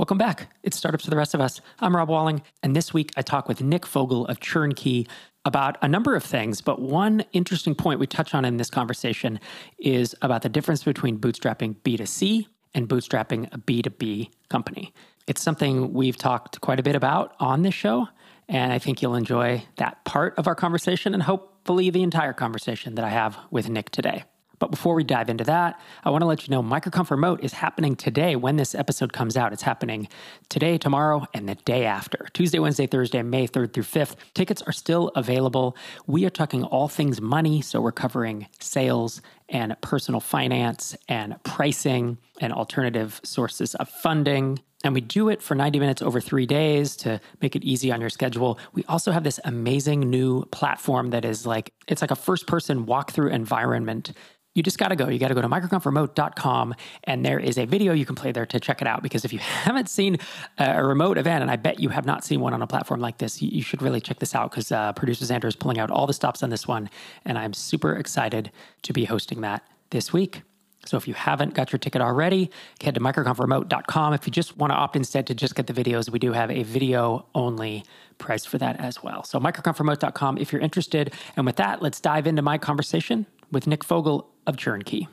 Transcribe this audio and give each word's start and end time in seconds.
Welcome 0.00 0.16
back. 0.16 0.48
It's 0.62 0.78
Startups 0.78 1.04
for 1.04 1.10
the 1.10 1.16
Rest 1.18 1.34
of 1.34 1.42
Us. 1.42 1.60
I'm 1.78 1.94
Rob 1.94 2.08
Walling, 2.08 2.40
and 2.62 2.74
this 2.74 2.94
week 2.94 3.12
I 3.18 3.20
talk 3.20 3.48
with 3.48 3.60
Nick 3.60 3.84
Fogle 3.84 4.24
of 4.28 4.40
ChurnKey 4.40 5.06
about 5.44 5.76
a 5.82 5.88
number 5.88 6.16
of 6.16 6.24
things, 6.24 6.62
but 6.62 6.80
one 6.80 7.22
interesting 7.34 7.74
point 7.74 8.00
we 8.00 8.06
touch 8.06 8.34
on 8.34 8.46
in 8.46 8.56
this 8.56 8.70
conversation 8.70 9.38
is 9.78 10.16
about 10.22 10.40
the 10.40 10.48
difference 10.48 10.84
between 10.84 11.18
bootstrapping 11.18 11.76
B2C 11.84 12.46
and 12.72 12.88
bootstrapping 12.88 13.52
a 13.52 13.58
B2B 13.58 14.30
company. 14.48 14.94
It's 15.26 15.42
something 15.42 15.92
we've 15.92 16.16
talked 16.16 16.62
quite 16.62 16.80
a 16.80 16.82
bit 16.82 16.96
about 16.96 17.34
on 17.38 17.60
this 17.60 17.74
show, 17.74 18.08
and 18.48 18.72
I 18.72 18.78
think 18.78 19.02
you'll 19.02 19.16
enjoy 19.16 19.64
that 19.76 20.02
part 20.06 20.32
of 20.38 20.46
our 20.46 20.54
conversation 20.54 21.12
and 21.12 21.22
hopefully 21.22 21.90
the 21.90 22.02
entire 22.02 22.32
conversation 22.32 22.94
that 22.94 23.04
I 23.04 23.10
have 23.10 23.36
with 23.50 23.68
Nick 23.68 23.90
today. 23.90 24.24
But 24.60 24.70
before 24.70 24.94
we 24.94 25.02
dive 25.02 25.30
into 25.30 25.42
that, 25.44 25.80
I 26.04 26.10
want 26.10 26.20
to 26.20 26.26
let 26.26 26.46
you 26.46 26.52
know 26.52 26.62
MicroConf 26.62 27.10
Remote 27.10 27.42
is 27.42 27.54
happening 27.54 27.96
today 27.96 28.36
when 28.36 28.56
this 28.56 28.74
episode 28.74 29.12
comes 29.12 29.36
out. 29.36 29.54
It's 29.54 29.62
happening 29.62 30.06
today, 30.50 30.76
tomorrow, 30.76 31.26
and 31.32 31.48
the 31.48 31.54
day 31.54 31.86
after. 31.86 32.28
Tuesday, 32.34 32.58
Wednesday, 32.58 32.86
Thursday, 32.86 33.22
May 33.22 33.48
3rd 33.48 33.72
through 33.72 33.84
5th. 33.84 34.16
Tickets 34.34 34.60
are 34.62 34.72
still 34.72 35.08
available. 35.16 35.76
We 36.06 36.26
are 36.26 36.30
talking 36.30 36.62
all 36.62 36.88
things 36.88 37.22
money, 37.22 37.62
so 37.62 37.80
we're 37.80 37.90
covering 37.90 38.48
sales 38.60 39.22
and 39.48 39.74
personal 39.80 40.20
finance 40.20 40.94
and 41.08 41.42
pricing 41.42 42.18
and 42.38 42.52
alternative 42.52 43.20
sources 43.24 43.74
of 43.76 43.88
funding. 43.88 44.60
And 44.84 44.94
we 44.94 45.00
do 45.00 45.28
it 45.30 45.42
for 45.42 45.54
90 45.54 45.78
minutes 45.78 46.02
over 46.02 46.20
three 46.20 46.46
days 46.46 46.96
to 46.96 47.20
make 47.40 47.56
it 47.56 47.64
easy 47.64 47.92
on 47.92 48.00
your 48.00 48.10
schedule. 48.10 48.58
We 48.72 48.84
also 48.84 49.10
have 49.12 49.24
this 49.24 49.40
amazing 49.44 50.00
new 50.00 50.44
platform 50.46 51.10
that 51.10 51.24
is 51.24 51.46
like, 51.46 51.72
it's 51.88 52.02
like 52.02 52.10
a 52.10 52.16
first 52.16 52.46
person 52.46 52.86
walkthrough 52.86 53.30
environment 53.30 54.12
you 54.54 54.62
just 54.62 54.78
got 54.78 54.88
to 54.88 54.96
go. 54.96 55.08
You 55.08 55.18
got 55.18 55.28
to 55.28 55.34
go 55.34 55.42
to 55.42 55.48
microconfremote.com 55.48 56.74
and 57.04 57.24
there 57.24 57.38
is 57.38 57.56
a 57.56 57.66
video 57.66 57.92
you 57.92 58.04
can 58.04 58.16
play 58.16 58.32
there 58.32 58.46
to 58.46 58.58
check 58.58 58.80
it 58.80 58.88
out. 58.88 59.02
Because 59.02 59.24
if 59.24 59.32
you 59.32 59.38
haven't 59.38 59.88
seen 59.88 60.18
a 60.58 60.84
remote 60.84 61.18
event, 61.18 61.42
and 61.42 61.50
I 61.50 61.56
bet 61.56 61.80
you 61.80 61.88
have 61.90 62.06
not 62.06 62.24
seen 62.24 62.40
one 62.40 62.52
on 62.52 62.62
a 62.62 62.66
platform 62.66 63.00
like 63.00 63.18
this, 63.18 63.40
you, 63.40 63.62
should 63.62 63.82
really 63.82 64.00
check 64.00 64.18
this 64.18 64.34
out 64.34 64.50
because 64.50 64.72
uh, 64.72 64.92
producer 64.94 65.24
Xander 65.24 65.44
is 65.44 65.54
pulling 65.54 65.78
out 65.78 65.90
all 65.90 66.06
the 66.06 66.12
stops 66.12 66.42
on 66.42 66.50
this 66.50 66.66
one. 66.66 66.90
And 67.24 67.38
I'm 67.38 67.52
super 67.52 67.94
excited 67.94 68.50
to 68.82 68.92
be 68.92 69.04
hosting 69.04 69.42
that 69.42 69.62
this 69.90 70.12
week. 70.12 70.42
So 70.86 70.96
if 70.96 71.06
you 71.06 71.12
haven't 71.12 71.52
got 71.52 71.72
your 71.72 71.78
ticket 71.78 72.00
already, 72.00 72.50
head 72.80 72.94
to 72.94 73.00
microconfremote.com. 73.00 74.14
If 74.14 74.26
you 74.26 74.32
just 74.32 74.56
want 74.56 74.72
to 74.72 74.74
opt 74.74 74.96
instead 74.96 75.26
to 75.26 75.34
just 75.34 75.54
get 75.54 75.66
the 75.66 75.74
videos, 75.74 76.10
we 76.10 76.18
do 76.18 76.32
have 76.32 76.50
a 76.50 76.62
video 76.62 77.26
only 77.34 77.84
price 78.16 78.46
for 78.46 78.56
that 78.58 78.80
as 78.80 79.02
well. 79.02 79.22
So 79.22 79.38
microconfremote.com 79.38 80.38
if 80.38 80.52
you're 80.52 80.62
interested. 80.62 81.12
And 81.36 81.44
with 81.44 81.56
that, 81.56 81.82
let's 81.82 82.00
dive 82.00 82.26
into 82.26 82.40
my 82.40 82.56
conversation 82.56 83.26
with 83.50 83.66
Nick 83.66 83.84
Fogle 83.84 84.30
of 84.46 84.56
ChurnKey. 84.56 85.08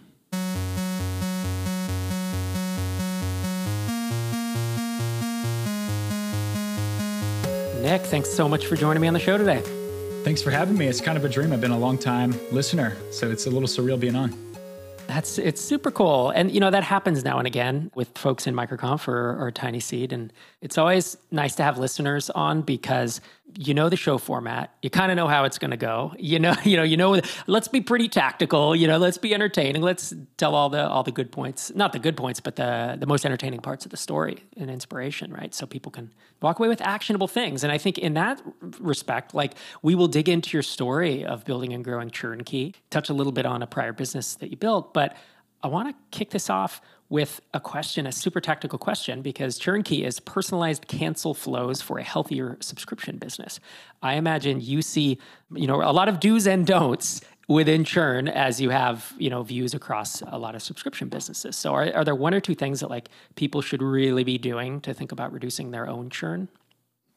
Nick, 7.82 8.02
thanks 8.02 8.30
so 8.30 8.50
much 8.50 8.66
for 8.66 8.76
joining 8.76 9.02
me 9.02 9.08
on 9.08 9.14
the 9.14 9.20
show 9.20 9.38
today. 9.38 9.62
Thanks 10.26 10.42
for 10.42 10.52
having 10.52 10.78
me. 10.78 10.88
It's 10.88 11.00
kind 11.00 11.18
of 11.18 11.24
a 11.24 11.30
dream. 11.30 11.54
I've 11.54 11.62
been 11.62 11.72
a 11.72 11.80
long 11.80 11.98
time 11.98 12.36
listener, 12.52 12.98
so 13.12 13.32
it's 13.32 13.46
a 13.46 13.50
little 13.50 13.68
surreal 13.68 13.98
being 13.98 14.16
on. 14.16 14.36
That's 15.08 15.38
it's 15.38 15.62
super 15.62 15.90
cool, 15.90 16.32
and 16.32 16.52
you 16.52 16.60
know 16.60 16.70
that 16.70 16.84
happens 16.84 17.24
now 17.24 17.38
and 17.38 17.48
again 17.48 17.92
with 17.96 18.10
folks 18.18 18.46
in 18.46 18.54
MicroConf 18.54 19.08
or, 19.08 19.42
or 19.42 19.54
TinySeed, 19.54 20.12
and 20.12 20.34
it's 20.61 20.77
always 20.77 21.17
nice 21.30 21.55
to 21.55 21.63
have 21.63 21.77
listeners 21.77 22.31
on 22.31 22.63
because 22.63 23.22
you 23.55 23.73
know 23.73 23.89
the 23.89 23.95
show 23.95 24.17
format. 24.17 24.73
You 24.81 24.89
kind 24.89 25.11
of 25.11 25.16
know 25.16 25.27
how 25.27 25.45
it's 25.45 25.58
going 25.58 25.72
to 25.72 25.77
go. 25.77 26.13
You 26.17 26.39
know 26.39 26.55
you 26.63 26.77
know 26.77 26.83
you 26.83 26.97
know 26.97 27.22
let's 27.45 27.67
be 27.67 27.81
pretty 27.81 28.09
tactical 28.09 28.75
you 28.75 28.88
know 28.88 28.97
let's 28.97 29.17
be 29.17 29.33
entertaining 29.33 29.81
let's 29.81 30.13
tell 30.38 30.55
all 30.55 30.69
the 30.69 30.88
all 30.88 31.03
the 31.03 31.11
good 31.11 31.31
points 31.31 31.73
not 31.75 31.94
the 31.94 32.00
good 32.00 32.17
points 32.17 32.39
but 32.39 32.55
the 32.55 32.97
the 33.00 33.05
most 33.05 33.25
entertaining 33.25 33.59
parts 33.59 33.85
of 33.85 33.91
the 33.91 33.97
story 33.97 34.44
and 34.58 34.72
inspiration 34.72 35.31
right? 35.31 35.53
So 35.53 35.66
people 35.66 35.91
can 35.91 36.11
walk 36.41 36.59
away 36.59 36.67
with 36.67 36.81
actionable 36.81 37.28
things. 37.28 37.63
And 37.63 37.72
i 37.72 37.78
think 37.78 37.97
in 37.97 38.16
that 38.16 38.41
respect 38.80 39.33
like 39.35 39.53
we 39.83 39.94
will 39.94 40.08
dig 40.08 40.28
into 40.28 40.55
your 40.55 40.63
story 40.63 41.23
of 41.23 41.45
building 41.45 41.73
and 41.73 41.83
growing 41.83 42.09
ChurnKey 42.09 42.73
touch 42.90 43.09
a 43.09 43.13
little 43.13 43.31
bit 43.31 43.46
on 43.46 43.62
a 43.62 43.67
prior 43.67 43.94
business 43.94 44.35
that 44.35 44.50
you 44.50 44.57
built 44.57 44.94
but 44.94 45.16
i 45.63 45.67
want 45.67 45.90
to 45.90 46.17
kick 46.17 46.31
this 46.31 46.50
off 46.50 46.81
with 47.09 47.41
a 47.53 47.59
question, 47.59 48.06
a 48.06 48.12
super 48.12 48.41
tactical 48.41 48.78
question, 48.78 49.22
because 49.22 49.59
ChurnKey 49.59 50.06
is 50.06 50.19
personalized 50.19 50.88
cancel 50.88 51.34
flows 51.34 51.81
for 51.81 52.00
a 52.00 52.03
healthier 52.03 52.57
subscription 52.59 53.18
business. 53.18 53.59
I 54.01 54.16
imagine 54.16 54.59
you 54.59 54.81
see, 54.81 55.17
you 55.53 55.67
know, 55.67 55.81
a 55.81 55.94
lot 55.94 56.09
of 56.09 56.19
do's 56.19 56.47
and 56.47 56.67
don'ts 56.67 57.22
within 57.47 57.85
churn 57.85 58.28
as 58.28 58.59
you 58.59 58.69
have, 58.72 59.13
you 59.17 59.29
know, 59.29 59.41
views 59.41 59.73
across 59.73 60.22
a 60.28 60.38
lot 60.38 60.53
of 60.53 60.62
subscription 60.62 61.07
businesses. 61.07 61.56
So 61.56 61.73
are, 61.73 61.94
are 61.94 62.03
there 62.03 62.16
one 62.16 62.34
or 62.34 62.41
two 62.41 62.56
things 62.56 62.81
that 62.81 62.90
like 62.90 63.09
people 63.35 63.62
should 63.62 63.81
really 63.81 64.25
be 64.25 64.38
doing 64.38 64.81
to 64.81 64.94
think 64.94 65.12
about 65.12 65.31
reducing 65.31 65.72
their 65.72 65.88
own 65.88 66.09
churn? 66.09 66.50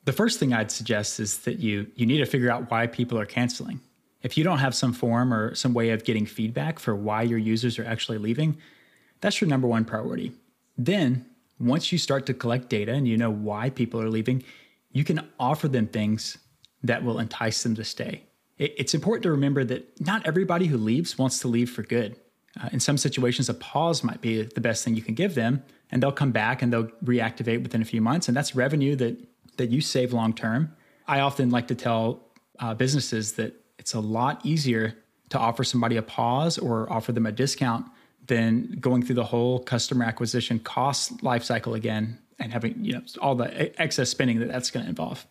The 0.04 0.12
first 0.12 0.38
thing 0.38 0.52
I'd 0.52 0.70
suggest 0.70 1.20
is 1.20 1.38
that 1.40 1.58
you 1.58 1.88
you 1.94 2.06
need 2.06 2.18
to 2.18 2.26
figure 2.26 2.50
out 2.50 2.70
why 2.70 2.86
people 2.86 3.18
are 3.18 3.26
canceling. 3.26 3.80
If 4.22 4.38
you 4.38 4.44
don't 4.44 4.58
have 4.58 4.74
some 4.74 4.92
form 4.92 5.32
or 5.34 5.54
some 5.54 5.74
way 5.74 5.90
of 5.90 6.04
getting 6.04 6.26
feedback 6.26 6.78
for 6.78 6.94
why 6.94 7.22
your 7.22 7.38
users 7.38 7.78
are 7.78 7.84
actually 7.84 8.18
leaving, 8.18 8.56
that's 9.20 9.40
your 9.40 9.48
number 9.48 9.66
one 9.66 9.84
priority. 9.84 10.32
Then, 10.76 11.26
once 11.58 11.92
you 11.92 11.98
start 11.98 12.26
to 12.26 12.34
collect 12.34 12.68
data 12.68 12.92
and 12.92 13.06
you 13.06 13.16
know 13.16 13.30
why 13.30 13.70
people 13.70 14.00
are 14.00 14.08
leaving, 14.08 14.42
you 14.92 15.04
can 15.04 15.28
offer 15.38 15.68
them 15.68 15.86
things 15.86 16.38
that 16.82 17.04
will 17.04 17.18
entice 17.18 17.62
them 17.62 17.74
to 17.74 17.84
stay. 17.84 18.24
It's 18.58 18.94
important 18.94 19.22
to 19.22 19.30
remember 19.30 19.64
that 19.64 20.00
not 20.00 20.26
everybody 20.26 20.66
who 20.66 20.76
leaves 20.76 21.16
wants 21.18 21.38
to 21.40 21.48
leave 21.48 21.70
for 21.70 21.82
good. 21.82 22.16
Uh, 22.60 22.68
in 22.72 22.80
some 22.80 22.98
situations, 22.98 23.48
a 23.48 23.54
pause 23.54 24.02
might 24.02 24.20
be 24.20 24.42
the 24.42 24.60
best 24.60 24.84
thing 24.84 24.94
you 24.94 25.02
can 25.02 25.14
give 25.14 25.34
them, 25.34 25.62
and 25.90 26.02
they'll 26.02 26.12
come 26.12 26.32
back 26.32 26.62
and 26.62 26.72
they'll 26.72 26.88
reactivate 27.04 27.62
within 27.62 27.80
a 27.80 27.84
few 27.84 28.00
months, 28.00 28.28
and 28.28 28.36
that's 28.36 28.54
revenue 28.54 28.96
that 28.96 29.16
that 29.56 29.70
you 29.70 29.80
save 29.80 30.12
long 30.12 30.32
term. 30.32 30.74
I 31.06 31.20
often 31.20 31.50
like 31.50 31.68
to 31.68 31.74
tell 31.74 32.20
uh, 32.58 32.74
businesses 32.74 33.32
that 33.32 33.54
it's 33.78 33.94
a 33.94 34.00
lot 34.00 34.44
easier 34.44 34.96
to 35.30 35.38
offer 35.38 35.64
somebody 35.64 35.96
a 35.96 36.02
pause 36.02 36.58
or 36.58 36.90
offer 36.92 37.12
them 37.12 37.26
a 37.26 37.32
discount 37.32 37.86
than 38.26 38.76
going 38.80 39.02
through 39.02 39.16
the 39.16 39.24
whole 39.24 39.58
customer 39.60 40.04
acquisition 40.04 40.58
cost 40.58 41.18
lifecycle 41.18 41.74
again 41.74 42.18
and 42.38 42.52
having 42.52 42.84
you 42.84 42.94
know 42.94 43.02
all 43.20 43.34
the 43.34 43.80
excess 43.80 44.08
spending 44.08 44.40
that 44.40 44.48
that's 44.48 44.70
going 44.70 44.84
to 44.84 44.90
involve. 44.90 45.26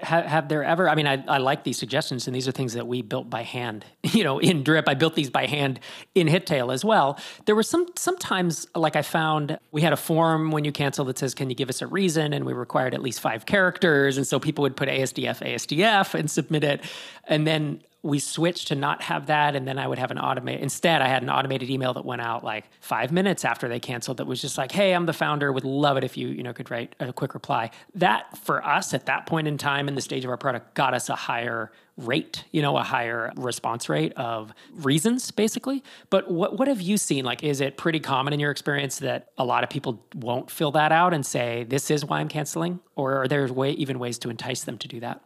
Have, 0.00 0.26
have, 0.26 0.48
there 0.48 0.62
ever 0.62 0.88
i 0.88 0.94
mean 0.94 1.08
I, 1.08 1.24
I 1.26 1.38
like 1.38 1.64
these 1.64 1.76
suggestions 1.76 2.28
and 2.28 2.36
these 2.36 2.46
are 2.46 2.52
things 2.52 2.74
that 2.74 2.86
we 2.86 3.02
built 3.02 3.28
by 3.28 3.42
hand 3.42 3.84
you 4.04 4.22
know 4.22 4.38
in 4.38 4.62
drip. 4.62 4.88
I 4.88 4.94
built 4.94 5.16
these 5.16 5.28
by 5.28 5.46
hand 5.46 5.80
in 6.14 6.28
hittail 6.28 6.72
as 6.72 6.84
well. 6.84 7.18
There 7.46 7.56
were 7.56 7.64
some 7.64 7.86
sometimes 7.96 8.66
like 8.76 8.94
i 8.94 9.02
found 9.02 9.58
we 9.72 9.82
had 9.82 9.92
a 9.92 9.96
form 9.96 10.52
when 10.52 10.64
you 10.64 10.70
cancel 10.70 11.04
that 11.06 11.18
says 11.18 11.34
can 11.34 11.50
you 11.50 11.56
give 11.56 11.68
us 11.68 11.82
a 11.82 11.88
reason? 11.88 12.32
And 12.32 12.44
we 12.44 12.52
required 12.52 12.94
at 12.94 13.02
least 13.02 13.20
five 13.20 13.44
characters 13.44 14.18
and 14.18 14.26
so 14.26 14.38
people 14.38 14.62
would 14.62 14.76
put 14.76 14.88
asdf 14.88 15.40
asdf 15.40 16.14
and 16.14 16.30
submit 16.30 16.62
it. 16.62 16.84
And 17.24 17.44
then 17.44 17.82
we 18.02 18.18
switched 18.18 18.68
to 18.68 18.74
not 18.74 19.02
have 19.02 19.26
that 19.26 19.54
and 19.54 19.66
then 19.66 19.78
i 19.78 19.86
would 19.86 19.98
have 19.98 20.10
an 20.10 20.18
automate 20.18 20.60
instead 20.60 21.02
i 21.02 21.08
had 21.08 21.22
an 21.22 21.30
automated 21.30 21.68
email 21.68 21.92
that 21.92 22.04
went 22.04 22.22
out 22.22 22.44
like 22.44 22.64
five 22.80 23.12
minutes 23.12 23.44
after 23.44 23.68
they 23.68 23.80
canceled 23.80 24.16
that 24.16 24.26
was 24.26 24.40
just 24.40 24.56
like 24.56 24.72
hey 24.72 24.94
i'm 24.94 25.06
the 25.06 25.12
founder 25.12 25.52
would 25.52 25.64
love 25.64 25.96
it 25.96 26.04
if 26.04 26.16
you 26.16 26.28
you 26.28 26.42
know 26.42 26.52
could 26.52 26.70
write 26.70 26.94
a 27.00 27.12
quick 27.12 27.34
reply. 27.34 27.70
That 27.94 28.38
for 28.38 28.64
us 28.64 28.94
at 28.94 29.06
that 29.06 29.26
point 29.26 29.48
in 29.48 29.58
time 29.58 29.88
in 29.88 29.94
the 29.94 30.00
stage 30.00 30.24
of 30.24 30.30
our 30.30 30.36
product 30.36 30.74
got 30.74 30.94
us 30.94 31.08
a 31.08 31.16
higher 31.16 31.72
rate 31.96 32.44
you 32.52 32.62
know 32.62 32.76
a 32.76 32.82
higher 32.82 33.32
response 33.36 33.88
rate 33.88 34.12
of 34.14 34.52
reasons 34.72 35.30
basically. 35.30 35.82
But 36.10 36.30
what, 36.30 36.58
what 36.58 36.68
have 36.68 36.80
you 36.80 36.96
seen? 36.96 37.24
Like 37.24 37.42
is 37.42 37.60
it 37.60 37.76
pretty 37.76 38.00
common 38.00 38.32
in 38.32 38.40
your 38.40 38.50
experience 38.50 38.98
that 39.00 39.30
a 39.36 39.44
lot 39.44 39.64
of 39.64 39.70
people 39.70 40.02
won't 40.14 40.50
fill 40.50 40.70
that 40.72 40.92
out 40.92 41.12
and 41.12 41.26
say 41.26 41.64
this 41.68 41.90
is 41.90 42.04
why 42.04 42.20
i'm 42.20 42.28
canceling 42.28 42.80
or 42.94 43.22
are 43.22 43.28
there 43.28 43.46
way 43.52 43.72
even 43.72 43.98
ways 43.98 44.18
to 44.18 44.30
entice 44.30 44.62
them 44.64 44.78
to 44.78 44.88
do 44.88 45.00
that 45.00 45.20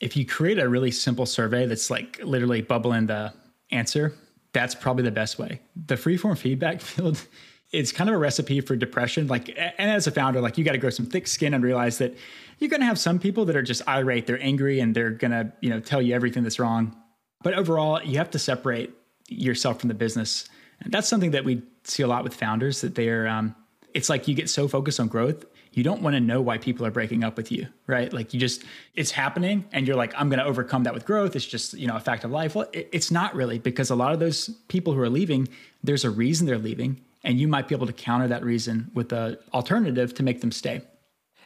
if 0.00 0.16
you 0.16 0.26
create 0.26 0.58
a 0.58 0.68
really 0.68 0.90
simple 0.90 1.26
survey 1.26 1.66
that's 1.66 1.90
like 1.90 2.20
literally 2.22 2.62
bubbling 2.62 3.06
the 3.06 3.32
answer, 3.70 4.14
that's 4.52 4.74
probably 4.74 5.04
the 5.04 5.10
best 5.10 5.38
way. 5.38 5.60
The 5.86 5.94
freeform 5.94 6.36
feedback 6.38 6.80
field 6.82 7.26
it's 7.72 7.92
kind 7.92 8.08
of 8.08 8.14
a 8.14 8.18
recipe 8.18 8.60
for 8.60 8.76
depression. 8.76 9.26
Like, 9.26 9.48
and 9.48 9.90
as 9.90 10.06
a 10.06 10.10
founder, 10.10 10.40
like 10.40 10.56
you 10.56 10.64
got 10.64 10.72
to 10.72 10.78
grow 10.78 10.90
some 10.90 11.06
thick 11.06 11.26
skin 11.26 11.52
and 11.54 11.64
realize 11.64 11.98
that 11.98 12.16
you're 12.58 12.70
going 12.70 12.80
to 12.80 12.86
have 12.86 12.98
some 12.98 13.18
people 13.18 13.44
that 13.46 13.56
are 13.56 13.62
just 13.62 13.86
irate, 13.88 14.26
they're 14.26 14.42
angry, 14.42 14.80
and 14.80 14.94
they're 14.94 15.10
going 15.10 15.32
to, 15.32 15.52
you 15.60 15.70
know, 15.70 15.80
tell 15.80 16.00
you 16.00 16.14
everything 16.14 16.42
that's 16.42 16.58
wrong. 16.58 16.96
But 17.42 17.54
overall, 17.54 18.02
you 18.02 18.18
have 18.18 18.30
to 18.30 18.38
separate 18.38 18.94
yourself 19.28 19.80
from 19.80 19.88
the 19.88 19.94
business, 19.94 20.48
and 20.80 20.92
that's 20.92 21.08
something 21.08 21.32
that 21.32 21.44
we 21.44 21.62
see 21.84 22.02
a 22.02 22.06
lot 22.06 22.24
with 22.24 22.34
founders. 22.34 22.80
That 22.80 22.94
they're, 22.94 23.26
um, 23.26 23.54
it's 23.92 24.08
like 24.08 24.28
you 24.28 24.34
get 24.34 24.48
so 24.48 24.68
focused 24.68 25.00
on 25.00 25.08
growth, 25.08 25.44
you 25.76 25.84
don't 25.84 26.00
want 26.00 26.14
to 26.14 26.20
know 26.20 26.40
why 26.40 26.56
people 26.56 26.86
are 26.86 26.90
breaking 26.90 27.22
up 27.22 27.36
with 27.36 27.52
you, 27.52 27.68
right? 27.86 28.10
Like 28.10 28.32
you 28.32 28.40
just, 28.40 28.64
it's 28.94 29.10
happening 29.10 29.66
and 29.72 29.86
you're 29.86 29.96
like, 29.96 30.14
I'm 30.16 30.30
going 30.30 30.38
to 30.38 30.44
overcome 30.44 30.84
that 30.84 30.94
with 30.94 31.04
growth. 31.04 31.36
It's 31.36 31.44
just, 31.44 31.74
you 31.74 31.86
know, 31.86 31.96
a 31.96 32.00
fact 32.00 32.24
of 32.24 32.30
life. 32.30 32.54
Well, 32.54 32.66
it, 32.72 32.88
it's 32.92 33.10
not 33.10 33.34
really 33.34 33.58
because 33.58 33.90
a 33.90 33.94
lot 33.94 34.14
of 34.14 34.18
those 34.18 34.48
people 34.68 34.94
who 34.94 35.00
are 35.02 35.10
leaving, 35.10 35.48
there's 35.84 36.02
a 36.02 36.10
reason 36.10 36.46
they're 36.46 36.56
leaving. 36.56 37.02
And 37.24 37.38
you 37.38 37.46
might 37.46 37.68
be 37.68 37.74
able 37.74 37.86
to 37.86 37.92
counter 37.92 38.26
that 38.28 38.42
reason 38.42 38.90
with 38.94 39.12
an 39.12 39.36
alternative 39.52 40.14
to 40.14 40.22
make 40.22 40.40
them 40.40 40.50
stay. 40.50 40.80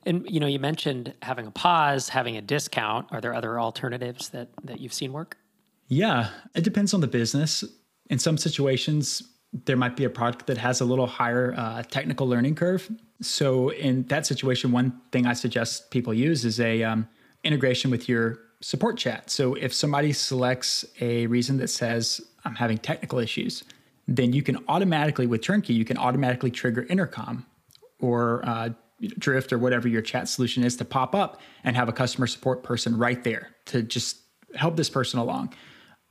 And 0.04 0.24
you 0.30 0.38
know, 0.38 0.46
you 0.46 0.60
mentioned 0.60 1.12
having 1.22 1.46
a 1.46 1.50
pause, 1.50 2.08
having 2.08 2.36
a 2.36 2.40
discount. 2.40 3.08
Are 3.10 3.20
there 3.20 3.34
other 3.34 3.58
alternatives 3.58 4.28
that 4.30 4.48
that 4.64 4.80
you've 4.80 4.94
seen 4.94 5.12
work? 5.12 5.36
Yeah, 5.88 6.30
it 6.54 6.64
depends 6.64 6.94
on 6.94 7.00
the 7.00 7.06
business. 7.06 7.64
In 8.08 8.18
some 8.18 8.38
situations, 8.38 9.22
there 9.52 9.76
might 9.76 9.96
be 9.96 10.04
a 10.04 10.10
product 10.10 10.46
that 10.46 10.58
has 10.58 10.80
a 10.80 10.84
little 10.84 11.06
higher 11.06 11.54
uh, 11.56 11.82
technical 11.82 12.26
learning 12.28 12.54
curve. 12.54 12.90
So 13.20 13.70
in 13.70 14.04
that 14.04 14.26
situation, 14.26 14.72
one 14.72 15.00
thing 15.12 15.26
I 15.26 15.34
suggest 15.34 15.90
people 15.90 16.14
use 16.14 16.44
is 16.44 16.58
a 16.60 16.82
um, 16.82 17.08
integration 17.44 17.90
with 17.90 18.08
your 18.08 18.38
support 18.60 18.96
chat. 18.96 19.30
So 19.30 19.54
if 19.54 19.72
somebody 19.74 20.12
selects 20.12 20.84
a 21.00 21.26
reason 21.26 21.58
that 21.58 21.68
says 21.68 22.20
I'm 22.44 22.54
having 22.54 22.78
technical 22.78 23.18
issues, 23.18 23.64
then 24.08 24.32
you 24.32 24.42
can 24.42 24.58
automatically 24.68 25.26
with 25.26 25.40
ChurnKey 25.40 25.74
you 25.74 25.84
can 25.84 25.96
automatically 25.96 26.50
trigger 26.50 26.82
intercom 26.90 27.46
or 28.00 28.42
uh, 28.44 28.70
Drift 29.18 29.52
or 29.52 29.58
whatever 29.58 29.88
your 29.88 30.02
chat 30.02 30.28
solution 30.28 30.62
is 30.62 30.76
to 30.76 30.84
pop 30.84 31.14
up 31.14 31.40
and 31.64 31.74
have 31.74 31.88
a 31.88 31.92
customer 31.92 32.26
support 32.26 32.62
person 32.62 32.98
right 32.98 33.24
there 33.24 33.48
to 33.66 33.82
just 33.82 34.18
help 34.54 34.76
this 34.76 34.90
person 34.90 35.18
along. 35.18 35.54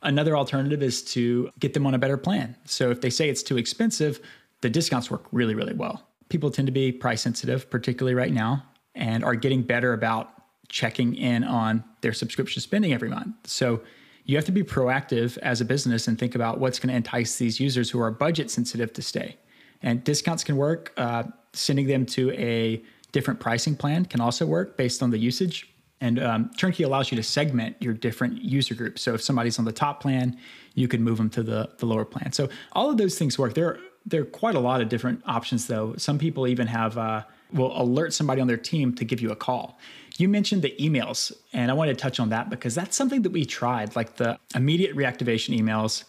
Another 0.02 0.36
alternative 0.36 0.82
is 0.82 1.04
to 1.04 1.52
get 1.60 1.76
them 1.76 1.86
on 1.86 1.94
a 1.94 2.00
better 2.00 2.18
plan. 2.18 2.56
So 2.66 2.90
if 2.90 3.02
they 3.02 3.12
say 3.12 3.30
it's 3.30 3.44
too 3.44 3.58
expensive, 3.58 4.20
the 4.62 4.72
discounts 4.72 5.12
work 5.12 5.26
really, 5.32 5.54
really 5.54 5.74
well. 5.74 6.09
People 6.30 6.52
tend 6.52 6.68
to 6.68 6.72
be 6.72 6.92
price 6.92 7.22
sensitive, 7.22 7.70
particularly 7.70 8.16
right 8.16 8.34
now, 8.34 8.64
and 8.96 9.24
are 9.24 9.36
getting 9.36 9.62
better 9.62 9.94
about 9.94 10.32
checking 10.70 11.16
in 11.16 11.44
on 11.44 11.84
their 12.02 12.14
subscription 12.14 12.62
spending 12.62 12.94
every 12.94 13.10
month. 13.10 13.36
So 13.46 13.82
you 14.26 14.36
have 14.36 14.46
to 14.46 14.52
be 14.52 14.64
proactive 14.64 15.38
as 15.40 15.60
a 15.60 15.66
business 15.66 16.08
and 16.08 16.18
think 16.18 16.36
about 16.36 16.60
what's 16.60 16.78
going 16.78 16.90
to 16.90 16.96
entice 16.96 17.38
these 17.38 17.60
users 17.60 17.90
who 17.90 18.00
are 18.00 18.12
budget 18.12 18.52
sensitive 18.52 18.94
to 18.94 19.02
stay. 19.02 19.38
And 19.82 20.04
discounts 20.04 20.44
can 20.44 20.56
work. 20.56 20.94
Uh, 20.98 21.24
sending 21.54 21.88
them 21.88 22.06
to 22.06 22.32
a 22.34 22.84
different 23.12 23.40
pricing 23.40 23.76
plan 23.76 24.06
can 24.06 24.22
also 24.22 24.46
work 24.46 24.78
based 24.78 25.02
on 25.02 25.10
the 25.10 25.18
usage. 25.18 25.68
And 26.02 26.22
um, 26.22 26.52
ChurnKey 26.56 26.86
allows 26.86 27.12
you 27.12 27.16
to 27.18 27.24
segment 27.24 27.76
your 27.80 27.94
different 27.94 28.42
user 28.42 28.76
groups. 28.76 29.02
So 29.02 29.16
if 29.16 29.22
somebody's 29.22 29.58
on 29.60 29.66
the 29.66 29.72
top 29.72 30.00
plan, 30.00 30.38
you 30.76 30.88
could 30.88 31.02
move 31.02 31.18
them 31.18 31.30
to 31.32 31.44
the, 31.44 31.70
the 31.80 31.86
lower 31.86 32.06
plan. 32.06 32.32
So 32.32 32.50
all 32.74 32.90
of 32.90 32.98
those 32.98 33.18
things 33.18 33.38
work. 33.40 33.56
There 33.56 33.80
there 34.10 34.22
are 34.22 34.26
quite 34.26 34.56
a 34.56 34.60
lot 34.60 34.82
of 34.82 34.90
different 34.90 35.22
options, 35.26 35.68
though. 35.68 35.96
Some 35.98 36.18
people 36.18 36.48
even 36.48 36.68
have 36.68 36.98
uh, 36.98 37.24
will 37.54 37.80
alert 37.80 38.14
somebody 38.14 38.42
on 38.42 38.48
their 38.48 38.58
team 38.58 38.94
to 38.96 39.06
give 39.06 39.22
you 39.22 39.32
a 39.32 39.36
call. 39.36 39.80
You 40.18 40.28
mentioned 40.28 40.62
the 40.62 40.76
emails, 40.80 41.32
and 41.54 41.72
I 41.72 41.74
want 41.74 41.90
to 41.90 41.96
touch 41.96 42.20
on 42.20 42.30
that 42.30 42.50
because 42.50 42.76
that's 42.76 42.96
something 42.96 43.22
that 43.22 43.32
we 43.32 43.46
tried, 43.46 43.96
like 43.96 44.18
the 44.18 44.38
immediate 44.54 44.96
reactivation 44.96 45.58
emails. 45.58 46.04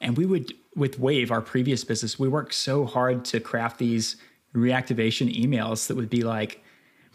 And 0.00 0.16
we 0.16 0.26
would, 0.26 0.52
with 0.76 1.00
Wavve, 1.00 1.30
our 1.30 1.40
previous 1.40 1.82
business, 1.84 2.18
we 2.18 2.28
worked 2.28 2.54
so 2.54 2.84
hard 2.84 3.24
to 3.26 3.40
craft 3.40 3.78
these 3.78 4.16
reactivation 4.54 5.34
emails 5.34 5.86
that 5.86 5.96
would 5.96 6.10
be 6.10 6.22
like, 6.22 6.62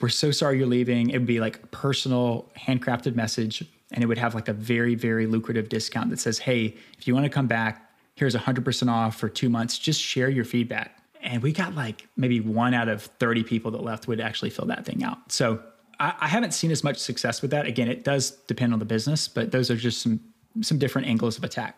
we're 0.02 0.10
so 0.10 0.32
sorry 0.32 0.58
you're 0.58 0.68
leaving. 0.68 1.10
It 1.10 1.18
would 1.18 1.28
be 1.28 1.40
like 1.40 1.64
a 1.64 1.68
personal 1.68 2.50
handcrafted 2.58 3.16
message. 3.16 3.64
And 3.92 4.04
it 4.04 4.08
would 4.08 4.18
have 4.18 4.34
like 4.34 4.48
a 4.48 4.54
very, 4.54 4.96
very 4.96 5.26
lucrative 5.26 5.70
discount 5.70 6.10
that 6.10 6.20
says, 6.20 6.40
hey, 6.40 6.78
if 6.98 7.08
you 7.08 7.14
want 7.14 7.26
to 7.26 7.30
come 7.30 7.48
back, 7.48 7.89
here's 8.20 8.36
100% 8.36 8.90
off 8.90 9.18
for 9.18 9.30
two 9.30 9.50
months. 9.50 9.80
Just 9.80 10.02
share 10.02 10.30
your 10.30 10.44
feedback. 10.44 10.98
And 11.22 11.42
we 11.42 11.54
got 11.54 11.74
like 11.74 12.08
maybe 12.18 12.42
one 12.42 12.74
out 12.74 12.90
of 12.90 13.04
30 13.04 13.44
people 13.44 13.72
that 13.72 13.82
left 13.82 14.08
would 14.10 14.20
actually 14.20 14.50
fill 14.50 14.66
that 14.66 14.86
thing 14.86 15.04
out. 15.04 15.32
So 15.32 15.64
I, 16.00 16.14
I 16.20 16.28
haven't 16.28 16.54
seen 16.54 16.70
as 16.70 16.84
much 16.84 16.98
success 16.98 17.42
with 17.42 17.52
that. 17.52 17.66
Again, 17.66 17.88
it 17.88 18.04
does 18.04 18.32
depend 18.32 18.74
on 18.74 18.80
the 18.80 18.86
business, 18.86 19.28
but 19.30 19.52
those 19.52 19.72
are 19.72 19.76
just 19.76 20.02
some 20.02 20.20
some 20.62 20.80
different 20.80 21.08
angles 21.08 21.38
of 21.38 21.44
attack. 21.44 21.78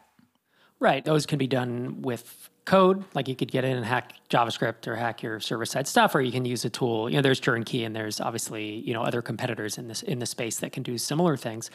Right. 0.79 1.03
Those 1.03 1.25
can 1.25 1.37
be 1.37 1.45
done 1.45 2.01
with 2.01 2.49
code, 2.65 3.03
like 3.13 3.27
you 3.27 3.35
could 3.35 3.51
get 3.51 3.63
in 3.63 3.75
and 3.75 3.85
hack 3.85 4.13
JavaScript 4.29 4.87
or 4.87 4.95
hack 4.95 5.21
your 5.21 5.39
server 5.39 5.65
side 5.65 5.87
stuff, 5.87 6.15
or 6.15 6.21
you 6.21 6.31
can 6.31 6.45
use 6.45 6.63
a 6.65 6.69
tool. 6.69 7.09
You 7.09 7.17
know, 7.17 7.21
there's 7.21 7.41
ChurnKey 7.41 7.85
and 7.85 7.95
there's 7.95 8.19
obviously, 8.19 8.75
you 8.79 8.93
know, 8.93 9.03
other 9.03 9.21
competitors 9.21 9.77
in 9.77 9.87
this 9.87 10.01
in 10.01 10.19
the 10.19 10.25
space 10.25 10.57
that 10.59 10.71
can 10.71 10.81
do 10.81 10.97
similar 10.97 11.37
things. 11.37 11.69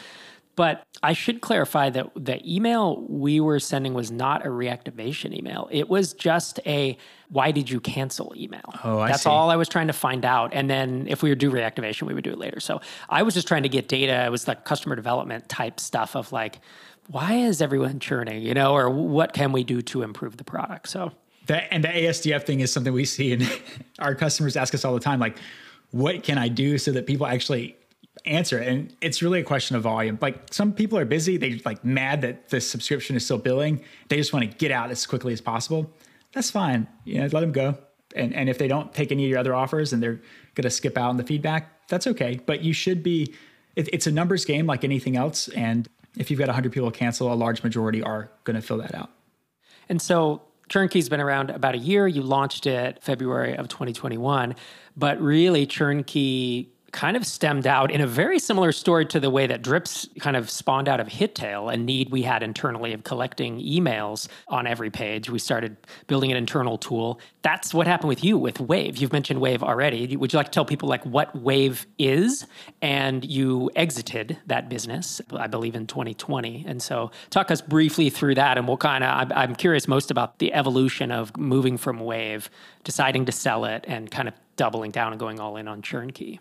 But 0.57 0.87
I 1.03 1.13
should 1.13 1.43
clarify 1.43 1.91
that 1.91 2.11
the 2.17 2.41
email 2.51 3.05
we 3.09 3.41
were 3.41 3.61
sending 3.61 3.93
was 3.93 4.11
not 4.11 4.45
a 4.45 4.49
reactivation 4.49 5.37
email. 5.37 5.69
It 5.71 5.89
was 5.89 6.15
just 6.15 6.59
a 6.67 6.97
why 7.29 7.51
did 7.51 7.69
you 7.69 7.79
cancel 7.79 8.33
email. 8.37 8.63
Oh, 8.83 9.01
I 9.01 9.09
That's 9.09 9.25
see. 9.25 9.29
all 9.29 9.51
I 9.51 9.57
was 9.57 9.69
trying 9.69 9.89
to 9.89 9.93
find 9.93 10.25
out. 10.25 10.55
And 10.55 10.71
then 10.71 11.07
if 11.09 11.23
we 11.23 11.29
would 11.29 11.39
do 11.39 11.51
reactivation, 11.51 12.03
we 12.03 12.15
would 12.15 12.25
do 12.25 12.31
it 12.31 12.39
later. 12.39 12.61
So 12.61 12.81
I 13.09 13.23
was 13.23 13.35
just 13.35 13.47
trying 13.47 13.65
to 13.65 13.69
get 13.69 13.89
data. 13.89 14.25
It 14.25 14.31
was 14.31 14.49
like 14.49 14.65
customer 14.65 14.97
development 14.97 15.49
type 15.49 15.79
stuff 15.79 16.17
of 16.17 16.33
like, 16.33 16.61
why 17.09 17.35
is 17.35 17.61
everyone 17.61 18.01
churning, 18.01 18.43
you 18.43 18.55
know, 18.55 18.75
or 18.75 18.89
what 18.89 19.33
can 19.33 19.53
we 19.53 19.63
do 19.63 19.83
to 19.83 20.03
improve 20.03 20.39
the 20.39 20.45
product? 20.45 20.89
So 20.89 21.13
that 21.47 21.69
and 21.71 21.85
the 21.85 21.89
ASDF 21.89 22.45
thing 22.45 22.61
is 22.61 22.73
something 22.73 22.93
we 22.93 23.05
see 23.05 23.33
and 23.33 23.61
our 23.99 24.15
customers 24.15 24.57
ask 24.57 24.75
us 24.75 24.85
all 24.85 24.95
the 24.95 25.01
time, 25.01 25.21
like, 25.21 25.37
what 25.91 26.23
can 26.23 26.39
I 26.39 26.49
do 26.49 26.79
so 26.79 26.93
that 26.93 27.07
people 27.07 27.27
actually 27.27 27.77
answer? 28.27 28.59
And 28.59 28.95
it's 29.01 29.23
really 29.23 29.41
a 29.41 29.45
question 29.45 29.77
of 29.77 29.83
volume. 29.83 30.19
Like 30.21 30.53
some 30.53 30.73
people 30.73 30.99
are 30.99 31.05
busy, 31.05 31.37
they 31.37 31.61
like 31.65 31.85
mad 31.85 32.21
that 32.23 32.49
the 32.49 32.61
subscription 32.61 33.17
is 33.17 33.25
still 33.25 33.39
billing. 33.39 33.83
They 34.09 34.17
just 34.17 34.33
want 34.33 34.51
to 34.51 34.57
get 34.57 34.71
out 34.71 34.91
as 34.91 35.07
quickly 35.07 35.33
as 35.33 35.41
possible. 35.41 35.91
That's 36.33 36.51
fine. 36.51 36.87
You 37.05 37.21
know, 37.21 37.29
let 37.33 37.41
them 37.41 37.53
go. 37.53 37.79
And 38.15 38.35
and 38.35 38.49
if 38.49 38.59
they 38.59 38.69
don't 38.69 38.93
take 38.95 39.13
any 39.13 39.25
of 39.25 39.31
your 39.31 39.39
other 39.39 39.55
offers 39.55 39.93
and 39.93 40.03
they're 40.03 40.21
gonna 40.55 40.71
skip 40.71 40.97
out 40.97 41.11
on 41.11 41.17
the 41.17 41.25
feedback, 41.25 41.89
that's 41.89 42.07
okay. 42.07 42.41
But 42.45 42.63
you 42.63 42.73
should 42.73 43.03
be 43.03 43.35
it, 43.77 43.89
it's 43.93 44.07
a 44.07 44.11
numbers 44.11 44.45
game 44.45 44.67
like 44.67 44.85
anything 44.85 45.17
else. 45.17 45.49
And 45.49 45.89
if 46.17 46.31
you've 46.31 46.39
got 46.39 46.49
100 46.49 46.73
people 46.73 46.91
cancel, 46.91 47.33
a 47.33 47.35
large 47.35 47.63
majority 47.63 48.03
are 48.03 48.31
going 48.45 48.57
to 48.57 48.63
fill 48.63 48.79
that 48.79 48.95
out. 48.95 49.11
And 49.89 50.01
so 50.01 50.43
ChurnKey's 50.69 51.09
been 51.09 51.21
around 51.21 51.51
about 51.51 51.75
a 51.75 51.79
year. 51.79 52.09
You 52.09 52.23
launched 52.23 52.67
it 52.67 53.03
February 53.03 53.55
of 53.55 53.69
2021, 53.69 54.57
but 54.97 55.21
really 55.21 55.67
ChurnKey 55.67 56.69
kind 56.97 57.15
of 57.15 57.27
stemmed 57.27 57.67
out 57.67 57.91
in 57.91 58.01
a 58.01 58.07
very 58.07 58.39
similar 58.39 58.73
story 58.73 59.05
to 59.05 59.21
the 59.21 59.29
way 59.29 59.47
that 59.47 59.61
Drips 59.61 60.09
kind 60.19 60.35
of 60.35 60.49
spawned 60.49 60.89
out 60.89 60.99
of 60.99 61.07
Hittail, 61.09 61.71
a 61.71 61.77
need 61.77 62.09
we 62.09 62.23
had 62.23 62.43
internally 62.43 62.95
of 62.95 63.05
collecting 63.05 63.61
emails 63.61 64.29
on 64.49 64.67
every 64.67 64.89
page. 64.89 65.29
We 65.29 65.39
started 65.39 65.77
building 66.07 66.31
an 66.31 66.39
internal 66.39 66.79
tool. 66.79 67.21
That's 67.43 67.75
what 67.75 67.87
happened 67.87 68.09
with 68.09 68.25
you 68.25 68.39
with 68.39 68.57
Wavve. 68.57 68.99
You've 68.99 69.13
mentioned 69.13 69.41
Wavve 69.41 69.63
already. 69.63 70.17
Would 70.17 70.33
you 70.33 70.39
like 70.39 70.47
to 70.47 70.53
tell 70.53 70.65
people 70.65 70.89
like 70.89 71.05
what 71.05 71.37
Wavve 71.37 71.85
is? 71.99 72.47
And 72.81 73.23
you 73.27 73.71
exited 73.77 74.39
that 74.47 74.71
business, 74.71 75.21
I 75.33 75.49
believe, 75.49 75.75
in 75.75 75.87
2020. 75.87 76.65
And 76.67 76.81
so 76.81 77.11
talk 77.29 77.51
us 77.51 77.61
briefly 77.61 78.09
through 78.09 78.37
that, 78.37 78.57
and 78.57 78.67
we'll 78.67 78.79
kind 78.79 79.05
of. 79.05 79.33
I'm, 79.37 79.55
curious 79.55 79.87
most 79.87 80.11
about 80.11 80.39
the 80.39 80.55
evolution 80.55 81.13
of 81.13 81.37
moving 81.37 81.77
from 81.77 81.99
Wavve, 81.99 82.49
deciding 82.85 83.27
to 83.27 83.33
sell 83.33 83.67
it, 83.67 83.85
and 83.87 84.11
kind 84.11 84.29
of 84.29 84.35
doubling 84.57 84.93
down 84.93 85.13
and 85.13 85.21
going 85.21 85.41
all 85.41 85.57
in 85.57 85.69
on 85.69 85.83
ChurnKey. 85.83 86.39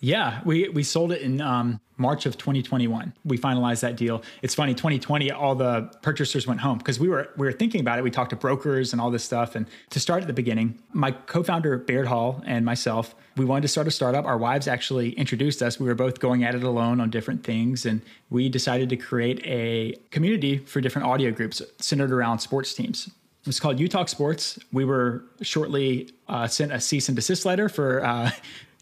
Yeah, 0.00 0.40
we 0.44 0.68
we 0.68 0.82
sold 0.82 1.12
it 1.12 1.22
in 1.22 1.40
um, 1.40 1.80
March 1.96 2.26
of 2.26 2.38
2021. 2.38 3.12
We 3.24 3.36
finalized 3.36 3.80
that 3.80 3.96
deal. 3.96 4.22
It's 4.42 4.54
funny, 4.54 4.74
2020, 4.74 5.30
all 5.32 5.54
the 5.54 5.90
purchasers 6.02 6.46
went 6.46 6.60
home 6.60 6.78
because 6.78 7.00
we 7.00 7.08
were 7.08 7.30
we 7.36 7.46
were 7.46 7.52
thinking 7.52 7.80
about 7.80 7.98
it. 7.98 8.02
We 8.02 8.10
talked 8.10 8.30
to 8.30 8.36
brokers 8.36 8.92
and 8.92 9.00
all 9.00 9.10
this 9.10 9.24
stuff. 9.24 9.56
And 9.56 9.66
to 9.90 10.00
start 10.00 10.22
at 10.22 10.28
the 10.28 10.32
beginning, 10.32 10.78
my 10.92 11.10
co-founder 11.10 11.78
Baird 11.78 12.06
Hall 12.06 12.42
and 12.46 12.64
myself, 12.64 13.14
we 13.36 13.44
wanted 13.44 13.62
to 13.62 13.68
start 13.68 13.86
a 13.88 13.90
startup. 13.90 14.24
Our 14.24 14.38
wives 14.38 14.68
actually 14.68 15.10
introduced 15.10 15.62
us. 15.62 15.80
We 15.80 15.88
were 15.88 15.94
both 15.94 16.20
going 16.20 16.44
at 16.44 16.54
it 16.54 16.62
alone 16.62 17.00
on 17.00 17.10
different 17.10 17.42
things, 17.42 17.84
and 17.84 18.00
we 18.30 18.48
decided 18.48 18.88
to 18.90 18.96
create 18.96 19.44
a 19.44 19.94
community 20.10 20.58
for 20.58 20.80
different 20.80 21.08
audio 21.08 21.32
groups 21.32 21.60
centered 21.78 22.12
around 22.12 22.38
sports 22.38 22.72
teams. 22.74 23.08
It 23.40 23.46
was 23.46 23.60
called 23.60 23.80
U 23.80 23.88
Talk 23.88 24.08
Sports. 24.08 24.58
We 24.72 24.84
were 24.84 25.24
shortly 25.42 26.10
uh, 26.28 26.46
sent 26.48 26.72
a 26.72 26.80
cease 26.80 27.08
and 27.08 27.16
desist 27.16 27.46
letter 27.46 27.68
for 27.68 28.04
uh, 28.04 28.30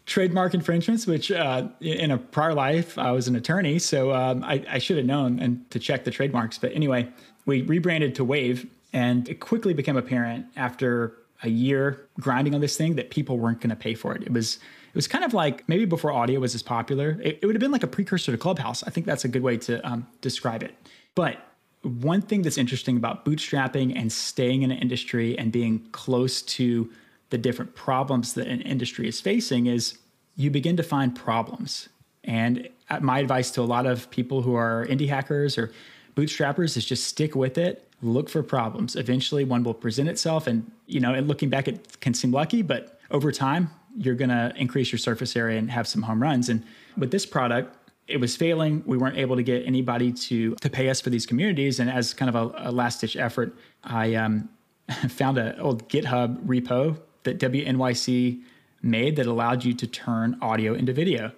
trademark 0.07 0.53
infringements, 0.53 1.05
which 1.05 1.31
uh, 1.31 1.67
in 1.81 2.11
a 2.11 2.17
prior 2.17 2.53
life 2.53 2.97
I 2.97 3.11
was 3.11 3.27
an 3.27 3.35
attorney, 3.35 3.77
so 3.77 4.13
um, 4.13 4.43
I, 4.43 4.65
I, 4.69 4.77
should 4.79 4.95
have 4.97 5.05
known 5.05 5.37
and 5.37 5.69
to 5.69 5.79
check 5.79 6.05
the 6.05 6.11
trademarks. 6.11 6.57
But 6.57 6.71
anyway, 6.73 7.09
we 7.45 7.61
rebranded 7.61 8.15
to 8.15 8.25
Wavve, 8.25 8.67
and 8.93 9.27
it 9.27 9.41
quickly 9.41 9.73
became 9.73 9.97
apparent 9.97 10.45
after 10.55 11.13
a 11.43 11.49
year 11.49 12.07
grinding 12.19 12.55
on 12.55 12.61
this 12.61 12.77
thing 12.77 12.95
that 12.95 13.09
people 13.11 13.37
weren't 13.37 13.59
going 13.59 13.69
to 13.69 13.75
pay 13.75 13.93
for 13.93 14.15
it. 14.15 14.23
It 14.23 14.31
was 14.31 14.55
it 14.55 14.95
was 14.95 15.07
kind 15.07 15.25
of 15.25 15.33
like 15.33 15.67
maybe 15.67 15.83
before 15.83 16.11
audio 16.11 16.39
was 16.39 16.55
as 16.55 16.63
popular, 16.63 17.19
it, 17.21 17.39
it 17.41 17.45
would 17.45 17.55
have 17.55 17.61
been 17.61 17.71
like 17.71 17.83
a 17.83 17.87
precursor 17.87 18.31
to 18.31 18.37
Clubhouse. 18.37 18.83
I 18.83 18.89
think 18.89 19.05
that's 19.05 19.25
a 19.25 19.27
good 19.27 19.43
way 19.43 19.57
to 19.57 19.85
um, 19.87 20.07
describe 20.21 20.63
it. 20.63 20.73
But 21.15 21.37
one 21.83 22.21
thing 22.21 22.41
that's 22.41 22.57
interesting 22.57 22.95
about 22.97 23.25
bootstrapping 23.25 23.93
and 23.95 24.11
staying 24.11 24.63
in 24.63 24.71
an 24.71 24.77
industry 24.77 25.37
and 25.37 25.51
being 25.51 25.85
close 25.91 26.41
to 26.43 26.89
the 27.29 27.37
different 27.37 27.75
problems 27.75 28.33
that 28.33 28.47
an 28.47 28.61
industry 28.61 29.07
is 29.07 29.19
facing 29.19 29.67
is 29.67 29.97
you 30.35 30.49
begin 30.49 30.77
to 30.77 30.83
find 30.83 31.15
problems. 31.15 31.89
And 32.23 32.69
my 33.01 33.19
advice 33.19 33.51
to 33.51 33.61
a 33.61 33.63
lot 33.63 33.85
of 33.85 34.09
people 34.11 34.41
who 34.41 34.55
are 34.55 34.85
indie 34.87 35.09
hackers 35.09 35.57
or 35.57 35.71
bootstrappers 36.15 36.77
is 36.77 36.85
just 36.85 37.05
stick 37.05 37.35
with 37.35 37.57
it, 37.57 37.89
look 38.01 38.29
for 38.29 38.43
problems. 38.43 38.95
Eventually 38.95 39.43
one 39.43 39.63
will 39.63 39.73
present 39.73 40.09
itself 40.09 40.47
and 40.47 40.69
you 40.85 40.99
know, 40.99 41.13
and 41.13 41.27
looking 41.27 41.49
back 41.49 41.67
it 41.67 41.99
can 41.99 42.13
seem 42.13 42.31
lucky, 42.31 42.61
but 42.61 42.99
over 43.11 43.31
time 43.31 43.69
you're 43.97 44.15
going 44.15 44.29
to 44.29 44.53
increase 44.55 44.91
your 44.91 44.99
surface 44.99 45.35
area 45.35 45.57
and 45.57 45.71
have 45.71 45.87
some 45.87 46.03
home 46.03 46.21
runs. 46.21 46.49
And 46.49 46.63
with 46.97 47.11
this 47.11 47.25
product, 47.25 47.75
it 48.07 48.17
was 48.17 48.35
failing. 48.35 48.83
We 48.85 48.97
weren't 48.97 49.17
able 49.17 49.35
to 49.35 49.43
get 49.43 49.65
anybody 49.65 50.11
to 50.13 50.55
to 50.55 50.69
pay 50.69 50.89
us 50.89 51.01
for 51.01 51.09
these 51.09 51.25
communities. 51.25 51.79
And 51.79 51.89
as 51.89 52.13
kind 52.13 52.29
of 52.29 52.35
a, 52.35 52.69
a 52.69 52.71
last 52.71 53.01
ditch 53.01 53.17
effort, 53.17 53.55
I 53.83 54.15
um, 54.15 54.49
found 55.09 55.37
an 55.37 55.59
old 55.59 55.89
GitHub 55.89 56.37
repo 56.45 56.97
that 57.27 57.39
WNYC 57.39 58.41
made 58.81 59.15
that 59.17 59.25
allowed 59.25 59.63
you 59.63 59.73
to 59.73 59.85
turn 59.85 60.37
audio 60.41 60.73
into 60.73 60.93
video. 60.93 61.31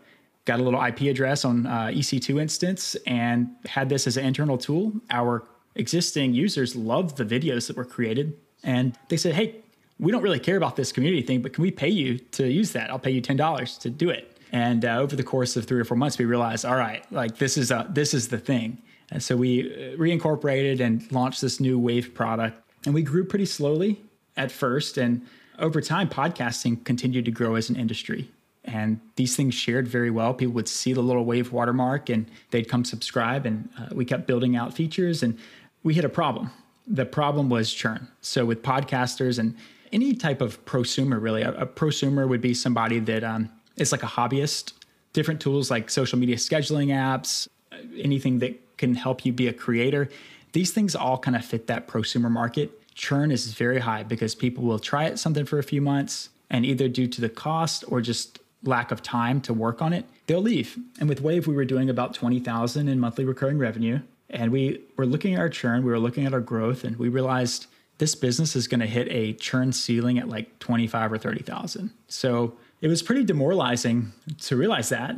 Got 0.46 0.60
a 0.60 0.64
little 0.64 0.84
IP 0.84 1.02
address 1.02 1.44
on 1.46 1.66
uh, 1.66 1.88
EC2 1.88 2.42
instance 2.42 2.96
and 3.06 3.50
had 3.66 3.90
this 3.90 4.08
as 4.08 4.18
an 4.18 4.26
internal 4.26 4.58
tool. 4.58 4.94
Our 5.10 5.48
existing 5.76 6.34
users 6.34 6.76
loved 6.76 7.18
the 7.18 7.26
videos 7.26 7.68
that 7.68 7.76
were 7.76 7.86
created. 7.86 8.38
And 8.64 8.98
they 9.10 9.18
said, 9.18 9.36
hey, 9.36 9.56
we 10.00 10.12
don't 10.12 10.22
really 10.22 10.40
care 10.40 10.58
about 10.58 10.76
this 10.76 10.92
community 10.92 11.22
thing, 11.24 11.42
but 11.42 11.54
can 11.54 11.62
we 11.62 11.72
pay 11.72 11.90
you 11.90 12.18
to 12.18 12.48
use 12.48 12.72
that? 12.72 12.90
I'll 12.90 13.00
pay 13.00 13.12
you 13.12 13.22
$10 13.22 13.80
to 13.80 13.90
do 13.90 14.10
it. 14.10 14.38
And 14.52 14.86
uh, 14.86 14.98
over 14.98 15.16
the 15.16 15.24
course 15.24 15.56
of 15.58 15.66
three 15.66 15.80
or 15.80 15.86
four 15.86 15.98
months, 15.98 16.18
we 16.18 16.26
realized, 16.26 16.66
all 16.66 16.76
right, 16.76 17.04
like 17.12 17.38
this 17.38 17.58
is 17.58 17.72
a, 17.72 17.88
this 17.90 18.14
is 18.14 18.30
the 18.30 18.40
thing. 18.40 18.82
And 19.12 19.22
so 19.22 19.36
we 19.36 19.72
uh, 19.72 19.98
reincorporated 19.98 20.80
and 20.80 21.10
launched 21.12 21.42
this 21.42 21.60
new 21.60 21.80
Wavve 21.80 22.14
product. 22.14 22.62
And 22.86 22.94
we 22.94 23.02
grew 23.02 23.26
pretty 23.26 23.46
slowly 23.46 24.02
at 24.38 24.52
first. 24.52 24.98
And 24.98 25.26
over 25.60 25.82
time, 25.82 26.10
podcasting 26.10 26.84
continued 26.84 27.26
to 27.26 27.32
grow 27.32 27.56
as 27.56 27.70
an 27.70 27.76
industry. 27.76 28.32
And 28.66 29.00
these 29.16 29.36
things 29.36 29.54
shared 29.54 29.88
very 29.88 30.12
well. 30.12 30.34
People 30.34 30.54
would 30.56 30.68
see 30.68 30.94
the 30.94 31.02
little 31.02 31.26
Wavve 31.26 31.52
watermark 31.52 32.10
and 32.10 32.30
they'd 32.52 32.68
come 32.68 32.86
subscribe. 32.86 33.46
And 33.46 33.70
uh, 33.80 33.88
we 33.94 34.06
kept 34.06 34.28
building 34.28 34.56
out 34.56 34.74
features. 34.74 35.24
And 35.24 35.38
we 35.84 35.94
hit 35.94 36.06
a 36.06 36.10
problem. 36.10 36.52
The 36.86 37.06
problem 37.06 37.50
was 37.50 37.74
churn. 37.74 38.08
So 38.22 38.46
with 38.46 38.62
podcasters 38.62 39.40
and 39.40 39.56
any 39.92 40.14
type 40.14 40.42
of 40.42 40.64
prosumer, 40.66 41.22
really, 41.22 41.42
a, 41.42 41.52
a 41.54 41.66
prosumer 41.66 42.28
would 42.28 42.42
be 42.42 42.54
somebody 42.54 43.00
that 43.00 43.24
um, 43.24 43.50
is 43.76 43.92
like 43.92 44.04
a 44.04 44.08
hobbyist. 44.08 44.74
Different 45.14 45.42
tools 45.42 45.72
like 45.72 45.90
social 45.90 46.20
media 46.20 46.36
scheduling 46.36 46.88
apps, 46.88 47.48
anything 47.98 48.40
that 48.40 48.78
can 48.78 48.94
help 48.94 49.26
you 49.26 49.34
be 49.34 49.48
a 49.48 49.54
creator. 49.54 50.10
These 50.52 50.72
things 50.72 50.96
all 50.96 51.18
kind 51.18 51.36
of 51.36 51.44
fit 51.44 51.68
that 51.68 51.88
prosumer 51.88 52.30
market. 52.30 52.79
Churn 53.00 53.32
is 53.32 53.54
very 53.54 53.80
high 53.80 54.04
because 54.04 54.36
people 54.36 54.66
will 54.66 54.78
try 54.78 55.06
it 55.06 55.18
something 55.18 55.46
for 55.46 55.58
a 55.58 55.64
few 55.64 55.82
months 55.82 56.28
and 56.50 56.66
either 56.66 56.90
due 56.90 57.08
to 57.08 57.22
the 57.22 57.30
cost 57.30 57.86
or 57.88 58.02
just 58.02 58.40
lack 58.62 58.92
of 58.92 59.02
time 59.02 59.40
to 59.40 59.54
work 59.54 59.82
on 59.82 59.94
it, 59.94 60.06
they'll 60.28 60.42
leave. 60.42 60.78
And 61.00 61.08
with 61.08 61.24
Wavve, 61.24 61.48
we 61.48 61.56
were 61.56 61.64
doing 61.64 61.90
about 61.90 62.14
20,000 62.14 62.90
in 62.90 63.00
monthly 63.00 63.24
recurring 63.24 63.58
revenue. 63.58 64.02
And 64.30 64.52
we 64.52 64.82
were 64.98 65.06
looking 65.06 65.34
at 65.34 65.40
our 65.40 65.48
churn, 65.48 65.86
we 65.86 65.92
were 65.92 65.98
looking 65.98 66.26
at 66.26 66.34
our 66.34 66.42
growth, 66.42 66.84
and 66.84 66.98
we 66.98 67.08
realized 67.08 67.68
this 68.00 68.16
business 68.16 68.54
is 68.54 68.68
going 68.68 68.82
to 68.82 68.86
hit 68.86 69.08
a 69.10 69.32
churn 69.32 69.72
ceiling 69.72 70.20
at 70.20 70.28
like 70.28 70.60
25 70.60 71.14
or 71.14 71.18
30,000. 71.18 71.92
So 72.10 72.58
it 72.82 72.90
was 72.90 73.02
pretty 73.02 73.24
demoralizing 73.24 74.12
to 74.42 74.58
realize 74.58 74.90
that. 74.90 75.16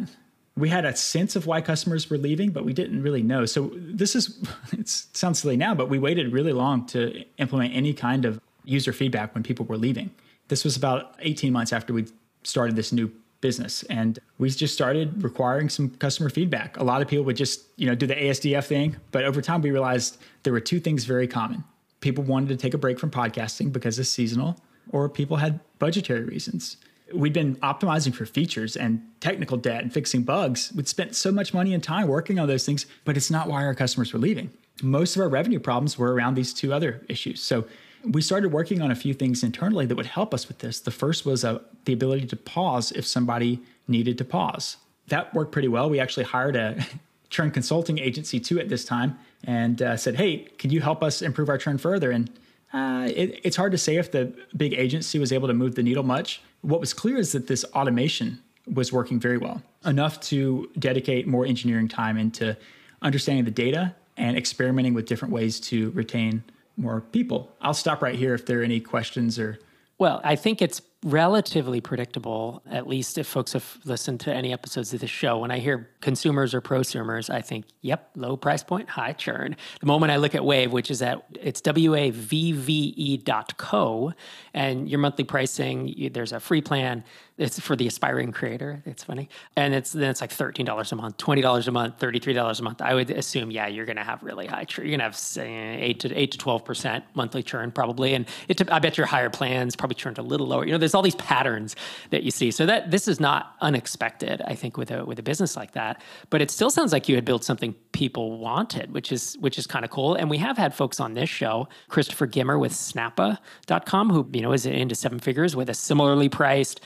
We 0.58 0.70
had 0.70 0.86
a 0.86 0.96
sense 0.96 1.36
of 1.36 1.48
why 1.48 1.62
customers 1.62 2.10
were 2.10 2.18
leaving, 2.18 2.52
but 2.52 2.66
we 2.66 2.74
didn't 2.74 3.02
really 3.02 3.24
know. 3.24 3.46
So 3.46 3.72
this 3.74 4.16
is, 4.16 4.46
it 4.74 4.90
sounds 4.90 5.40
silly 5.40 5.58
now, 5.58 5.74
but 5.74 5.90
we 5.90 5.98
waited 5.98 6.32
really 6.34 6.54
long 6.54 6.86
to 6.88 7.24
implement 7.38 7.74
any 7.74 7.94
kind 7.94 8.26
of 8.26 8.40
user 8.64 8.94
feedback 8.94 9.34
when 9.34 9.44
people 9.44 9.66
were 9.66 9.78
leaving. 9.78 10.12
This 10.50 10.64
was 10.64 10.76
about 10.76 11.16
18 11.20 11.54
months 11.54 11.72
after 11.72 11.94
we 11.94 12.06
started 12.44 12.76
this 12.76 12.92
new 12.92 13.12
business 13.42 13.84
and 13.84 14.20
we 14.38 14.50
just 14.50 14.74
started 14.74 15.24
requiring 15.24 15.68
some 15.68 15.90
customer 15.90 16.30
feedback 16.30 16.78
a 16.78 16.84
lot 16.84 17.02
of 17.02 17.08
people 17.08 17.26
would 17.26 17.36
just 17.36 17.64
you 17.76 17.88
know 17.88 17.96
do 17.96 18.06
the 18.06 18.16
asdf 18.16 18.66
thing 18.66 18.96
but 19.12 19.26
over 19.26 19.42
time 19.42 19.62
we 19.62 19.72
realized 19.72 20.18
there 20.44 20.54
were 20.54 20.60
two 20.60 20.80
things 20.80 21.06
very 21.06 21.28
common 21.28 21.64
people 22.02 22.24
wanted 22.24 22.50
to 22.50 22.56
take 22.56 22.76
a 22.76 22.78
break 22.78 23.00
from 23.00 23.10
podcasting 23.10 23.74
because 23.74 23.98
it's 23.98 24.10
seasonal 24.10 24.56
or 24.90 25.10
people 25.10 25.38
had 25.38 25.60
budgetary 25.80 26.24
reasons 26.24 26.78
we'd 27.14 27.34
been 27.34 27.56
optimizing 27.58 28.14
for 28.14 28.26
features 28.26 28.76
and 28.76 29.02
technical 29.20 29.58
debt 29.58 29.82
and 29.82 29.94
fixing 29.94 30.24
bugs 30.24 30.72
we'd 30.76 30.88
spent 30.88 31.16
so 31.16 31.32
much 31.32 31.54
money 31.54 31.74
and 31.74 31.84
time 31.84 32.08
working 32.08 32.40
on 32.40 32.48
those 32.48 32.66
things 32.66 32.86
but 33.06 33.18
it's 33.18 33.32
not 33.32 33.48
why 33.48 33.64
our 33.64 33.76
customers 33.76 34.14
were 34.14 34.20
leaving 34.20 34.50
most 34.82 35.16
of 35.16 35.22
our 35.22 35.30
revenue 35.30 35.60
problems 35.60 35.98
were 35.98 36.14
around 36.14 36.36
these 36.36 36.54
two 36.54 36.74
other 36.74 37.06
issues 37.08 37.42
so 37.42 37.66
we 38.04 38.22
started 38.22 38.52
working 38.52 38.82
on 38.82 38.92
a 38.92 38.96
few 38.96 39.14
things 39.14 39.44
internally 39.44 39.86
that 39.86 39.96
would 39.96 40.06
help 40.06 40.34
us 40.34 40.48
with 40.48 40.60
this. 40.60 40.80
The 40.80 40.92
first 40.92 41.26
was 41.26 41.44
uh, 41.44 41.60
the 41.86 41.94
ability 41.94 42.28
to 42.28 42.36
pause 42.36 42.92
if 42.92 43.06
somebody 43.06 43.60
needed 43.88 44.18
to 44.18 44.26
pause. 44.26 44.78
That 45.08 45.34
worked 45.34 45.52
pretty 45.52 45.68
well. 45.68 45.90
We 45.90 46.00
actually 46.00 46.26
hired 46.26 46.56
a 46.56 46.84
churn 47.30 47.52
consulting 47.52 48.00
agency 48.00 48.40
too 48.40 48.60
at 48.60 48.70
this 48.70 48.86
time 48.86 49.18
and 49.44 49.82
uh, 49.82 49.98
said, 49.98 50.16
Hey, 50.16 50.48
can 50.58 50.72
you 50.72 50.82
help 50.82 51.04
us 51.04 51.22
improve 51.22 51.50
our 51.50 51.58
churn 51.58 51.78
further? 51.78 52.12
And 52.12 52.30
uh, 52.74 53.10
it, 53.14 53.40
it's 53.44 53.56
hard 53.56 53.72
to 53.74 53.78
say 53.78 53.98
if 53.98 54.12
the 54.12 54.34
big 54.56 54.74
agency 54.74 55.20
was 55.20 55.32
able 55.32 55.48
to 55.48 55.54
move 55.54 55.76
the 55.76 55.84
needle 55.84 56.04
much. 56.04 56.42
What 56.62 56.80
was 56.80 56.94
clear 56.94 57.18
is 57.18 57.32
that 57.32 57.48
this 57.48 57.64
automation 57.76 58.40
was 58.72 58.94
working 58.94 59.20
very 59.20 59.38
well, 59.38 59.62
enough 59.86 60.20
to 60.22 60.70
dedicate 60.78 61.28
more 61.28 61.46
engineering 61.46 61.88
time 61.88 62.18
into 62.18 62.56
understanding 63.02 63.46
the 63.46 63.52
data 63.52 63.96
and 64.18 64.38
experimenting 64.38 64.94
with 64.94 65.06
different 65.06 65.34
ways 65.34 65.60
to 65.60 65.90
retain 65.92 66.44
more 66.78 67.02
people. 67.02 67.52
I'll 67.62 67.74
stop 67.74 68.02
right 68.02 68.16
here 68.16 68.34
if 68.34 68.46
there 68.46 68.62
are 68.62 68.64
any 68.64 68.80
questions 68.80 69.40
or. 69.40 69.60
Well, 69.98 70.22
I 70.24 70.36
think 70.36 70.62
it's 70.62 70.82
relatively 71.04 71.82
predictable, 71.82 72.62
at 72.70 72.88
least 72.88 73.18
if 73.18 73.26
folks 73.26 73.54
have 73.54 73.80
listened 73.86 74.20
to 74.20 74.34
any 74.34 74.54
episodes 74.54 74.94
of 74.94 75.00
the 75.00 75.08
show. 75.08 75.40
When 75.40 75.50
I 75.50 75.58
hear 75.58 75.90
consumers 76.00 76.54
or 76.54 76.62
prosumers, 76.62 77.30
I 77.30 77.42
think, 77.42 77.66
yep, 77.82 78.12
low 78.16 78.38
price 78.38 78.64
point, 78.64 78.88
high 78.90 79.14
churn. 79.14 79.56
The 79.80 79.88
moment 79.88 80.12
I 80.12 80.18
look 80.18 80.36
at 80.36 80.42
Wavve, 80.42 80.70
which 80.70 80.92
is 80.92 81.02
at 81.02 81.26
it's 81.40 81.60
W-A-V-V-E 81.62 83.18
dot 83.18 83.58
co, 83.58 84.14
and 84.54 84.88
your 84.88 85.00
monthly 85.00 85.24
pricing, 85.24 86.12
there's 86.14 86.34
a 86.34 86.40
free 86.40 86.62
plan. 86.62 87.04
It's 87.42 87.60
for 87.60 87.76
the 87.76 87.88
aspiring 87.88 88.32
creator. 88.32 88.84
It's 88.86 89.04
funny. 89.04 89.30
And 89.56 89.74
it's 89.74 89.92
then 89.92 90.10
it's 90.10 90.22
like 90.22 90.32
$13 90.32 90.92
a 90.92 90.96
month, 90.96 91.18
$20 91.18 91.68
a 91.68 91.72
month, 91.72 92.00
$33 92.00 92.60
a 92.60 92.64
month. 92.64 92.82
I 92.82 92.94
would 92.94 93.10
assume, 93.10 93.50
yeah, 93.50 93.68
you're 93.68 93.86
going 93.86 93.98
to 93.98 94.04
have 94.04 94.22
really 94.22 94.46
high 94.46 94.66
churn. 94.66 94.86
You're 94.86 94.98
going 94.98 95.12
to 95.12 95.18
have 95.18 95.82
8 95.82 96.00
to 96.02 96.16
8 96.16 96.32
to 96.32 96.38
12% 96.38 97.04
monthly 97.16 97.44
churn 97.44 97.72
probably. 97.72 98.14
And 98.14 98.28
it, 98.48 98.72
I 98.72 98.80
bet 98.80 98.98
your 98.98 99.08
higher 99.08 99.30
plans 99.30 99.76
probably 99.76 99.96
churned 99.96 100.20
a 100.20 100.22
little 100.22 100.46
lower. 100.46 100.66
You 100.66 100.72
know, 100.72 100.78
there's 100.78 100.94
all 100.94 101.02
these 101.02 101.16
patterns 101.16 101.76
that 102.12 102.24
you 102.24 102.32
see. 102.32 102.52
So 102.52 102.66
that 102.68 102.92
this 102.92 103.08
is 103.08 103.20
not 103.20 103.56
unexpected, 103.62 104.42
I 104.46 104.56
think, 104.56 104.78
with 104.78 104.92
a 104.92 105.04
with 105.04 105.18
a 105.18 105.24
business 105.24 105.56
like 105.58 105.72
that. 105.72 106.02
But 106.30 106.42
it 106.42 106.52
still 106.52 106.70
sounds 106.70 106.94
like 106.94 107.10
you 107.10 107.16
had 107.16 107.26
built 107.26 107.44
something 107.44 107.74
people 107.92 108.38
wanted, 108.38 108.94
which 108.94 109.12
is 109.12 109.38
which 109.40 109.58
is 109.58 109.66
kind 109.66 109.84
of 109.84 109.90
cool. 109.92 110.14
And 110.14 110.30
we 110.30 110.38
have 110.38 110.58
had 110.58 110.76
folks 110.76 111.00
on 111.00 111.16
this 111.16 111.30
show, 111.30 111.68
Christopher 111.90 112.28
Gimmer 112.28 112.60
with 112.60 112.72
Snappa.com, 112.72 114.10
who, 114.12 114.30
you 114.32 114.42
know, 114.42 114.54
is 114.54 114.66
into 114.66 114.96
seven 114.96 115.20
figures 115.20 115.56
with 115.56 115.70
a 115.70 115.74
similarly 115.74 116.30
priced 116.30 116.82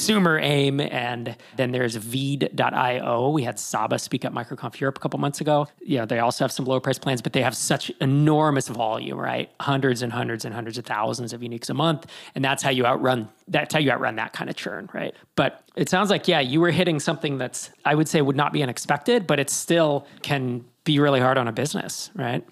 prosumer 0.00 0.40
aim. 0.42 0.80
And 0.80 1.36
then 1.56 1.72
there's 1.72 1.96
Veed.io. 1.96 3.30
We 3.30 3.42
had 3.42 3.58
Sabba 3.58 3.98
speak 3.98 4.24
at 4.24 4.32
MicroConf 4.32 4.80
Europe 4.80 4.98
a 4.98 5.00
couple 5.00 5.18
months 5.18 5.40
ago. 5.40 5.68
You 5.80 5.98
know, 5.98 6.06
they 6.06 6.18
also 6.18 6.44
have 6.44 6.52
some 6.52 6.64
lower 6.64 6.80
price 6.80 6.98
plans, 6.98 7.22
but 7.22 7.32
they 7.32 7.42
have 7.42 7.56
such 7.56 7.90
enormous 8.00 8.68
volume, 8.68 9.18
right? 9.18 9.50
Hundreds 9.60 10.02
and 10.02 10.12
hundreds 10.12 10.44
and 10.44 10.54
hundreds 10.54 10.78
of 10.78 10.86
thousands 10.86 11.32
of 11.32 11.40
uniques 11.40 11.70
a 11.70 11.74
month. 11.74 12.06
And 12.34 12.44
that's 12.44 12.62
how 12.62 12.70
you 12.70 12.86
outrun 12.86 13.28
that's 13.48 13.74
how 13.74 13.80
you 13.80 13.90
outrun 13.90 14.14
that 14.16 14.32
kind 14.32 14.48
of 14.48 14.54
churn, 14.54 14.88
right? 14.94 15.12
But 15.34 15.64
it 15.74 15.88
sounds 15.88 16.08
like, 16.08 16.28
yeah, 16.28 16.38
you 16.38 16.60
were 16.60 16.70
hitting 16.70 17.00
something 17.00 17.36
that's, 17.36 17.70
I 17.84 17.96
would 17.96 18.08
say, 18.08 18.22
would 18.22 18.36
not 18.36 18.52
be 18.52 18.62
unexpected, 18.62 19.26
but 19.26 19.40
it 19.40 19.50
still 19.50 20.06
can 20.22 20.64
be 20.84 21.00
really 21.00 21.18
hard 21.18 21.36
on 21.36 21.48
a 21.48 21.52
business, 21.52 22.12
right? 22.14 22.46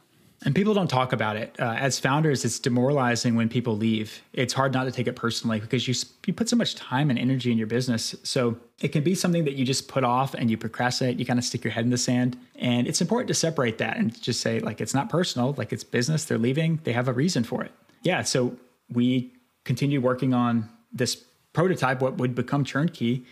And 0.44 0.54
people 0.54 0.72
don't 0.72 0.88
talk 0.88 1.12
about 1.12 1.36
it. 1.36 1.56
Uh, 1.58 1.74
as 1.78 1.98
founders, 1.98 2.44
it's 2.44 2.60
demoralizing 2.60 3.34
when 3.34 3.48
people 3.48 3.76
leave. 3.76 4.22
It's 4.32 4.52
hard 4.52 4.72
not 4.72 4.84
to 4.84 4.92
take 4.92 5.08
it 5.08 5.16
personally 5.16 5.58
because 5.58 5.88
you 5.88 5.94
you 6.26 6.32
put 6.32 6.48
so 6.48 6.54
much 6.54 6.76
time 6.76 7.10
and 7.10 7.18
energy 7.18 7.50
in 7.50 7.58
your 7.58 7.66
business. 7.66 8.14
So 8.22 8.56
it 8.80 8.88
can 8.88 9.02
be 9.02 9.16
something 9.16 9.44
that 9.46 9.54
you 9.54 9.64
just 9.64 9.88
put 9.88 10.04
off 10.04 10.34
and 10.34 10.48
you 10.48 10.56
procrastinate. 10.56 11.18
You 11.18 11.26
kind 11.26 11.40
of 11.40 11.44
stick 11.44 11.64
your 11.64 11.72
head 11.72 11.84
in 11.84 11.90
the 11.90 11.98
sand. 11.98 12.38
And 12.54 12.86
it's 12.86 13.00
important 13.00 13.28
to 13.28 13.34
separate 13.34 13.78
that 13.78 13.96
and 13.96 14.20
just 14.22 14.40
say 14.40 14.60
like 14.60 14.80
it's 14.80 14.94
not 14.94 15.08
personal, 15.08 15.54
like 15.58 15.72
it's 15.72 15.82
business. 15.82 16.24
They're 16.24 16.38
leaving. 16.38 16.80
They 16.84 16.92
have 16.92 17.08
a 17.08 17.12
reason 17.12 17.42
for 17.42 17.64
it. 17.64 17.72
Yeah. 18.02 18.22
So 18.22 18.56
we 18.92 19.32
continue 19.64 20.00
working 20.00 20.34
on 20.34 20.68
this 20.92 21.24
prototype, 21.52 22.00
what 22.00 22.18
would 22.18 22.36
become 22.36 22.64
Churnkey, 22.64 23.24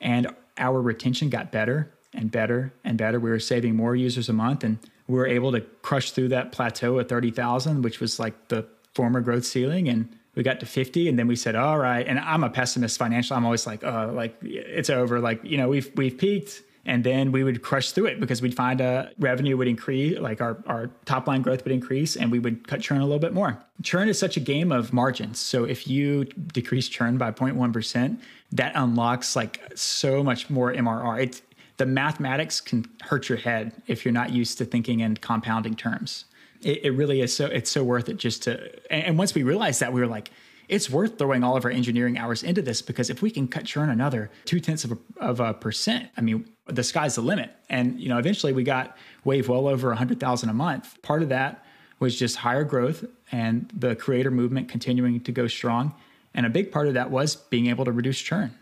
and 0.00 0.28
our 0.58 0.80
retention 0.80 1.28
got 1.28 1.50
better 1.50 1.92
and 2.12 2.30
better 2.30 2.72
and 2.84 2.96
better. 2.96 3.18
We 3.18 3.30
were 3.30 3.40
saving 3.40 3.74
more 3.74 3.96
users 3.96 4.28
a 4.28 4.32
month, 4.32 4.62
and 4.64 4.78
we 5.08 5.16
were 5.16 5.26
able 5.26 5.52
to 5.52 5.60
crush 5.82 6.12
through 6.12 6.28
that 6.28 6.52
plateau 6.52 6.98
at 6.98 7.08
30,000, 7.08 7.82
which 7.82 8.00
was 8.00 8.18
like 8.18 8.48
the 8.48 8.66
former 8.94 9.20
growth 9.20 9.44
ceiling. 9.44 9.88
And 9.88 10.08
we 10.34 10.42
got 10.42 10.60
to 10.60 10.66
50 10.66 11.08
and 11.08 11.18
then 11.18 11.26
we 11.26 11.36
said, 11.36 11.54
all 11.54 11.78
right. 11.78 12.06
And 12.06 12.18
I'm 12.18 12.44
a 12.44 12.50
pessimist 12.50 12.98
financially. 12.98 13.36
I'm 13.36 13.44
always 13.44 13.66
like, 13.66 13.84
oh, 13.84 14.12
like 14.14 14.36
it's 14.42 14.90
over. 14.90 15.20
Like, 15.20 15.44
you 15.44 15.56
know, 15.58 15.68
we've, 15.68 15.90
we've 15.96 16.16
peaked 16.16 16.62
and 16.84 17.04
then 17.04 17.32
we 17.32 17.44
would 17.44 17.62
crush 17.62 17.92
through 17.92 18.06
it 18.06 18.20
because 18.20 18.42
we'd 18.42 18.54
find 18.54 18.80
a 18.80 19.10
revenue 19.18 19.56
would 19.56 19.68
increase 19.68 20.18
like 20.18 20.40
our, 20.40 20.62
our 20.66 20.90
top 21.04 21.26
line 21.26 21.42
growth 21.42 21.64
would 21.64 21.72
increase 21.72 22.16
and 22.16 22.30
we 22.30 22.38
would 22.38 22.66
cut 22.66 22.80
churn 22.80 23.00
a 23.00 23.04
little 23.04 23.18
bit 23.18 23.32
more 23.32 23.58
churn 23.82 24.08
is 24.08 24.18
such 24.18 24.36
a 24.36 24.40
game 24.40 24.72
of 24.72 24.92
margins 24.92 25.38
so 25.38 25.64
if 25.64 25.86
you 25.86 26.24
decrease 26.24 26.88
churn 26.88 27.18
by 27.18 27.30
0.1% 27.30 28.18
that 28.50 28.72
unlocks 28.74 29.36
like 29.36 29.60
so 29.74 30.22
much 30.22 30.50
more 30.50 30.72
mrr 30.72 31.22
it's 31.22 31.42
the 31.82 31.86
mathematics 31.86 32.60
can 32.60 32.86
hurt 33.02 33.28
your 33.28 33.38
head 33.38 33.72
if 33.88 34.04
you're 34.04 34.12
not 34.12 34.30
used 34.30 34.56
to 34.58 34.64
thinking 34.64 35.00
in 35.00 35.16
compounding 35.16 35.74
terms 35.74 36.26
it, 36.60 36.84
it 36.84 36.90
really 36.90 37.20
is 37.20 37.34
so 37.34 37.46
it's 37.46 37.72
so 37.72 37.82
worth 37.82 38.08
it 38.08 38.18
just 38.18 38.44
to 38.44 38.52
and, 38.92 39.04
and 39.04 39.18
once 39.18 39.34
we 39.34 39.42
realized 39.42 39.80
that 39.80 39.92
we 39.92 40.00
were 40.00 40.06
like 40.06 40.30
it's 40.68 40.88
worth 40.88 41.18
throwing 41.18 41.42
all 41.42 41.56
of 41.56 41.64
our 41.64 41.72
engineering 41.72 42.16
hours 42.16 42.44
into 42.44 42.62
this 42.62 42.82
because 42.82 43.10
if 43.10 43.20
we 43.20 43.32
can 43.32 43.48
cut 43.48 43.64
churn 43.64 43.90
another 43.90 44.30
two 44.44 44.60
tenths 44.60 44.84
of 44.84 44.92
a, 44.92 44.98
of 45.18 45.40
a 45.40 45.54
percent, 45.54 46.08
I 46.16 46.20
mean, 46.20 46.48
the 46.66 46.84
sky's 46.84 47.16
the 47.16 47.20
limit. 47.20 47.54
And 47.68 48.00
you 48.00 48.08
know, 48.08 48.16
eventually 48.16 48.52
we 48.52 48.62
got 48.62 48.96
Wavve 49.26 49.48
well 49.48 49.66
over 49.68 49.92
a 49.92 49.96
hundred 49.96 50.20
thousand 50.20 50.50
a 50.50 50.54
month. 50.54 51.02
Part 51.02 51.22
of 51.22 51.28
that 51.30 51.64
was 51.98 52.18
just 52.18 52.36
higher 52.36 52.64
growth 52.64 53.04
and 53.32 53.70
the 53.74 53.96
creator 53.96 54.30
movement 54.30 54.68
continuing 54.68 55.20
to 55.20 55.32
go 55.32 55.46
strong, 55.46 55.94
and 56.32 56.46
a 56.46 56.50
big 56.50 56.72
part 56.72 56.88
of 56.88 56.94
that 56.94 57.10
was 57.10 57.36
being 57.36 57.66
able 57.66 57.84
to 57.84 57.92
reduce 57.92 58.20
churn. 58.20 58.56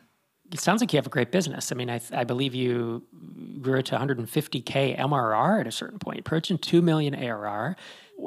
It 0.53 0.61
sounds 0.61 0.81
like 0.81 0.93
you 0.93 0.97
have 0.97 1.07
a 1.07 1.11
great 1.11 1.31
business. 1.31 1.71
I 1.71 1.77
mean, 1.77 1.89
I, 1.89 2.01
I 2.13 2.25
believe 2.25 2.55
you 2.55 3.05
grew 3.61 3.79
it 3.79 3.87
to 3.87 3.97
150k 3.97 4.99
MRR 4.99 5.61
at 5.61 5.67
a 5.67 5.73
certain 5.73 5.99
point, 5.99 6.21
approaching 6.21 6.59
two 6.59 6.83
million 6.83 7.15
ARR, 7.15 7.77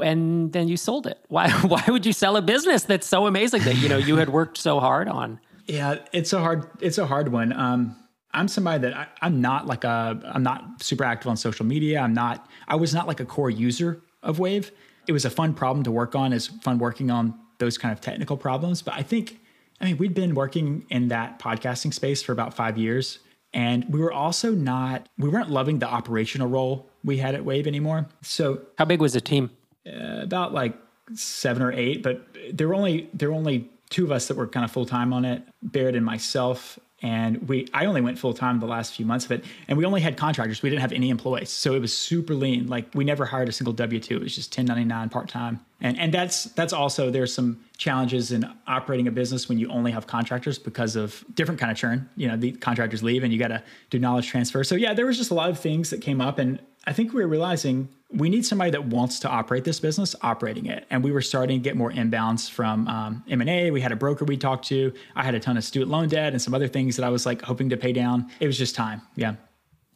and 0.03 0.53
then 0.53 0.67
you 0.67 0.77
sold 0.77 1.05
it. 1.05 1.19
Why? 1.27 1.49
Why 1.67 1.83
would 1.87 2.05
you 2.05 2.13
sell 2.13 2.37
a 2.37 2.41
business 2.41 2.83
that's 2.83 3.07
so 3.07 3.27
amazing 3.27 3.63
that 3.63 3.75
you 3.75 3.89
know 3.89 3.97
you 3.97 4.15
had 4.15 4.29
worked 4.29 4.57
so 4.57 4.79
hard 4.79 5.07
on? 5.07 5.39
Yeah, 5.67 5.97
it's 6.11 6.33
a 6.33 6.39
hard 6.39 6.67
it's 6.79 6.97
a 6.97 7.05
hard 7.05 7.31
one. 7.31 7.53
Um, 7.53 7.95
I'm 8.33 8.47
somebody 8.47 8.81
that 8.81 8.95
I, 8.95 9.07
I'm 9.21 9.41
not 9.41 9.67
like 9.67 9.83
a 9.83 10.19
I'm 10.25 10.43
not 10.43 10.81
super 10.81 11.03
active 11.03 11.29
on 11.29 11.37
social 11.37 11.65
media. 11.65 11.99
I'm 11.99 12.13
not 12.13 12.47
I 12.67 12.75
was 12.75 12.93
not 12.93 13.07
like 13.07 13.19
a 13.19 13.25
core 13.25 13.49
user 13.49 14.01
of 14.21 14.37
Wavve. 14.37 14.71
It 15.07 15.11
was 15.11 15.25
a 15.25 15.29
fun 15.29 15.53
problem 15.53 15.83
to 15.83 15.91
work 15.91 16.15
on. 16.15 16.33
It's 16.33 16.47
fun 16.47 16.79
working 16.79 17.11
on 17.11 17.37
those 17.59 17.77
kind 17.77 17.91
of 17.91 18.01
technical 18.01 18.37
problems. 18.37 18.81
But 18.81 18.95
I 18.95 19.03
think 19.03 19.39
I 19.83 19.87
mean 19.87 19.97
we'd 19.97 20.13
been 20.13 20.33
working 20.33 20.85
in 20.89 21.09
that 21.09 21.39
podcasting 21.39 21.93
space 21.93 22.23
for 22.23 22.31
about 22.31 22.53
five 22.53 22.77
years, 22.77 23.19
and 23.53 23.85
we 23.89 23.99
were 23.99 24.13
also 24.13 24.51
not 24.51 25.09
we 25.17 25.27
weren't 25.27 25.49
loving 25.49 25.79
the 25.79 25.87
operational 25.87 26.47
role 26.47 26.89
we 27.03 27.17
had 27.17 27.35
at 27.35 27.43
Wavve 27.43 27.67
anymore. 27.67 28.07
So 28.21 28.61
how 28.77 28.85
big 28.85 29.01
was 29.01 29.11
the 29.11 29.19
team? 29.19 29.51
Uh, 29.85 30.21
about 30.21 30.53
like 30.53 30.73
seven 31.15 31.61
or 31.61 31.73
eight, 31.73 32.01
but 32.01 32.25
there 32.53 32.69
were 32.69 32.75
only 32.75 33.09
there 33.13 33.29
were 33.29 33.35
only 33.35 33.69
two 33.89 34.05
of 34.05 34.11
us 34.13 34.29
that 34.29 34.37
were 34.37 34.47
kind 34.47 34.63
of 34.63 34.71
full 34.71 34.85
time 34.85 35.11
on 35.11 35.25
it, 35.25 35.43
Baird 35.61 35.95
and 35.95 36.05
myself. 36.05 36.79
And 37.03 37.49
we, 37.49 37.67
I 37.73 37.85
only 37.85 37.99
went 37.99 38.17
full 38.17 38.33
time 38.33 38.61
the 38.61 38.65
last 38.65 38.95
few 38.95 39.05
months 39.05 39.25
of 39.25 39.31
it, 39.33 39.43
and 39.67 39.77
we 39.77 39.83
only 39.83 39.99
had 39.99 40.15
contractors. 40.15 40.63
We 40.63 40.69
didn't 40.69 40.81
have 40.81 40.93
any 40.93 41.09
employees, 41.09 41.49
so 41.49 41.73
it 41.75 41.79
was 41.79 41.95
super 41.95 42.33
lean. 42.33 42.67
Like 42.67 42.87
we 42.95 43.03
never 43.03 43.25
hired 43.25 43.49
a 43.49 43.51
single 43.51 43.73
W 43.73 43.99
two. 43.99 44.15
It 44.15 44.23
was 44.23 44.33
just 44.33 44.53
ten 44.53 44.65
ninety 44.65 44.85
nine 44.85 45.09
part 45.09 45.27
time. 45.27 45.59
And 45.81 45.99
and 45.99 46.13
that's 46.13 46.45
that's 46.45 46.71
also 46.71 47.11
there's 47.11 47.33
some 47.33 47.59
challenges 47.75 48.31
in 48.31 48.49
operating 48.67 49.07
a 49.09 49.11
business 49.11 49.49
when 49.49 49.57
you 49.57 49.69
only 49.69 49.91
have 49.91 50.07
contractors 50.07 50.57
because 50.57 50.95
of 50.95 51.25
different 51.35 51.59
kind 51.59 51.71
of 51.73 51.77
churn. 51.77 52.09
You 52.15 52.29
know, 52.29 52.37
the 52.37 52.53
contractors 52.53 53.03
leave, 53.03 53.23
and 53.23 53.33
you 53.33 53.37
got 53.37 53.49
to 53.49 53.61
do 53.89 53.99
knowledge 53.99 54.29
transfer. 54.29 54.63
So 54.63 54.75
yeah, 54.75 54.93
there 54.93 55.05
was 55.05 55.17
just 55.17 55.29
a 55.29 55.35
lot 55.35 55.49
of 55.49 55.59
things 55.59 55.89
that 55.89 55.99
came 55.99 56.21
up, 56.21 56.39
and 56.39 56.61
I 56.87 56.93
think 56.93 57.13
we 57.13 57.21
were 57.21 57.27
realizing 57.27 57.89
we 58.13 58.29
need 58.29 58.45
somebody 58.45 58.71
that 58.71 58.85
wants 58.85 59.19
to 59.19 59.29
operate 59.29 59.63
this 59.63 59.79
business 59.79 60.15
operating 60.21 60.67
it 60.67 60.85
and 60.89 61.03
we 61.03 61.11
were 61.11 61.21
starting 61.21 61.59
to 61.59 61.63
get 61.63 61.75
more 61.75 61.91
inbounds 61.91 62.49
from 62.49 62.87
um, 62.87 63.23
m&a 63.29 63.71
we 63.71 63.81
had 63.81 63.91
a 63.91 63.95
broker 63.95 64.25
we 64.25 64.37
talked 64.37 64.65
to 64.65 64.93
i 65.15 65.23
had 65.23 65.35
a 65.35 65.39
ton 65.39 65.57
of 65.57 65.63
student 65.63 65.91
loan 65.91 66.07
debt 66.07 66.33
and 66.33 66.41
some 66.41 66.53
other 66.53 66.67
things 66.67 66.95
that 66.95 67.05
i 67.05 67.09
was 67.09 67.25
like 67.25 67.41
hoping 67.41 67.69
to 67.69 67.77
pay 67.77 67.91
down 67.91 68.29
it 68.39 68.47
was 68.47 68.57
just 68.57 68.75
time 68.75 69.01
yeah 69.15 69.35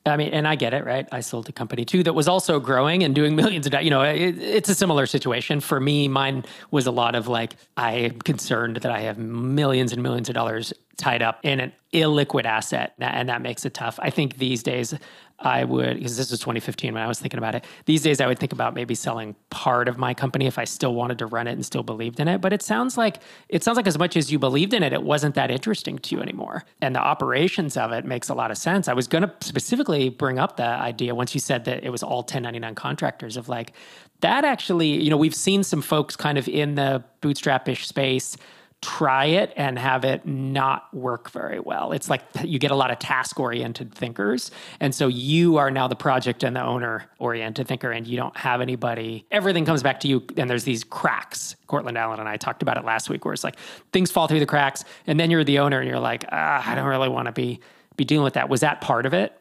I 0.07 0.17
mean, 0.17 0.29
and 0.29 0.47
I 0.47 0.55
get 0.55 0.73
it, 0.73 0.85
right? 0.85 1.07
I 1.11 1.19
sold 1.19 1.49
a 1.49 1.51
company 1.51 1.85
too 1.85 2.03
that 2.03 2.13
was 2.13 2.27
also 2.27 2.59
growing 2.59 3.03
and 3.03 3.13
doing 3.13 3.35
millions 3.35 3.65
of 3.65 3.71
dollars. 3.71 3.85
You 3.85 3.89
know, 3.89 4.03
it, 4.03 4.37
it's 4.37 4.69
a 4.69 4.75
similar 4.75 5.05
situation 5.05 5.59
for 5.59 5.79
me. 5.79 6.07
Mine 6.07 6.45
was 6.71 6.87
a 6.87 6.91
lot 6.91 7.15
of 7.15 7.27
like, 7.27 7.55
I 7.75 7.93
am 7.93 8.21
concerned 8.21 8.77
that 8.77 8.91
I 8.91 9.01
have 9.01 9.17
millions 9.17 9.93
and 9.93 10.01
millions 10.01 10.29
of 10.29 10.35
dollars 10.35 10.73
tied 10.97 11.21
up 11.21 11.39
in 11.43 11.59
an 11.59 11.73
illiquid 11.93 12.45
asset, 12.45 12.93
and 12.99 13.29
that 13.29 13.41
makes 13.41 13.65
it 13.65 13.73
tough. 13.73 13.99
I 14.01 14.09
think 14.09 14.37
these 14.37 14.63
days 14.63 14.93
I 15.39 15.63
would, 15.65 15.97
because 15.97 16.17
this 16.17 16.31
was 16.31 16.39
2015 16.39 16.93
when 16.93 17.03
I 17.03 17.07
was 17.07 17.19
thinking 17.19 17.37
about 17.37 17.53
it. 17.53 17.65
These 17.85 18.01
days, 18.01 18.19
I 18.19 18.25
would 18.25 18.39
think 18.39 18.53
about 18.53 18.73
maybe 18.73 18.95
selling 18.95 19.35
part 19.51 19.87
of 19.87 19.97
my 19.97 20.13
company 20.13 20.47
if 20.47 20.57
I 20.57 20.63
still 20.63 20.95
wanted 20.95 21.19
to 21.19 21.27
run 21.27 21.47
it 21.47 21.51
and 21.51 21.65
still 21.65 21.83
believed 21.83 22.19
in 22.19 22.27
it. 22.27 22.41
But 22.41 22.53
it 22.53 22.63
sounds 22.63 22.97
like 22.97 23.21
it 23.47 23.63
sounds 23.63 23.75
like 23.75 23.85
as 23.85 23.99
much 23.99 24.17
as 24.17 24.31
you 24.31 24.39
believed 24.39 24.73
in 24.73 24.81
it, 24.81 24.93
it 24.93 25.03
wasn't 25.03 25.35
that 25.35 25.51
interesting 25.51 25.99
to 25.99 26.15
you 26.15 26.21
anymore. 26.21 26.63
And 26.81 26.95
the 26.95 26.99
operations 26.99 27.77
of 27.77 27.91
it 27.91 28.03
makes 28.03 28.29
a 28.29 28.33
lot 28.33 28.49
of 28.49 28.57
sense. 28.57 28.87
I 28.87 28.93
was 28.93 29.07
going 29.07 29.23
to 29.23 29.33
specifically 29.41 30.09
bring 30.09 30.39
up 30.39 30.57
the 30.57 30.63
idea 30.63 31.13
once 31.13 31.35
you 31.35 31.39
said 31.39 31.65
that 31.65 31.83
it 31.83 31.91
was 31.91 32.01
all 32.01 32.19
1099 32.19 32.73
contractors 32.73 33.37
of 33.37 33.47
like 33.47 33.73
that. 34.21 34.43
Actually, 34.43 35.03
you 35.03 35.11
know, 35.11 35.17
we've 35.17 35.35
seen 35.35 35.63
some 35.63 35.83
folks 35.83 36.15
kind 36.15 36.39
of 36.39 36.47
in 36.47 36.75
the 36.75 37.03
bootstrapish 37.21 37.85
space 37.85 38.37
try 38.81 39.25
it 39.25 39.51
and 39.55 39.79
have 39.79 40.05
it 40.05 40.25
not 40.25 40.93
work 40.93 41.31
very 41.31 41.59
well. 41.59 41.91
It's 41.91 42.09
like 42.09 42.21
you 42.43 42.59
get 42.59 42.69
a 42.69 42.75
lot 42.75 42.91
of 42.91 42.99
task 42.99 43.39
oriented 43.39 43.93
thinkers. 43.93 44.51
And 44.79 44.93
so 44.93 45.07
you 45.07 45.57
are 45.57 45.71
now 45.71 45.87
the 45.87 45.95
project 45.95 46.43
and 46.43 46.55
the 46.55 46.61
owner 46.61 47.09
oriented 47.17 47.67
thinker, 47.67 47.91
and 47.91 48.05
you 48.05 48.17
don't 48.17 48.37
have 48.37 48.61
anybody. 48.61 49.25
Everything 49.31 49.65
comes 49.65 49.81
back 49.81 49.99
to 50.01 50.07
you, 50.07 50.23
and 50.37 50.49
there's 50.49 50.63
these 50.63 50.83
cracks. 50.83 51.55
Courtland 51.65 51.97
Allen 51.97 52.19
and 52.19 52.29
I 52.29 52.37
talked 52.37 52.61
about 52.61 52.77
it 52.77 52.85
last 52.85 53.09
week, 53.09 53.25
where 53.25 53.33
it's 53.33 53.43
like 53.43 53.57
things 53.91 54.11
fall 54.11 54.27
through 54.27 54.39
the 54.39 54.45
cracks, 54.45 54.83
and 55.07 55.19
then 55.19 55.31
you're 55.31 55.43
the 55.43 55.59
owner, 55.59 55.79
and 55.79 55.89
you're 55.89 55.99
like, 55.99 56.25
ah, 56.31 56.63
I 56.69 56.75
don't 56.75 56.87
really 56.87 57.09
want 57.09 57.25
to 57.25 57.31
be 57.31 57.59
be 57.95 58.05
dealing 58.05 58.23
with 58.23 58.35
that. 58.35 58.47
Was 58.47 58.61
that 58.61 58.79
part 58.79 59.07
of 59.07 59.13
it? 59.15 59.33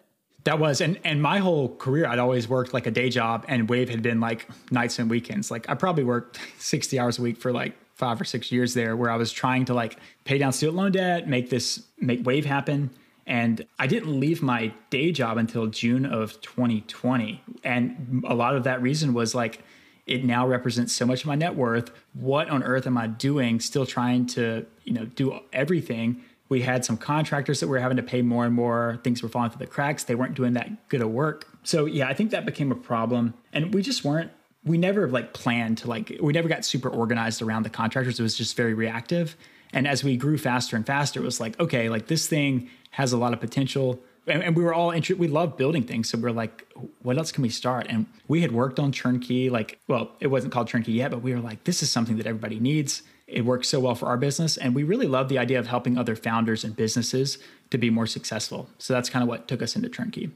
That 0.44 0.58
was, 0.58 0.80
and 0.80 0.98
and 1.04 1.20
my 1.20 1.38
whole 1.38 1.76
career, 1.76 2.06
I'd 2.06 2.18
always 2.18 2.48
worked 2.48 2.72
like 2.72 2.86
a 2.86 2.90
day 2.90 3.10
job, 3.10 3.44
and 3.48 3.68
Wavve 3.68 3.90
had 3.90 4.00
been 4.00 4.20
like 4.20 4.48
nights 4.70 4.98
and 4.98 5.10
weekends. 5.10 5.50
Like 5.50 5.68
I 5.68 5.74
probably 5.74 6.04
worked 6.04 6.40
sixty 6.58 6.98
hours 6.98 7.18
a 7.18 7.22
week 7.22 7.36
for 7.36 7.52
like 7.52 7.74
five 7.96 8.20
or 8.20 8.24
six 8.24 8.52
years 8.52 8.74
there 8.74 8.94
where 8.94 9.10
I 9.10 9.16
was 9.16 9.32
trying 9.32 9.64
to 9.64 9.74
like 9.74 9.98
pay 10.24 10.38
down 10.38 10.52
student 10.52 10.76
loan 10.76 10.92
debt, 10.92 11.28
make 11.28 11.50
this 11.50 11.82
make 11.98 12.22
Wavve 12.22 12.44
happen. 12.44 12.90
And 13.26 13.66
I 13.78 13.88
didn't 13.88 14.20
leave 14.20 14.40
my 14.42 14.72
day 14.90 15.10
job 15.10 15.36
until 15.36 15.66
June 15.66 16.06
of 16.06 16.40
2020. 16.42 17.42
And 17.64 18.24
a 18.28 18.34
lot 18.34 18.54
of 18.54 18.64
that 18.64 18.80
reason 18.80 19.14
was 19.14 19.34
like, 19.34 19.62
it 20.06 20.24
now 20.24 20.46
represents 20.46 20.92
so 20.92 21.04
much 21.04 21.22
of 21.22 21.26
my 21.26 21.34
net 21.34 21.56
worth. 21.56 21.90
What 22.12 22.48
on 22.48 22.62
earth 22.62 22.86
am 22.86 22.96
I 22.96 23.08
doing? 23.08 23.58
Still 23.58 23.84
trying 23.84 24.26
to, 24.26 24.64
you 24.84 24.92
know, 24.92 25.06
do 25.06 25.40
everything. 25.52 26.22
We 26.48 26.62
had 26.62 26.84
some 26.84 26.96
contractors 26.96 27.58
that 27.58 27.66
we 27.66 27.72
were 27.72 27.80
having 27.80 27.96
to 27.96 28.04
pay 28.04 28.22
more 28.22 28.44
and 28.44 28.54
more. 28.54 29.00
Things 29.02 29.20
were 29.20 29.28
falling 29.28 29.50
through 29.50 29.66
the 29.66 29.66
cracks. 29.66 30.04
They 30.04 30.14
weren't 30.14 30.34
doing 30.34 30.52
that 30.52 30.88
good 30.88 31.00
of 31.00 31.10
work. 31.10 31.48
So 31.64 31.86
yeah, 31.86 32.06
I 32.06 32.14
think 32.14 32.30
that 32.30 32.46
became 32.46 32.70
a 32.70 32.76
problem. 32.76 33.34
And 33.52 33.74
we 33.74 33.82
just 33.82 34.04
weren't 34.04 34.30
we 34.66 34.76
never 34.76 35.08
like 35.08 35.32
planned 35.32 35.78
to 35.78 35.88
like 35.88 36.18
we 36.20 36.32
never 36.32 36.48
got 36.48 36.64
super 36.64 36.88
organized 36.88 37.40
around 37.40 37.62
the 37.62 37.70
contractors. 37.70 38.18
It 38.18 38.22
was 38.22 38.36
just 38.36 38.56
very 38.56 38.74
reactive. 38.74 39.36
And 39.72 39.86
as 39.86 40.04
we 40.04 40.16
grew 40.16 40.38
faster 40.38 40.76
and 40.76 40.86
faster, 40.86 41.20
it 41.20 41.24
was 41.24 41.40
like, 41.40 41.58
okay, 41.58 41.88
like 41.88 42.06
this 42.06 42.26
thing 42.26 42.68
has 42.90 43.12
a 43.12 43.18
lot 43.18 43.32
of 43.32 43.40
potential. 43.40 44.00
And, 44.26 44.42
and 44.42 44.56
we 44.56 44.62
were 44.62 44.74
all 44.74 44.90
interested. 44.90 45.18
We 45.18 45.28
love 45.28 45.56
building 45.56 45.84
things. 45.84 46.08
So 46.08 46.18
we 46.18 46.24
are 46.24 46.32
like, 46.32 46.66
what 47.02 47.16
else 47.16 47.30
can 47.30 47.42
we 47.42 47.48
start? 47.48 47.86
And 47.88 48.06
we 48.26 48.42
had 48.42 48.52
worked 48.52 48.80
on 48.80 48.90
ChurnKey, 48.90 49.50
like, 49.50 49.78
well, 49.86 50.12
it 50.20 50.28
wasn't 50.28 50.52
called 50.52 50.68
ChurnKey 50.68 50.94
yet, 50.94 51.10
but 51.10 51.22
we 51.22 51.32
were 51.32 51.40
like, 51.40 51.64
this 51.64 51.82
is 51.82 51.90
something 51.90 52.16
that 52.16 52.26
everybody 52.26 52.58
needs. 52.58 53.02
It 53.26 53.44
works 53.44 53.68
so 53.68 53.80
well 53.80 53.94
for 53.94 54.06
our 54.06 54.16
business. 54.16 54.56
And 54.56 54.74
we 54.74 54.82
really 54.82 55.06
love 55.06 55.28
the 55.28 55.38
idea 55.38 55.58
of 55.58 55.66
helping 55.66 55.98
other 55.98 56.16
founders 56.16 56.64
and 56.64 56.74
businesses 56.74 57.38
to 57.70 57.78
be 57.78 57.90
more 57.90 58.06
successful. 58.06 58.68
So 58.78 58.94
that's 58.94 59.10
kind 59.10 59.22
of 59.22 59.28
what 59.28 59.46
took 59.46 59.62
us 59.62 59.76
into 59.76 59.88
ChurnKey. 59.88 60.30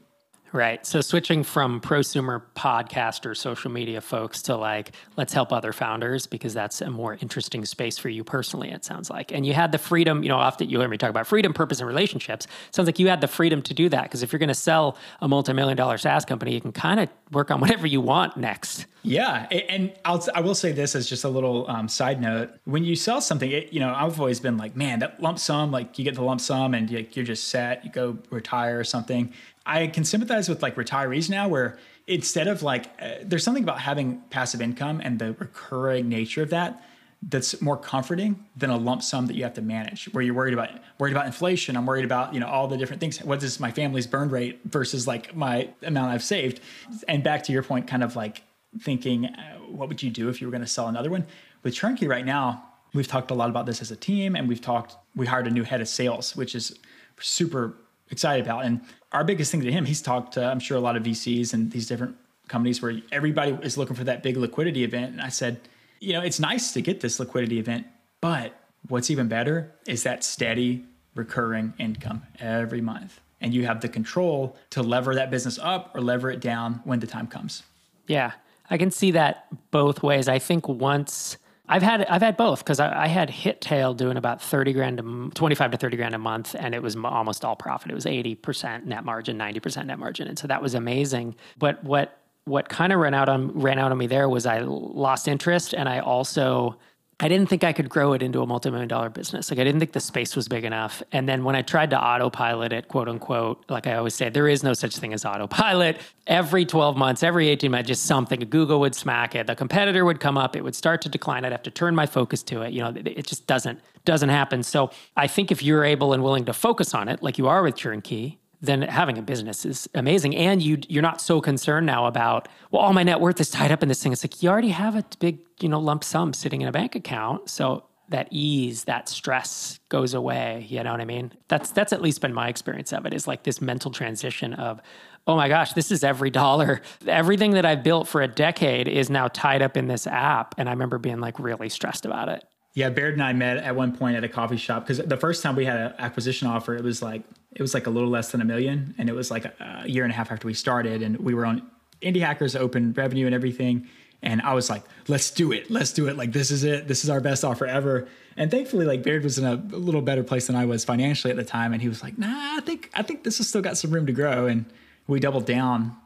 Right. 0.53 0.85
So 0.85 0.99
switching 0.99 1.43
from 1.43 1.79
prosumer 1.79 2.41
podcast 2.55 3.25
or 3.25 3.33
social 3.33 3.71
media 3.71 4.01
folks 4.01 4.41
to 4.43 4.57
like, 4.57 4.91
let's 5.15 5.31
help 5.31 5.53
other 5.53 5.71
founders 5.71 6.27
because 6.27 6.53
that's 6.53 6.81
a 6.81 6.89
more 6.89 7.17
interesting 7.21 7.63
space 7.63 7.97
for 7.97 8.09
you 8.09 8.25
personally, 8.25 8.69
it 8.69 8.83
sounds 8.83 9.09
like. 9.09 9.31
And 9.31 9.45
you 9.45 9.53
had 9.53 9.71
the 9.71 9.77
freedom, 9.77 10.23
you 10.23 10.29
know, 10.29 10.37
often 10.37 10.69
you 10.69 10.79
hear 10.79 10.89
me 10.89 10.97
talk 10.97 11.09
about 11.09 11.25
freedom, 11.25 11.53
purpose, 11.53 11.79
and 11.79 11.87
relationships. 11.87 12.47
It 12.67 12.75
sounds 12.75 12.87
like 12.87 12.99
you 12.99 13.07
had 13.07 13.21
the 13.21 13.29
freedom 13.29 13.61
to 13.61 13.73
do 13.73 13.87
that 13.89 14.03
because 14.03 14.23
if 14.23 14.33
you're 14.33 14.39
going 14.39 14.49
to 14.49 14.53
sell 14.53 14.97
a 15.21 15.27
multi 15.27 15.53
million 15.53 15.77
dollar 15.77 15.97
SaaS 15.97 16.25
company, 16.25 16.53
you 16.53 16.59
can 16.59 16.73
kind 16.73 16.99
of 16.99 17.07
work 17.31 17.49
on 17.49 17.59
whatever 17.61 17.87
you 17.87 18.01
want 18.01 18.35
next. 18.35 18.87
Yeah. 19.03 19.47
And 19.49 19.93
I'll, 20.05 20.23
I 20.35 20.41
will 20.41 20.53
say 20.53 20.73
this 20.73 20.95
as 20.95 21.07
just 21.07 21.23
a 21.23 21.29
little 21.29 21.67
um, 21.69 21.87
side 21.87 22.21
note. 22.21 22.51
When 22.65 22.83
you 22.83 22.95
sell 22.95 23.21
something, 23.21 23.49
it, 23.49 23.73
you 23.73 23.79
know, 23.79 23.93
I've 23.93 24.19
always 24.19 24.39
been 24.39 24.57
like, 24.57 24.75
man, 24.75 24.99
that 24.99 25.21
lump 25.21 25.39
sum, 25.39 25.71
like 25.71 25.97
you 25.97 26.03
get 26.03 26.15
the 26.15 26.23
lump 26.23 26.41
sum 26.41 26.73
and 26.73 26.89
you're 26.89 27.25
just 27.25 27.47
set, 27.47 27.83
you 27.85 27.91
go 27.91 28.17
retire 28.29 28.77
or 28.77 28.83
something 28.83 29.33
I 29.65 29.87
can 29.87 30.03
sympathize 30.03 30.49
with 30.49 30.61
like 30.61 30.75
retirees 30.75 31.29
now 31.29 31.47
where 31.47 31.77
instead 32.07 32.47
of 32.47 32.63
like 32.63 32.87
uh, 32.99 33.15
there's 33.23 33.43
something 33.43 33.63
about 33.63 33.79
having 33.79 34.21
passive 34.29 34.61
income 34.61 35.01
and 35.03 35.19
the 35.19 35.33
recurring 35.33 36.09
nature 36.09 36.43
of 36.43 36.49
that 36.49 36.83
that's 37.23 37.61
more 37.61 37.77
comforting 37.77 38.47
than 38.55 38.71
a 38.71 38.77
lump 38.77 39.03
sum 39.03 39.27
that 39.27 39.35
you 39.35 39.43
have 39.43 39.53
to 39.53 39.61
manage 39.61 40.05
where 40.11 40.23
you're 40.23 40.33
worried 40.33 40.53
about 40.55 40.69
worried 40.97 41.11
about 41.11 41.27
inflation. 41.27 41.77
I'm 41.77 41.85
worried 41.85 42.05
about 42.05 42.33
you 42.33 42.39
know 42.39 42.47
all 42.47 42.67
the 42.67 42.77
different 42.77 42.99
things. 42.99 43.23
What 43.23 43.43
is 43.43 43.59
my 43.59 43.71
family's 43.71 44.07
burn 44.07 44.29
rate 44.29 44.59
versus 44.65 45.07
like 45.07 45.35
my 45.35 45.69
amount 45.83 46.11
i've 46.11 46.23
saved? 46.23 46.61
And 47.07 47.23
back 47.23 47.43
to 47.43 47.51
your 47.51 47.63
point 47.63 47.87
kind 47.87 48.03
of 48.03 48.15
like 48.15 48.41
thinking 48.79 49.25
uh, 49.25 49.57
what 49.67 49.87
would 49.89 50.01
you 50.01 50.09
do 50.09 50.29
if 50.29 50.41
you 50.41 50.47
were 50.47 50.51
going 50.51 50.61
to 50.61 50.67
sell 50.67 50.87
another 50.87 51.11
one? 51.11 51.27
With 51.63 51.75
ChurnKey 51.75 52.09
right 52.09 52.25
now 52.25 52.65
we've 52.93 53.07
talked 53.07 53.31
a 53.31 53.35
lot 53.35 53.49
about 53.49 53.65
this 53.65 53.81
as 53.81 53.91
a 53.91 53.95
team 53.95 54.35
and 54.35 54.49
we've 54.49 54.61
talked 54.61 54.95
we 55.15 55.27
hired 55.27 55.47
a 55.47 55.51
new 55.51 55.63
head 55.63 55.81
of 55.81 55.87
sales 55.87 56.35
which 56.35 56.55
is 56.55 56.79
super 57.19 57.75
excited 58.11 58.45
about 58.45 58.65
and 58.65 58.81
our 59.11 59.23
biggest 59.23 59.51
thing 59.51 59.61
to 59.61 59.71
him, 59.71 59.85
he's 59.85 60.01
talked 60.01 60.33
to, 60.33 60.45
I'm 60.45 60.59
sure, 60.59 60.77
a 60.77 60.81
lot 60.81 60.95
of 60.95 61.03
VCs 61.03 61.53
and 61.53 61.71
these 61.71 61.87
different 61.87 62.15
companies 62.47 62.81
where 62.81 62.99
everybody 63.11 63.57
is 63.61 63.77
looking 63.77 63.95
for 63.95 64.03
that 64.05 64.23
big 64.23 64.37
liquidity 64.37 64.83
event. 64.83 65.13
And 65.13 65.21
I 65.21 65.29
said, 65.29 65.59
you 65.99 66.13
know, 66.13 66.21
it's 66.21 66.39
nice 66.39 66.73
to 66.73 66.81
get 66.81 67.01
this 67.01 67.19
liquidity 67.19 67.59
event, 67.59 67.87
but 68.21 68.53
what's 68.87 69.09
even 69.09 69.27
better 69.27 69.71
is 69.87 70.03
that 70.03 70.23
steady 70.23 70.85
recurring 71.15 71.73
income 71.77 72.23
every 72.39 72.81
month. 72.81 73.19
And 73.39 73.53
you 73.53 73.65
have 73.65 73.81
the 73.81 73.89
control 73.89 74.55
to 74.69 74.83
lever 74.83 75.15
that 75.15 75.31
business 75.31 75.59
up 75.59 75.95
or 75.95 76.01
lever 76.01 76.29
it 76.29 76.39
down 76.39 76.81
when 76.83 76.99
the 76.99 77.07
time 77.07 77.27
comes. 77.27 77.63
Yeah, 78.07 78.33
I 78.69 78.77
can 78.77 78.91
see 78.91 79.11
that 79.11 79.47
both 79.71 80.03
ways. 80.03 80.27
I 80.27 80.39
think 80.39 80.67
once 80.67 81.37
I've 81.71 81.81
had 81.81 82.05
I've 82.07 82.21
had 82.21 82.35
both 82.35 82.59
because 82.59 82.81
I, 82.81 83.03
I, 83.03 83.07
had 83.07 83.29
Hittail 83.29 83.95
doing 83.95 84.17
about 84.17 84.41
thirty 84.41 84.73
grand, 84.73 84.99
a, 84.99 85.29
twenty 85.33 85.55
five 85.55 85.71
to 85.71 85.77
thirty 85.77 85.95
grand 85.95 86.13
a 86.13 86.17
month, 86.17 86.53
and 86.59 86.75
it 86.75 86.83
was 86.83 86.97
almost 86.97 87.45
all 87.45 87.55
profit. 87.55 87.89
It 87.89 87.95
was 87.95 88.05
eighty 88.05 88.35
percent 88.35 88.85
net 88.85 89.05
margin, 89.05 89.37
ninety 89.37 89.61
percent 89.61 89.87
net 89.87 89.97
margin, 89.97 90.27
and 90.27 90.37
so 90.37 90.47
that 90.47 90.61
was 90.61 90.75
amazing. 90.75 91.35
But 91.57 91.81
what 91.81 92.19
what 92.43 92.67
kind 92.67 92.91
of 92.91 92.99
ran 92.99 93.13
out 93.13 93.29
on 93.29 93.57
ran 93.57 93.79
out 93.79 93.93
on 93.93 93.97
me 93.97 94.07
there 94.07 94.27
was 94.27 94.45
I 94.45 94.59
lost 94.59 95.29
interest, 95.29 95.73
and 95.73 95.87
I 95.87 95.99
also 95.99 96.75
I 97.23 97.27
didn't 97.27 97.49
think 97.49 97.63
I 97.63 97.71
could 97.71 97.87
grow 97.87 98.13
it 98.13 98.23
into 98.23 98.41
a 98.41 98.47
multi-million 98.47 98.87
dollar 98.87 99.09
business. 99.09 99.51
Like 99.51 99.59
I 99.59 99.63
didn't 99.63 99.79
think 99.79 99.91
the 99.91 99.99
space 99.99 100.35
was 100.35 100.47
big 100.47 100.63
enough. 100.63 101.03
And 101.11 101.29
then 101.29 101.43
when 101.43 101.55
I 101.55 101.61
tried 101.61 101.91
to 101.91 102.03
autopilot 102.03 102.73
it, 102.73 102.87
quote 102.87 103.07
unquote, 103.07 103.63
like 103.69 103.85
I 103.85 103.93
always 103.93 104.15
say, 104.15 104.29
there 104.29 104.47
is 104.47 104.63
no 104.63 104.73
such 104.73 104.97
thing 104.97 105.13
as 105.13 105.23
autopilot. 105.23 105.99
Every 106.25 106.65
12 106.65 106.97
months, 106.97 107.21
every 107.21 107.49
18 107.49 107.69
months, 107.69 107.87
just 107.87 108.05
something, 108.07 108.39
Google 108.49 108.79
would 108.79 108.95
smack 108.95 109.35
it. 109.35 109.45
The 109.45 109.55
competitor 109.55 110.03
would 110.03 110.19
come 110.19 110.35
up, 110.35 110.55
it 110.55 110.63
would 110.63 110.75
start 110.75 111.03
to 111.03 111.09
decline. 111.09 111.45
I'd 111.45 111.51
have 111.51 111.63
to 111.63 111.71
turn 111.71 111.93
my 111.93 112.07
focus 112.07 112.41
to 112.43 112.63
it. 112.63 112.73
You 112.73 112.81
know, 112.81 112.93
it 112.95 113.27
just 113.27 113.45
doesn't 113.45 113.79
doesn't 114.03 114.29
happen. 114.29 114.63
So 114.63 114.89
I 115.15 115.27
think 115.27 115.51
if 115.51 115.61
you're 115.61 115.85
able 115.85 116.13
and 116.13 116.23
willing 116.23 116.45
to 116.45 116.53
focus 116.53 116.95
on 116.95 117.07
it, 117.07 117.21
like 117.21 117.37
you 117.37 117.47
are 117.47 117.61
with 117.61 117.75
ChurnKey, 117.75 118.37
then 118.61 118.83
having 118.83 119.17
a 119.17 119.21
business 119.21 119.65
is 119.65 119.89
amazing. 119.95 120.35
And 120.35 120.61
you 120.61 120.77
you're 120.87 121.01
not 121.01 121.19
so 121.19 121.41
concerned 121.41 121.85
now 121.85 122.05
about, 122.05 122.47
well, 122.69 122.81
all 122.81 122.93
my 122.93 123.03
net 123.03 123.19
worth 123.19 123.41
is 123.41 123.49
tied 123.49 123.71
up 123.71 123.81
in 123.81 123.89
this 123.89 124.01
thing. 124.01 124.11
It's 124.11 124.23
like 124.23 124.41
you 124.43 124.49
already 124.49 124.69
have 124.69 124.95
a 124.95 125.03
big, 125.19 125.39
you 125.59 125.69
know, 125.69 125.79
lump 125.79 126.03
sum 126.03 126.33
sitting 126.33 126.61
in 126.61 126.67
a 126.67 126.71
bank 126.71 126.95
account. 126.95 127.49
So 127.49 127.85
that 128.09 128.27
ease, 128.29 128.83
that 128.83 129.09
stress 129.09 129.79
goes 129.89 130.13
away. 130.13 130.65
You 130.69 130.83
know 130.83 130.91
what 130.91 131.01
I 131.01 131.05
mean? 131.05 131.33
That's 131.47 131.71
that's 131.71 131.93
at 131.93 132.01
least 132.01 132.21
been 132.21 132.33
my 132.33 132.49
experience 132.49 132.93
of 132.93 133.05
it, 133.05 133.13
is 133.13 133.27
like 133.27 133.43
this 133.43 133.61
mental 133.61 133.89
transition 133.89 134.53
of, 134.53 134.79
oh 135.27 135.35
my 135.35 135.47
gosh, 135.47 135.73
this 135.73 135.91
is 135.91 136.03
every 136.03 136.29
dollar. 136.29 136.81
Everything 137.07 137.51
that 137.51 137.65
I've 137.65 137.83
built 137.83 138.07
for 138.07 138.21
a 138.21 138.27
decade 138.27 138.87
is 138.87 139.09
now 139.09 139.27
tied 139.29 139.61
up 139.61 139.77
in 139.77 139.87
this 139.87 140.07
app. 140.07 140.55
And 140.57 140.67
I 140.69 140.73
remember 140.73 140.97
being 140.97 141.19
like 141.19 141.39
really 141.39 141.69
stressed 141.69 142.05
about 142.05 142.29
it. 142.29 142.43
Yeah, 142.73 142.89
Baird 142.89 143.13
and 143.13 143.23
I 143.23 143.33
met 143.33 143.57
at 143.57 143.75
one 143.75 143.95
point 143.95 144.15
at 144.15 144.23
a 144.23 144.29
coffee 144.29 144.57
shop 144.57 144.87
because 144.87 145.05
the 145.05 145.17
first 145.17 145.43
time 145.43 145.55
we 145.55 145.65
had 145.65 145.77
an 145.77 145.93
acquisition 145.99 146.47
offer, 146.47 146.75
it 146.75 146.83
was 146.83 147.01
like 147.01 147.23
it 147.53 147.61
was 147.61 147.73
like 147.73 147.85
a 147.85 147.89
little 147.89 148.09
less 148.09 148.31
than 148.31 148.41
a 148.41 148.45
million, 148.45 148.95
and 148.97 149.09
it 149.09 149.13
was 149.13 149.29
like 149.29 149.45
a 149.45 149.83
year 149.85 150.03
and 150.03 150.11
a 150.11 150.15
half 150.15 150.31
after 150.31 150.47
we 150.47 150.53
started, 150.53 151.01
and 151.01 151.17
we 151.17 151.33
were 151.33 151.45
on 151.45 151.69
Indie 152.01 152.21
Hackers 152.21 152.55
open 152.55 152.93
revenue 152.93 153.25
and 153.25 153.35
everything, 153.35 153.89
and 154.21 154.41
I 154.41 154.53
was 154.53 154.69
like, 154.69 154.83
"Let's 155.09 155.31
do 155.31 155.51
it, 155.51 155.69
let's 155.69 155.91
do 155.91 156.07
it! 156.07 156.15
Like 156.15 156.31
this 156.31 156.49
is 156.49 156.63
it, 156.63 156.87
this 156.87 157.03
is 157.03 157.09
our 157.09 157.19
best 157.19 157.43
offer 157.43 157.65
ever." 157.65 158.07
And 158.37 158.49
thankfully, 158.49 158.85
like 158.85 159.03
Baird 159.03 159.25
was 159.25 159.37
in 159.37 159.43
a, 159.43 159.55
a 159.55 159.77
little 159.77 160.01
better 160.01 160.23
place 160.23 160.47
than 160.47 160.55
I 160.55 160.63
was 160.65 160.85
financially 160.85 161.31
at 161.31 161.37
the 161.37 161.43
time, 161.43 161.73
and 161.73 161.81
he 161.81 161.89
was 161.89 162.01
like, 162.01 162.17
"Nah, 162.17 162.57
I 162.57 162.61
think 162.61 162.89
I 162.93 163.01
think 163.01 163.25
this 163.25 163.37
has 163.39 163.49
still 163.49 163.61
got 163.61 163.77
some 163.77 163.91
room 163.91 164.05
to 164.05 164.13
grow," 164.13 164.45
and 164.45 164.65
we 165.07 165.19
doubled 165.19 165.45
down, 165.45 165.97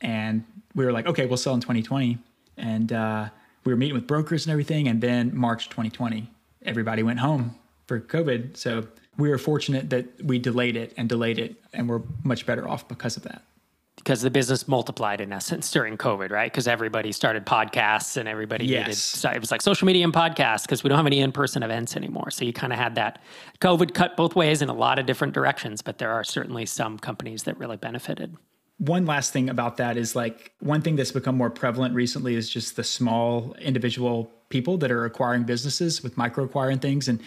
and 0.00 0.44
we 0.74 0.86
were 0.86 0.92
like, 0.92 1.06
"Okay, 1.06 1.26
we'll 1.26 1.36
sell 1.36 1.52
in 1.52 1.60
2020," 1.60 2.16
and 2.56 2.90
uh, 2.90 3.28
we 3.66 3.72
were 3.72 3.76
meeting 3.76 3.94
with 3.94 4.06
brokers 4.06 4.46
and 4.46 4.52
everything. 4.52 4.88
And 4.88 5.00
then 5.00 5.36
March 5.36 5.68
2020, 5.68 6.30
everybody 6.64 7.02
went 7.02 7.18
home 7.18 7.56
for 7.86 8.00
COVID. 8.00 8.56
So 8.56 8.86
we 9.18 9.28
were 9.28 9.38
fortunate 9.38 9.90
that 9.90 10.24
we 10.24 10.38
delayed 10.38 10.76
it 10.76 10.94
and 10.96 11.08
delayed 11.08 11.38
it, 11.38 11.56
and 11.72 11.88
we're 11.88 12.02
much 12.22 12.46
better 12.46 12.68
off 12.68 12.86
because 12.88 13.16
of 13.16 13.24
that. 13.24 13.42
Because 13.96 14.22
the 14.22 14.30
business 14.30 14.68
multiplied 14.68 15.20
in 15.20 15.32
essence 15.32 15.70
during 15.72 15.96
COVID, 15.96 16.30
right? 16.30 16.52
Because 16.52 16.68
everybody 16.68 17.10
started 17.10 17.44
podcasts 17.44 18.16
and 18.16 18.28
everybody 18.28 18.66
yes. 18.66 19.24
needed, 19.24 19.36
it 19.36 19.40
was 19.40 19.50
like 19.50 19.62
social 19.62 19.86
media 19.86 20.04
and 20.04 20.12
podcasts 20.12 20.62
because 20.62 20.84
we 20.84 20.88
don't 20.88 20.98
have 20.98 21.06
any 21.06 21.20
in 21.20 21.32
person 21.32 21.62
events 21.62 21.96
anymore. 21.96 22.30
So 22.30 22.44
you 22.44 22.52
kind 22.52 22.72
of 22.72 22.78
had 22.78 22.94
that 22.96 23.20
COVID 23.60 23.94
cut 23.94 24.16
both 24.16 24.36
ways 24.36 24.62
in 24.62 24.68
a 24.68 24.74
lot 24.74 24.98
of 25.00 25.06
different 25.06 25.32
directions, 25.32 25.82
but 25.82 25.98
there 25.98 26.12
are 26.12 26.22
certainly 26.22 26.66
some 26.66 26.98
companies 26.98 27.44
that 27.44 27.58
really 27.58 27.78
benefited 27.78 28.36
one 28.78 29.06
last 29.06 29.32
thing 29.32 29.48
about 29.48 29.78
that 29.78 29.96
is 29.96 30.14
like 30.14 30.52
one 30.60 30.82
thing 30.82 30.96
that's 30.96 31.12
become 31.12 31.36
more 31.36 31.50
prevalent 31.50 31.94
recently 31.94 32.34
is 32.34 32.50
just 32.50 32.76
the 32.76 32.84
small 32.84 33.54
individual 33.54 34.30
people 34.48 34.76
that 34.78 34.90
are 34.90 35.04
acquiring 35.04 35.44
businesses 35.44 36.02
with 36.02 36.16
micro 36.16 36.44
acquiring 36.44 36.78
things. 36.78 37.08
And 37.08 37.20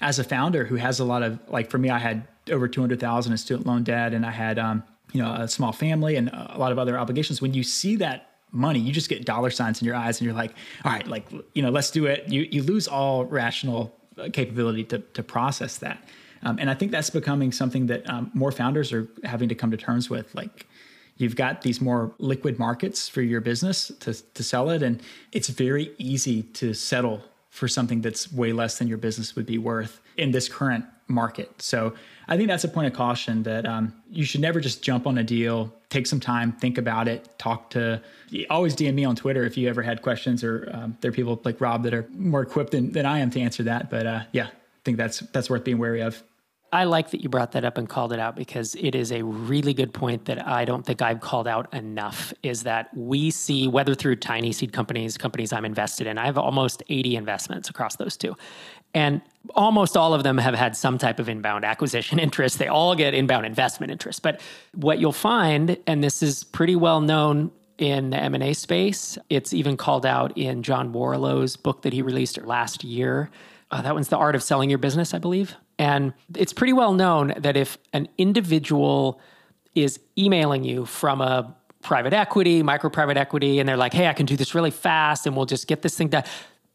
as 0.00 0.18
a 0.18 0.24
founder 0.24 0.64
who 0.64 0.76
has 0.76 0.98
a 1.00 1.04
lot 1.04 1.22
of 1.22 1.38
like 1.48 1.70
for 1.70 1.78
me 1.78 1.88
i 1.88 1.98
had 1.98 2.26
over 2.50 2.68
200000 2.68 3.32
in 3.32 3.38
student 3.38 3.66
loan 3.66 3.84
debt 3.84 4.12
and 4.12 4.26
i 4.26 4.30
had 4.30 4.58
um, 4.58 4.82
you 5.14 5.22
know 5.22 5.32
a 5.32 5.48
small 5.48 5.72
family 5.72 6.16
and 6.16 6.28
a 6.28 6.56
lot 6.58 6.72
of 6.72 6.78
other 6.78 6.98
obligations. 6.98 7.40
When 7.40 7.54
you 7.54 7.62
see 7.62 7.96
that 7.96 8.30
money 8.50 8.78
you 8.78 8.92
just 8.92 9.08
get 9.08 9.24
dollar 9.24 9.50
signs 9.50 9.80
in 9.80 9.86
your 9.86 9.96
eyes 9.96 10.20
and 10.20 10.26
you're 10.26 10.34
like 10.34 10.52
all 10.84 10.92
right 10.92 11.06
like 11.08 11.26
you 11.54 11.62
know 11.62 11.70
let's 11.70 11.90
do 11.90 12.06
it. 12.06 12.28
You 12.28 12.46
you 12.50 12.62
lose 12.62 12.86
all 12.86 13.24
rational 13.24 13.94
capability 14.32 14.84
to 14.84 14.98
to 14.98 15.22
process 15.22 15.78
that. 15.78 16.06
Um, 16.42 16.58
and 16.58 16.68
i 16.68 16.74
think 16.74 16.92
that's 16.92 17.08
becoming 17.08 17.52
something 17.52 17.86
that 17.86 18.08
um, 18.10 18.30
more 18.34 18.52
founders 18.52 18.92
are 18.92 19.08
having 19.22 19.48
to 19.48 19.54
come 19.54 19.70
to 19.70 19.78
terms 19.78 20.10
with 20.10 20.34
like 20.34 20.66
you've 21.16 21.36
got 21.36 21.62
these 21.62 21.80
more 21.80 22.12
liquid 22.18 22.58
markets 22.58 23.08
for 23.08 23.22
your 23.22 23.40
business 23.40 23.92
to, 24.00 24.14
to 24.34 24.42
sell 24.42 24.70
it. 24.70 24.82
And 24.82 25.02
it's 25.32 25.48
very 25.48 25.92
easy 25.98 26.42
to 26.42 26.74
settle 26.74 27.22
for 27.50 27.68
something 27.68 28.00
that's 28.00 28.32
way 28.32 28.52
less 28.52 28.78
than 28.78 28.88
your 28.88 28.98
business 28.98 29.36
would 29.36 29.46
be 29.46 29.58
worth 29.58 30.00
in 30.16 30.32
this 30.32 30.48
current 30.48 30.84
market. 31.06 31.62
So 31.62 31.94
I 32.26 32.36
think 32.36 32.48
that's 32.48 32.64
a 32.64 32.68
point 32.68 32.86
of 32.86 32.94
caution 32.94 33.42
that 33.44 33.66
um, 33.66 33.94
you 34.10 34.24
should 34.24 34.40
never 34.40 34.58
just 34.58 34.82
jump 34.82 35.06
on 35.06 35.18
a 35.18 35.22
deal. 35.22 35.72
Take 35.90 36.06
some 36.06 36.18
time, 36.18 36.52
think 36.52 36.78
about 36.78 37.06
it, 37.06 37.28
talk 37.38 37.70
to. 37.70 38.02
Always 38.50 38.74
DM 38.74 38.94
me 38.94 39.04
on 39.04 39.14
Twitter 39.14 39.44
if 39.44 39.56
you 39.56 39.68
ever 39.68 39.82
had 39.82 40.02
questions, 40.02 40.42
or 40.42 40.68
um, 40.72 40.96
there 41.00 41.10
are 41.10 41.12
people 41.12 41.40
like 41.44 41.60
Rob 41.60 41.84
that 41.84 41.94
are 41.94 42.06
more 42.10 42.42
equipped 42.42 42.72
than, 42.72 42.90
than 42.92 43.06
I 43.06 43.18
am 43.18 43.30
to 43.30 43.40
answer 43.40 43.62
that. 43.64 43.90
But 43.90 44.06
uh, 44.06 44.22
yeah, 44.32 44.46
I 44.46 44.80
think 44.84 44.96
that's 44.96 45.20
that's 45.20 45.48
worth 45.48 45.62
being 45.62 45.78
wary 45.78 46.00
of. 46.00 46.22
I 46.74 46.84
like 46.84 47.12
that 47.12 47.22
you 47.22 47.28
brought 47.28 47.52
that 47.52 47.64
up 47.64 47.78
and 47.78 47.88
called 47.88 48.12
it 48.12 48.18
out 48.18 48.34
because 48.34 48.74
it 48.74 48.96
is 48.96 49.12
a 49.12 49.22
really 49.22 49.72
good 49.74 49.94
point 49.94 50.24
that 50.24 50.44
I 50.44 50.64
don't 50.64 50.84
think 50.84 51.02
I've 51.02 51.20
called 51.20 51.46
out 51.46 51.72
enough 51.72 52.34
is 52.42 52.64
that 52.64 52.88
we 52.96 53.30
see 53.30 53.68
whether 53.68 53.94
through 53.94 54.16
TinySeed 54.16 54.72
companies, 54.72 55.16
companies 55.16 55.52
I'm 55.52 55.64
invested 55.64 56.08
in, 56.08 56.18
I 56.18 56.26
have 56.26 56.36
almost 56.36 56.82
80 56.88 57.14
investments 57.14 57.70
across 57.70 57.94
those 57.94 58.16
two. 58.16 58.36
And 58.92 59.22
almost 59.54 59.96
all 59.96 60.14
of 60.14 60.24
them 60.24 60.36
have 60.36 60.56
had 60.56 60.76
some 60.76 60.98
type 60.98 61.20
of 61.20 61.28
inbound 61.28 61.64
acquisition 61.64 62.18
interest. 62.26 62.58
They 62.58 62.66
all 62.66 62.96
get 62.96 63.14
inbound 63.14 63.46
investment 63.46 63.92
interest. 63.92 64.22
But 64.22 64.40
what 64.74 64.98
you'll 64.98 65.12
find, 65.12 65.78
and 65.86 66.02
this 66.02 66.24
is 66.24 66.42
pretty 66.42 66.74
well 66.74 67.00
known 67.00 67.52
in 67.78 68.10
the 68.10 68.16
M&A 68.16 68.52
space, 68.52 69.16
it's 69.30 69.52
even 69.52 69.76
called 69.76 70.04
out 70.04 70.36
in 70.36 70.64
John 70.64 70.92
Warrillow's 70.92 71.56
book 71.56 71.82
that 71.82 71.92
he 71.92 72.02
released 72.02 72.36
last 72.42 72.82
year. 72.82 73.30
Uh, 73.70 73.80
that 73.82 73.94
one's 73.94 74.08
The 74.08 74.16
Art 74.16 74.34
of 74.34 74.42
Selling 74.42 74.70
Your 74.70 74.78
Business, 74.80 75.14
I 75.14 75.18
believe. 75.18 75.54
And 75.78 76.12
it's 76.36 76.52
pretty 76.52 76.72
well 76.72 76.92
known 76.92 77.34
that 77.36 77.56
if 77.56 77.78
an 77.92 78.08
individual 78.18 79.20
is 79.74 79.98
emailing 80.16 80.64
you 80.64 80.86
from 80.86 81.20
a 81.20 81.54
private 81.82 82.12
equity, 82.12 82.62
micro 82.62 82.90
private 82.90 83.16
equity, 83.16 83.60
and 83.60 83.68
they're 83.68 83.76
like, 83.76 83.92
hey, 83.92 84.08
I 84.08 84.12
can 84.12 84.26
do 84.26 84.36
this 84.36 84.54
really 84.54 84.70
fast 84.70 85.26
and 85.26 85.36
we'll 85.36 85.46
just 85.46 85.66
get 85.66 85.82
this 85.82 85.96
thing 85.96 86.08
done, 86.08 86.24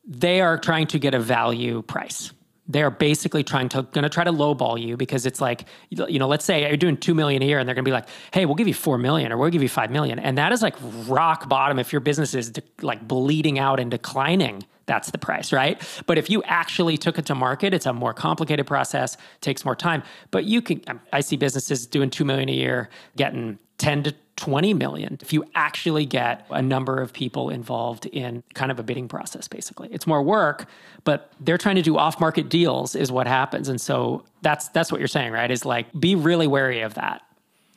they 0.06 0.42
are 0.42 0.58
trying 0.58 0.88
to 0.88 1.00
get 1.00 1.14
a 1.14 1.20
value 1.20 1.82
price. 1.82 2.32
They're 2.68 2.92
basically 2.92 3.44
trying 3.44 3.70
to 3.70 3.82
going 3.82 4.04
to 4.04 4.10
try 4.10 4.24
to 4.24 4.32
lowball 4.32 4.80
you 4.80 4.96
because 4.96 5.26
it's 5.26 5.42
like 5.42 5.66
you 5.90 6.20
know 6.20 6.28
let's 6.28 6.46
say 6.46 6.68
you're 6.68 6.78
doing 6.78 6.98
2 6.98 7.16
million 7.16 7.42
a 7.42 7.46
year 7.46 7.58
and 7.58 7.68
they're 7.68 7.74
going 7.74 7.84
to 7.84 7.90
be 7.90 7.94
like 7.94 8.08
hey 8.32 8.46
we'll 8.46 8.54
give 8.54 8.68
you 8.68 8.76
4 8.76 9.00
million 9.00 9.32
or 9.32 9.38
we'll 9.38 9.50
give 9.50 9.64
you 9.64 9.70
5 9.70 9.90
million 9.90 10.20
and 10.20 10.38
that 10.38 10.52
is 10.52 10.62
like 10.62 10.76
rock 11.08 11.50
bottom 11.50 11.80
if 11.80 11.92
your 11.92 12.00
business 12.00 12.36
is 12.36 12.52
de- 12.52 12.62
like 12.84 13.08
bleeding 13.08 13.58
out 13.58 13.80
and 13.80 13.90
declining 13.90 14.64
that's 14.90 15.12
the 15.12 15.20
price, 15.20 15.54
right? 15.54 15.80
But 16.08 16.18
if 16.18 16.32
you 16.32 16.42
actually 16.46 16.98
took 16.98 17.20
it 17.20 17.28
to 17.28 17.36
market, 17.36 17.76
it's 17.76 17.86
a 17.86 17.94
more 17.94 18.12
complicated 18.12 18.66
process, 18.66 19.18
takes 19.40 19.64
more 19.64 19.76
time. 19.76 20.02
But 20.32 20.46
you 20.46 20.64
can, 20.64 20.82
um, 20.88 21.00
I 21.14 21.22
see 21.22 21.38
businesses 21.38 21.86
doing 21.86 22.10
2 22.10 22.26
million 22.26 22.50
a 22.50 22.54
year, 22.54 22.90
getting 23.16 23.60
10 23.78 24.04
to 24.04 24.16
20 24.36 24.74
million 24.74 25.18
if 25.22 25.34
you 25.34 25.44
actually 25.54 26.06
get 26.06 26.46
a 26.50 26.62
number 26.62 27.02
of 27.02 27.12
people 27.12 27.50
involved 27.50 28.06
in 28.06 28.42
kind 28.54 28.72
of 28.72 28.80
a 28.80 28.84
bidding 28.84 29.08
process 29.10 29.50
basically 29.50 29.90
it's 29.92 30.08
more 30.08 30.24
work 30.24 30.66
but 31.04 31.34
they're 31.42 31.58
trying 31.58 31.76
to 31.76 31.82
do 31.82 31.98
off 31.98 32.22
market 32.22 32.48
deals 32.48 32.96
is 32.96 33.12
what 33.12 33.28
happens 33.28 33.68
and 33.68 33.82
so 33.82 34.24
that's 34.42 34.70
that's 34.70 34.94
what 34.94 35.02
you're 35.02 35.10
saying 35.10 35.34
right 35.34 35.52
is 35.52 35.66
like 35.66 35.88
be 36.00 36.16
really 36.16 36.48
wary 36.48 36.80
of 36.80 36.94
that 36.94 37.22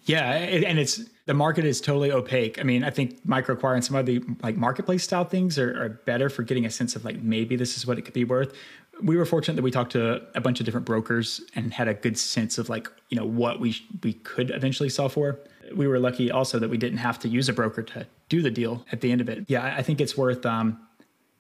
yeah 0.04 0.32
and 0.32 0.78
it's 0.78 1.00
the 1.26 1.34
market 1.34 1.64
is 1.64 1.80
totally 1.80 2.10
opaque. 2.10 2.58
I 2.58 2.64
mean, 2.64 2.82
I 2.82 2.90
think 2.90 3.24
microacquire 3.26 3.74
and 3.74 3.84
some 3.84 3.96
of 3.96 4.06
the 4.06 4.22
like 4.42 4.56
marketplace 4.56 5.04
style 5.04 5.24
things 5.24 5.58
are, 5.58 5.82
are, 5.82 5.88
better 5.88 6.28
for 6.28 6.42
getting 6.42 6.66
a 6.66 6.70
sense 6.70 6.96
of 6.96 7.04
like 7.04 7.22
maybe 7.22 7.54
this 7.54 7.76
is 7.76 7.86
what 7.86 7.98
it 7.98 8.02
could 8.02 8.14
be 8.14 8.24
worth. 8.24 8.52
We 9.00 9.16
were 9.16 9.24
fortunate 9.24 9.54
that 9.54 9.62
we 9.62 9.70
talked 9.70 9.92
to 9.92 10.22
a 10.34 10.40
bunch 10.40 10.60
of 10.60 10.66
different 10.66 10.84
brokers 10.84 11.40
and 11.54 11.72
had 11.72 11.88
a 11.88 11.94
good 11.94 12.18
sense 12.18 12.58
of 12.58 12.68
like 12.68 12.88
you 13.08 13.16
know 13.16 13.24
what 13.24 13.60
we 13.60 13.76
we 14.02 14.14
could 14.14 14.50
eventually 14.50 14.88
sell 14.88 15.08
for. 15.08 15.38
We 15.74 15.86
were 15.86 15.98
lucky 15.98 16.30
also 16.30 16.58
that 16.58 16.68
we 16.68 16.76
didn't 16.76 16.98
have 16.98 17.18
to 17.20 17.28
use 17.28 17.48
a 17.48 17.52
broker 17.52 17.82
to 17.82 18.06
do 18.28 18.42
the 18.42 18.50
deal 18.50 18.84
at 18.90 19.00
the 19.00 19.12
end 19.12 19.20
of 19.20 19.28
it. 19.28 19.44
Yeah, 19.46 19.74
I 19.76 19.82
think 19.82 20.00
it's 20.00 20.16
worth. 20.16 20.44
Um, 20.44 20.80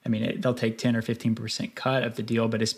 I 0.06 0.08
mean, 0.08 0.22
it, 0.22 0.42
they'll 0.42 0.54
take 0.54 0.78
ten 0.78 0.94
or 0.94 1.02
fifteen 1.02 1.34
percent 1.34 1.74
cut 1.74 2.04
of 2.04 2.14
the 2.14 2.22
deal, 2.22 2.46
but 2.46 2.62
it's 2.62 2.76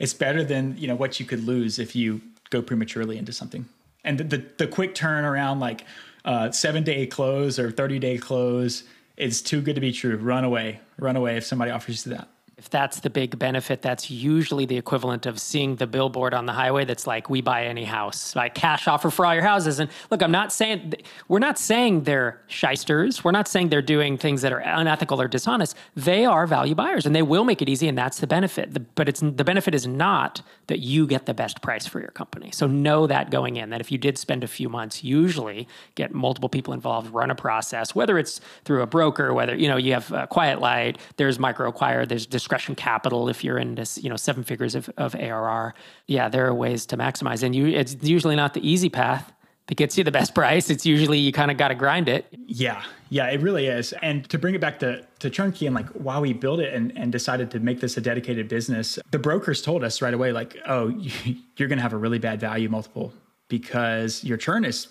it's 0.00 0.14
better 0.14 0.42
than 0.42 0.76
you 0.76 0.88
know 0.88 0.96
what 0.96 1.20
you 1.20 1.26
could 1.26 1.44
lose 1.44 1.78
if 1.78 1.94
you 1.94 2.20
go 2.50 2.60
prematurely 2.60 3.16
into 3.16 3.32
something. 3.32 3.66
And 4.04 4.18
the, 4.18 4.24
the, 4.24 4.44
the 4.58 4.66
quick 4.66 4.94
turnaround, 4.94 5.60
like 5.60 5.84
uh, 6.24 6.50
seven 6.50 6.84
day 6.84 7.06
close 7.06 7.58
or 7.58 7.70
30 7.70 7.98
day 7.98 8.18
close 8.18 8.84
is 9.16 9.42
too 9.42 9.60
good 9.60 9.74
to 9.74 9.80
be 9.80 9.92
true. 9.92 10.16
Run 10.16 10.44
away, 10.44 10.80
run 10.98 11.16
away 11.16 11.36
if 11.36 11.44
somebody 11.44 11.70
offers 11.70 12.06
you 12.06 12.14
that 12.14 12.28
if 12.60 12.68
that's 12.68 13.00
the 13.00 13.08
big 13.08 13.38
benefit, 13.38 13.80
that's 13.80 14.10
usually 14.10 14.66
the 14.66 14.76
equivalent 14.76 15.24
of 15.24 15.40
seeing 15.40 15.76
the 15.76 15.86
billboard 15.86 16.34
on 16.34 16.44
the 16.44 16.52
highway 16.52 16.84
that's 16.84 17.06
like, 17.06 17.30
we 17.30 17.40
buy 17.40 17.64
any 17.64 17.84
house, 17.84 18.36
like 18.36 18.54
cash 18.54 18.86
offer 18.86 19.08
for 19.08 19.24
all 19.24 19.32
your 19.32 19.42
houses. 19.42 19.80
And 19.80 19.88
look, 20.10 20.22
I'm 20.22 20.30
not 20.30 20.52
saying, 20.52 20.92
we're 21.26 21.38
not 21.38 21.58
saying 21.58 22.02
they're 22.02 22.42
shysters. 22.48 23.24
We're 23.24 23.30
not 23.30 23.48
saying 23.48 23.70
they're 23.70 23.80
doing 23.80 24.18
things 24.18 24.42
that 24.42 24.52
are 24.52 24.58
unethical 24.58 25.22
or 25.22 25.26
dishonest. 25.26 25.74
They 25.96 26.26
are 26.26 26.46
value 26.46 26.74
buyers 26.74 27.06
and 27.06 27.16
they 27.16 27.22
will 27.22 27.44
make 27.44 27.62
it 27.62 27.68
easy. 27.70 27.88
And 27.88 27.96
that's 27.96 28.20
the 28.20 28.26
benefit. 28.26 28.74
The, 28.74 28.80
but 28.80 29.08
it's 29.08 29.20
the 29.20 29.42
benefit 29.42 29.74
is 29.74 29.86
not 29.86 30.42
that 30.66 30.80
you 30.80 31.06
get 31.06 31.24
the 31.24 31.32
best 31.32 31.62
price 31.62 31.86
for 31.86 31.98
your 31.98 32.10
company. 32.10 32.50
So 32.52 32.66
know 32.66 33.06
that 33.06 33.30
going 33.30 33.56
in, 33.56 33.70
that 33.70 33.80
if 33.80 33.90
you 33.90 33.96
did 33.96 34.18
spend 34.18 34.44
a 34.44 34.48
few 34.48 34.68
months, 34.68 35.02
usually 35.02 35.66
get 35.94 36.12
multiple 36.12 36.50
people 36.50 36.74
involved, 36.74 37.10
run 37.10 37.30
a 37.30 37.34
process, 37.34 37.94
whether 37.94 38.18
it's 38.18 38.42
through 38.66 38.82
a 38.82 38.86
broker, 38.86 39.32
whether, 39.32 39.54
you 39.54 39.66
know, 39.66 39.78
you 39.78 39.94
have 39.94 40.28
Quiet 40.28 40.60
Light, 40.60 40.98
there's 41.16 41.38
Micro 41.38 41.70
Acquire, 41.70 42.04
there's 42.04 42.26
discretion 42.50 42.74
capital 42.74 43.28
if 43.28 43.44
you're 43.44 43.58
in 43.58 43.76
this, 43.76 43.96
you 44.02 44.10
know, 44.10 44.16
seven 44.16 44.42
figures 44.42 44.74
of, 44.74 44.90
of 44.96 45.14
ARR. 45.14 45.72
Yeah, 46.08 46.28
there 46.28 46.46
are 46.46 46.54
ways 46.54 46.84
to 46.86 46.96
maximize. 46.96 47.44
And 47.44 47.54
you 47.54 47.68
it's 47.68 47.96
usually 48.02 48.34
not 48.34 48.54
the 48.54 48.68
easy 48.68 48.88
path 48.88 49.32
that 49.68 49.76
gets 49.76 49.96
you 49.96 50.02
the 50.02 50.10
best 50.10 50.34
price. 50.40 50.68
It's 50.68 50.84
usually 50.84 51.18
you 51.18 51.30
kind 51.30 51.52
of 51.52 51.56
got 51.56 51.68
to 51.68 51.76
grind 51.76 52.08
it. 52.08 52.26
Yeah, 52.46 52.82
yeah, 53.08 53.26
it 53.26 53.40
really 53.40 53.68
is. 53.68 53.92
And 54.02 54.28
to 54.30 54.36
bring 54.38 54.56
it 54.56 54.60
back 54.60 54.80
to, 54.80 55.06
to 55.20 55.30
ChurnKey 55.30 55.66
and 55.66 55.76
like 55.76 55.88
why 55.90 56.18
we 56.18 56.32
built 56.32 56.58
it 56.58 56.74
and, 56.74 56.92
and 56.98 57.12
decided 57.12 57.52
to 57.52 57.60
make 57.60 57.80
this 57.80 57.96
a 57.96 58.00
dedicated 58.00 58.48
business, 58.48 58.98
the 59.12 59.18
brokers 59.20 59.62
told 59.62 59.84
us 59.84 60.02
right 60.02 60.14
away, 60.14 60.32
like, 60.32 60.56
oh, 60.66 60.88
you're 61.56 61.68
going 61.68 61.78
to 61.78 61.82
have 61.82 61.92
a 61.92 61.98
really 61.98 62.18
bad 62.18 62.40
value 62.40 62.68
multiple 62.68 63.12
because 63.46 64.24
your 64.24 64.36
churn 64.36 64.64
is 64.64 64.88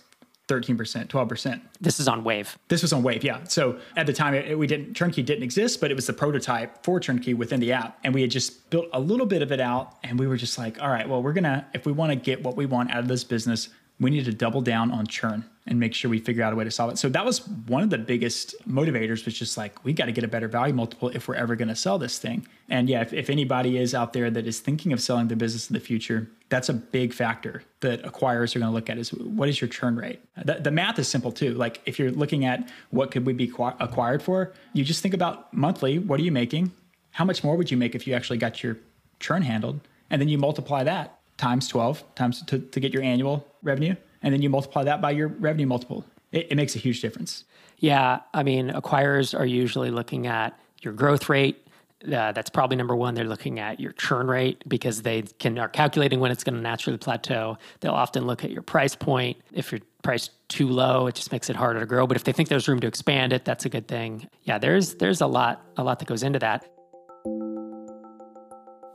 13%, 0.50 1.08
12%. 1.08 1.62
This 1.80 2.00
is 2.00 2.08
on 2.08 2.24
Wavve. 2.24 2.56
This 2.68 2.82
was 2.82 2.92
on 2.92 3.04
Wavve, 3.04 3.24
yeah. 3.24 3.44
So 3.44 3.80
at 3.96 4.08
the 4.08 4.14
time, 4.14 4.34
it, 4.34 4.58
we 4.58 4.66
didn't 4.66 4.94
ChurnKey 4.94 5.24
didn't 5.24 5.44
exist, 5.44 5.80
but 5.80 5.92
it 5.92 5.94
was 5.94 6.08
the 6.08 6.14
prototype 6.14 6.84
for 6.84 7.00
ChurnKey 7.00 7.38
within 7.38 7.60
the 7.60 7.72
app, 7.72 8.00
and 8.04 8.14
we 8.14 8.22
had 8.22 8.32
just 8.32 8.70
built 8.72 8.88
a 8.92 9.00
little 9.00 9.28
bit 9.28 9.42
of 9.44 9.52
it 9.52 9.62
out, 9.62 9.98
and 10.04 10.20
we 10.20 10.28
were 10.28 10.38
just 10.38 10.58
like, 10.58 10.82
all 10.82 10.90
right, 10.90 11.08
well, 11.08 11.22
we're 11.22 11.34
gonna 11.34 11.68
if 11.74 11.86
we 11.86 11.92
want 11.92 12.12
to 12.12 12.16
get 12.16 12.44
what 12.44 12.58
we 12.58 12.66
want 12.66 12.90
out 12.92 13.00
of 13.00 13.08
this 13.08 13.24
business, 13.24 13.70
we 14.00 14.10
need 14.10 14.26
to 14.26 14.34
double 14.34 14.62
down 14.62 14.92
on 14.92 15.06
churn 15.06 15.46
and 15.70 15.80
make 15.80 15.94
sure 15.94 16.10
we 16.10 16.20
figure 16.20 16.44
out 16.44 16.52
a 16.52 16.56
way 16.56 16.64
to 16.64 16.72
solve 16.72 16.92
it. 16.92 16.98
So 16.98 17.10
that 17.10 17.24
was 17.24 17.48
one 17.48 17.84
of 17.84 17.92
the 17.92 17.98
biggest 18.00 18.56
motivators 18.68 19.24
was 19.24 19.38
just 19.38 19.56
like, 19.56 19.86
we 19.86 19.94
got 19.94 20.06
to 20.06 20.12
get 20.12 20.24
a 20.24 20.28
better 20.28 20.48
value 20.48 20.74
multiple 20.74 21.10
if 21.10 21.28
we're 21.28 21.36
ever 21.36 21.56
going 21.56 21.68
to 21.68 21.76
sell 21.76 22.00
this 22.00 22.18
thing. 22.18 22.48
And 22.70 22.90
yeah, 22.90 23.02
if, 23.02 23.14
if, 23.14 23.30
anybody 23.30 23.78
is 23.78 23.94
out 23.94 24.14
there 24.14 24.32
that 24.32 24.48
is 24.48 24.60
thinking 24.60 24.92
of 24.94 25.00
selling 25.00 25.28
the 25.28 25.36
business 25.36 25.70
in 25.70 25.76
the 25.76 25.80
future, 25.80 26.28
that's 26.50 26.70
a 26.70 26.74
big 26.74 27.14
factor 27.14 27.64
that 27.82 28.02
acquirers 28.04 28.56
are 28.56 28.60
going 28.60 28.72
to 28.72 28.74
look 28.74 28.90
at 28.90 28.98
is 28.98 29.14
what 29.14 29.48
is 29.48 29.62
your 29.62 29.68
churn 29.68 29.96
rate? 29.96 30.20
The, 30.44 30.56
the 30.56 30.72
math 30.72 30.98
is 30.98 31.08
simple 31.08 31.32
too. 31.32 31.54
Like 31.54 31.82
if 31.86 32.00
you're 32.00 32.12
looking 32.12 32.46
at 32.46 32.68
what 32.90 33.12
could 33.12 33.28
we 33.28 33.34
be 33.34 33.52
acquired 33.80 34.24
for, 34.24 34.52
you 34.74 34.84
just 34.84 35.04
think 35.04 35.14
about 35.14 35.54
monthly, 35.54 36.00
what 36.00 36.20
are 36.20 36.24
you 36.24 36.32
making? 36.32 36.72
How 37.12 37.26
much 37.26 37.44
more 37.44 37.56
would 37.56 37.70
you 37.70 37.78
make 37.78 37.94
if 37.94 38.08
you 38.08 38.16
actually 38.16 38.40
got 38.40 38.64
your 38.64 38.78
churn 39.20 39.44
handled? 39.44 39.82
And 40.10 40.20
then 40.20 40.30
you 40.30 40.40
multiply 40.40 40.84
that 40.84 41.20
times 41.38 41.68
12 41.68 42.16
times 42.16 42.42
to, 42.44 42.60
to 42.60 42.80
get 42.80 42.92
your 42.92 43.04
annual 43.04 43.46
revenue 43.62 43.96
and 44.22 44.34
then 44.34 44.42
you 44.42 44.50
multiply 44.50 44.84
that 44.84 45.02
by 45.02 45.12
your 45.12 45.28
revenue 45.28 45.68
multiple. 45.68 46.06
It, 46.32 46.48
it 46.52 46.56
makes 46.56 46.76
a 46.76 46.80
huge 46.80 47.02
difference. 47.02 47.46
Yeah, 47.78 48.20
I 48.34 48.44
mean, 48.44 48.70
acquirers 48.70 49.38
are 49.38 49.46
usually 49.46 49.90
looking 49.92 50.28
at 50.28 50.60
your 50.82 50.94
growth 50.94 51.30
rate. 51.30 51.66
Uh, 52.06 52.32
that's 52.32 52.50
probably 52.50 52.78
number 52.78 52.96
one. 52.96 53.14
They're 53.14 53.26
looking 53.26 53.60
at 53.60 53.80
your 53.80 53.92
churn 53.94 54.28
rate 54.28 54.64
because 54.68 55.02
they 55.02 55.24
can 55.24 55.60
are 55.60 55.68
calculating 55.68 56.22
when 56.22 56.32
it's 56.32 56.46
going 56.46 56.56
to 56.56 56.62
naturally 56.62 56.98
plateau. 56.98 57.58
They'll 57.82 57.92
often 57.92 58.26
look 58.26 58.44
at 58.46 58.52
your 58.52 58.62
price 58.62 58.96
point. 58.96 59.38
If 59.52 59.72
your 59.72 59.82
price 60.02 60.30
too 60.48 60.70
low, 60.70 61.08
it 61.08 61.16
just 61.16 61.32
makes 61.34 61.50
it 61.50 61.58
harder 61.58 61.82
to 61.82 61.86
grow. 61.86 62.08
But 62.08 62.16
if 62.16 62.24
they 62.24 62.32
think 62.32 62.48
there's 62.48 62.70
room 62.70 62.80
to 62.82 62.88
expand 62.88 63.34
it, 63.34 63.44
that's 63.44 63.66
a 63.66 63.70
good 63.70 63.88
thing. 63.88 64.30
Yeah, 64.44 64.60
there's 64.60 64.96
there's 64.96 65.20
a 65.20 65.28
lot 65.28 65.66
a 65.76 65.84
lot 65.84 66.00
that 66.00 66.08
goes 66.08 66.24
into 66.24 66.40
that. 66.40 66.66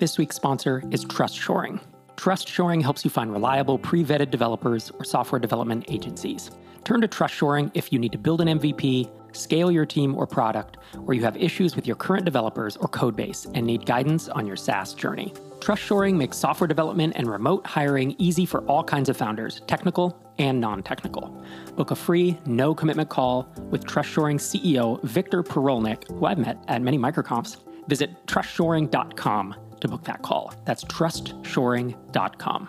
This 0.00 0.16
week's 0.16 0.36
sponsor 0.36 0.82
is 0.90 1.04
Trust 1.04 1.36
Shoring. 1.36 1.80
Trust 2.16 2.48
Shoring 2.48 2.80
helps 2.80 3.04
you 3.04 3.10
find 3.10 3.32
reliable, 3.32 3.78
pre 3.78 4.04
vetted 4.04 4.30
developers 4.30 4.90
or 4.98 5.04
software 5.04 5.38
development 5.38 5.84
agencies. 5.88 6.50
Turn 6.84 7.00
to 7.00 7.08
Trust 7.08 7.34
Shoring 7.34 7.70
if 7.74 7.92
you 7.92 7.98
need 7.98 8.12
to 8.12 8.18
build 8.18 8.40
an 8.40 8.58
MVP, 8.58 9.10
scale 9.34 9.70
your 9.70 9.86
team 9.86 10.14
or 10.14 10.26
product, 10.26 10.76
or 11.06 11.14
you 11.14 11.22
have 11.22 11.36
issues 11.36 11.74
with 11.74 11.86
your 11.86 11.96
current 11.96 12.24
developers 12.24 12.76
or 12.76 12.88
codebase 12.88 13.50
and 13.54 13.66
need 13.66 13.86
guidance 13.86 14.28
on 14.28 14.46
your 14.46 14.56
SaaS 14.56 14.94
journey. 14.94 15.32
Trust 15.60 15.82
Shoring 15.82 16.16
makes 16.18 16.36
software 16.36 16.68
development 16.68 17.14
and 17.16 17.28
remote 17.28 17.66
hiring 17.66 18.14
easy 18.18 18.44
for 18.44 18.60
all 18.66 18.84
kinds 18.84 19.08
of 19.08 19.16
founders, 19.16 19.62
technical 19.66 20.20
and 20.38 20.60
non 20.60 20.82
technical. 20.82 21.42
Book 21.74 21.90
a 21.90 21.96
free, 21.96 22.38
no 22.44 22.74
commitment 22.74 23.08
call 23.08 23.48
with 23.70 23.86
Trust 23.86 24.10
Shoring 24.10 24.38
CEO 24.38 25.02
Victor 25.02 25.42
Purolnik, 25.42 26.08
who 26.08 26.26
I've 26.26 26.38
met 26.38 26.62
at 26.68 26.82
many 26.82 26.98
microconfs. 26.98 27.56
Visit 27.88 28.26
trustshoring.com 28.26 29.54
to 29.84 29.88
book 29.88 30.04
that 30.04 30.22
call. 30.22 30.52
That's 30.64 30.82
trustshoring.com. 30.84 32.68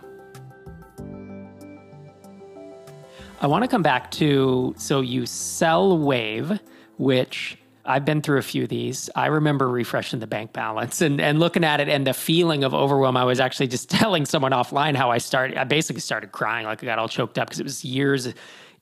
I 3.41 3.47
want 3.47 3.63
to 3.63 3.67
come 3.67 3.82
back 3.82 4.12
to 4.12 4.75
so 4.78 5.01
you 5.01 5.25
sell 5.25 5.97
Wavve, 5.97 6.60
which 6.97 7.58
I've 7.86 8.04
been 8.04 8.21
through 8.21 8.39
a 8.39 8.41
few 8.41 8.63
of 8.63 8.69
these. 8.69 9.10
I 9.15 9.28
remember 9.28 9.69
refreshing 9.69 10.19
the 10.19 10.28
bank 10.28 10.51
balance 10.51 11.01
and, 11.01 11.21
and 11.21 11.39
looking 11.39 11.63
at 11.63 11.80
it 11.80 11.88
and 11.88 12.06
the 12.06 12.13
feeling 12.13 12.63
of 12.63 12.73
overwhelm. 12.73 13.15
I 13.15 13.23
was 13.23 13.39
actually 13.39 13.67
just 13.67 13.89
telling 14.01 14.25
someone 14.25 14.51
offline 14.51 14.95
how 14.95 15.12
I 15.12 15.19
started. 15.19 15.58
I 15.58 15.63
basically 15.63 16.01
started 16.01 16.32
crying, 16.32 16.65
like 16.65 16.84
I 16.84 16.86
got 16.86 16.99
all 16.99 17.08
choked 17.08 17.38
up 17.38 17.47
because 17.47 17.60
it 17.60 17.63
was 17.63 17.86
years 17.86 18.34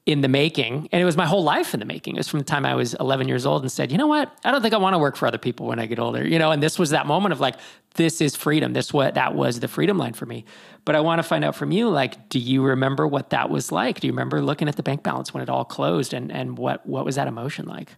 in 0.05 0.19
the 0.19 0.27
making. 0.27 0.89
And 0.91 1.01
it 1.01 1.05
was 1.05 1.15
my 1.15 1.25
whole 1.25 1.43
life 1.43 1.73
in 1.73 1.79
the 1.79 1.85
making. 1.85 2.15
It 2.15 2.19
was 2.19 2.27
from 2.27 2.39
the 2.39 2.45
time 2.45 2.65
I 2.65 2.75
was 2.75 2.93
11 2.95 3.27
years 3.27 3.45
old 3.45 3.61
and 3.61 3.71
said, 3.71 3.91
you 3.91 3.97
know 3.97 4.07
what? 4.07 4.37
I 4.43 4.51
don't 4.51 4.61
think 4.61 4.73
I 4.73 4.77
want 4.77 4.95
to 4.95 4.97
work 4.97 5.15
for 5.15 5.27
other 5.27 5.37
people 5.37 5.67
when 5.67 5.79
I 5.79 5.85
get 5.85 5.97
older, 5.97 6.27
you 6.27 6.37
know? 6.37 6.51
And 6.51 6.61
this 6.61 6.77
was 6.77 6.89
that 6.89 7.07
moment 7.07 7.31
of 7.31 7.39
like, 7.39 7.55
this 7.95 8.19
is 8.19 8.35
freedom. 8.35 8.73
This 8.73 8.91
what 8.91 9.13
that 9.15 9.33
was 9.33 9.61
the 9.61 9.69
freedom 9.69 9.97
line 9.97 10.13
for 10.13 10.25
me. 10.25 10.43
But 10.83 10.95
I 10.95 10.99
want 10.99 11.19
to 11.19 11.23
find 11.23 11.45
out 11.45 11.55
from 11.55 11.71
you, 11.71 11.89
like, 11.89 12.27
do 12.27 12.37
you 12.37 12.63
remember 12.63 13.07
what 13.07 13.29
that 13.29 13.49
was 13.49 13.71
like? 13.71 14.01
Do 14.01 14.07
you 14.07 14.13
remember 14.13 14.41
looking 14.41 14.67
at 14.67 14.75
the 14.75 14.83
bank 14.83 15.03
balance 15.03 15.33
when 15.33 15.41
it 15.41 15.49
all 15.49 15.63
closed 15.63 16.13
and, 16.13 16.31
and 16.31 16.57
what, 16.57 16.85
what 16.85 17.05
was 17.05 17.15
that 17.15 17.27
emotion 17.27 17.65
like? 17.65 17.91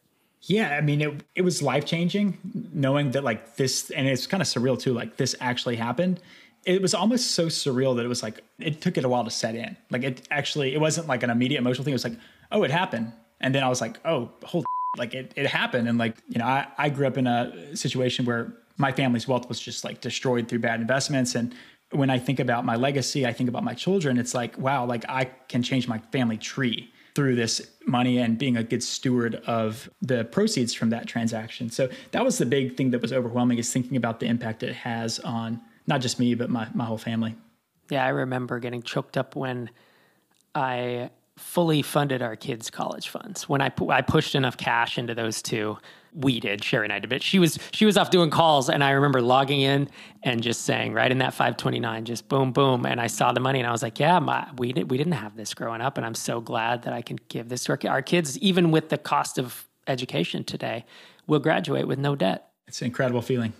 Yeah, 0.43 0.77
I 0.77 0.81
mean, 0.81 1.01
it, 1.01 1.23
it 1.33 1.41
was 1.41 1.63
life 1.63 1.85
changing 1.85 2.37
knowing 2.71 3.11
that 3.11 3.23
like 3.23 3.55
this, 3.55 3.89
and 3.89 4.07
it's 4.07 4.27
kind 4.27 4.41
of 4.41 4.47
surreal 4.47 4.79
too, 4.79 4.93
like 4.93 5.17
this 5.17 5.35
actually 5.39 5.77
happened 5.77 6.19
it 6.65 6.81
was 6.81 6.93
almost 6.93 7.31
so 7.31 7.45
surreal 7.45 7.95
that 7.95 8.05
it 8.05 8.07
was 8.07 8.23
like 8.23 8.43
it 8.59 8.81
took 8.81 8.97
it 8.97 9.05
a 9.05 9.09
while 9.09 9.23
to 9.23 9.29
set 9.29 9.55
in. 9.55 9.77
Like 9.91 10.03
it 10.03 10.27
actually, 10.31 10.73
it 10.73 10.81
wasn't 10.81 11.07
like 11.07 11.23
an 11.23 11.29
immediate 11.29 11.59
emotional 11.59 11.83
thing. 11.83 11.91
It 11.91 11.95
was 11.95 12.03
like, 12.03 12.17
oh, 12.51 12.63
it 12.63 12.71
happened, 12.71 13.13
and 13.39 13.53
then 13.53 13.63
I 13.63 13.69
was 13.69 13.81
like, 13.81 13.99
oh, 14.05 14.31
hold, 14.43 14.65
like 14.97 15.13
it, 15.13 15.33
it 15.35 15.45
happened, 15.45 15.87
and 15.87 15.97
like 15.97 16.17
you 16.27 16.39
know, 16.39 16.45
I 16.45 16.67
I 16.77 16.89
grew 16.89 17.07
up 17.07 17.17
in 17.17 17.27
a 17.27 17.75
situation 17.75 18.25
where 18.25 18.53
my 18.77 18.91
family's 18.91 19.27
wealth 19.27 19.47
was 19.47 19.59
just 19.59 19.83
like 19.83 20.01
destroyed 20.01 20.47
through 20.47 20.59
bad 20.59 20.81
investments, 20.81 21.35
and 21.35 21.53
when 21.91 22.09
I 22.09 22.17
think 22.17 22.39
about 22.39 22.65
my 22.65 22.75
legacy, 22.75 23.25
I 23.25 23.31
think 23.31 23.47
about 23.47 23.63
my 23.63 23.73
children. 23.73 24.17
It's 24.17 24.33
like, 24.33 24.57
wow, 24.57 24.85
like 24.85 25.05
I 25.07 25.25
can 25.47 25.61
change 25.61 25.87
my 25.87 25.99
family 26.11 26.37
tree 26.37 26.91
through 27.13 27.35
this 27.35 27.61
money 27.85 28.17
and 28.17 28.37
being 28.37 28.57
a 28.57 28.63
good 28.63 28.83
steward 28.83 29.35
of 29.47 29.89
the 30.01 30.25
proceeds 30.25 30.73
from 30.73 30.89
that 30.89 31.07
transaction. 31.07 31.69
So 31.69 31.87
that 32.11 32.25
was 32.25 32.39
the 32.39 32.45
big 32.45 32.75
thing 32.75 32.91
that 32.91 33.01
was 33.01 33.13
overwhelming 33.13 33.57
is 33.57 33.71
thinking 33.71 33.95
about 33.95 34.19
the 34.19 34.25
impact 34.25 34.63
it 34.63 34.75
has 34.75 35.19
on 35.19 35.61
not 35.87 36.01
just 36.01 36.19
me, 36.19 36.35
but 36.35 36.49
my, 36.49 36.67
my 36.73 36.85
whole 36.85 36.97
family. 36.97 37.35
Yeah, 37.89 38.05
I 38.05 38.09
remember 38.09 38.59
getting 38.59 38.81
choked 38.81 39.17
up 39.17 39.35
when 39.35 39.69
I 40.53 41.11
fully 41.37 41.81
funded 41.81 42.21
our 42.21 42.35
kids' 42.35 42.69
college 42.69 43.09
funds. 43.09 43.47
When 43.49 43.61
I 43.61 43.69
pu- 43.69 43.91
I 43.91 44.01
pushed 44.01 44.35
enough 44.35 44.57
cash 44.57 44.97
into 44.97 45.13
those 45.13 45.41
two, 45.41 45.77
we 46.13 46.39
did. 46.39 46.63
Sherry 46.63 46.85
and 46.85 46.93
I 46.93 46.99
did, 46.99 47.09
but 47.09 47.21
she 47.21 47.39
was 47.39 47.59
she 47.71 47.85
was 47.85 47.97
off 47.97 48.09
doing 48.09 48.29
calls, 48.29 48.69
and 48.69 48.83
I 48.83 48.91
remember 48.91 49.21
logging 49.21 49.61
in 49.61 49.89
and 50.23 50.41
just 50.41 50.61
saying 50.61 50.93
right 50.93 51.11
in 51.11 51.17
that 51.17 51.33
five 51.33 51.57
twenty 51.57 51.79
nine, 51.79 52.05
just 52.05 52.29
boom 52.29 52.53
boom, 52.53 52.85
and 52.85 53.01
I 53.01 53.07
saw 53.07 53.33
the 53.33 53.41
money, 53.41 53.59
and 53.59 53.67
I 53.67 53.71
was 53.71 53.83
like, 53.83 53.99
yeah, 53.99 54.17
my, 54.19 54.47
we 54.57 54.71
did, 54.71 54.89
we 54.89 54.97
didn't 54.97 55.13
have 55.13 55.35
this 55.35 55.53
growing 55.53 55.81
up, 55.81 55.97
and 55.97 56.05
I'm 56.05 56.15
so 56.15 56.39
glad 56.39 56.83
that 56.83 56.93
I 56.93 57.01
can 57.01 57.19
give 57.27 57.49
this 57.49 57.65
to 57.65 57.73
our, 57.73 57.91
our 57.91 58.01
kids, 58.01 58.37
even 58.39 58.71
with 58.71 58.89
the 58.89 58.97
cost 58.97 59.37
of 59.37 59.67
education 59.87 60.43
today, 60.45 60.85
we'll 61.27 61.41
graduate 61.41 61.85
with 61.85 61.99
no 61.99 62.15
debt. 62.15 62.49
It's 62.67 62.81
an 62.81 62.87
incredible 62.87 63.21
feeling. 63.21 63.53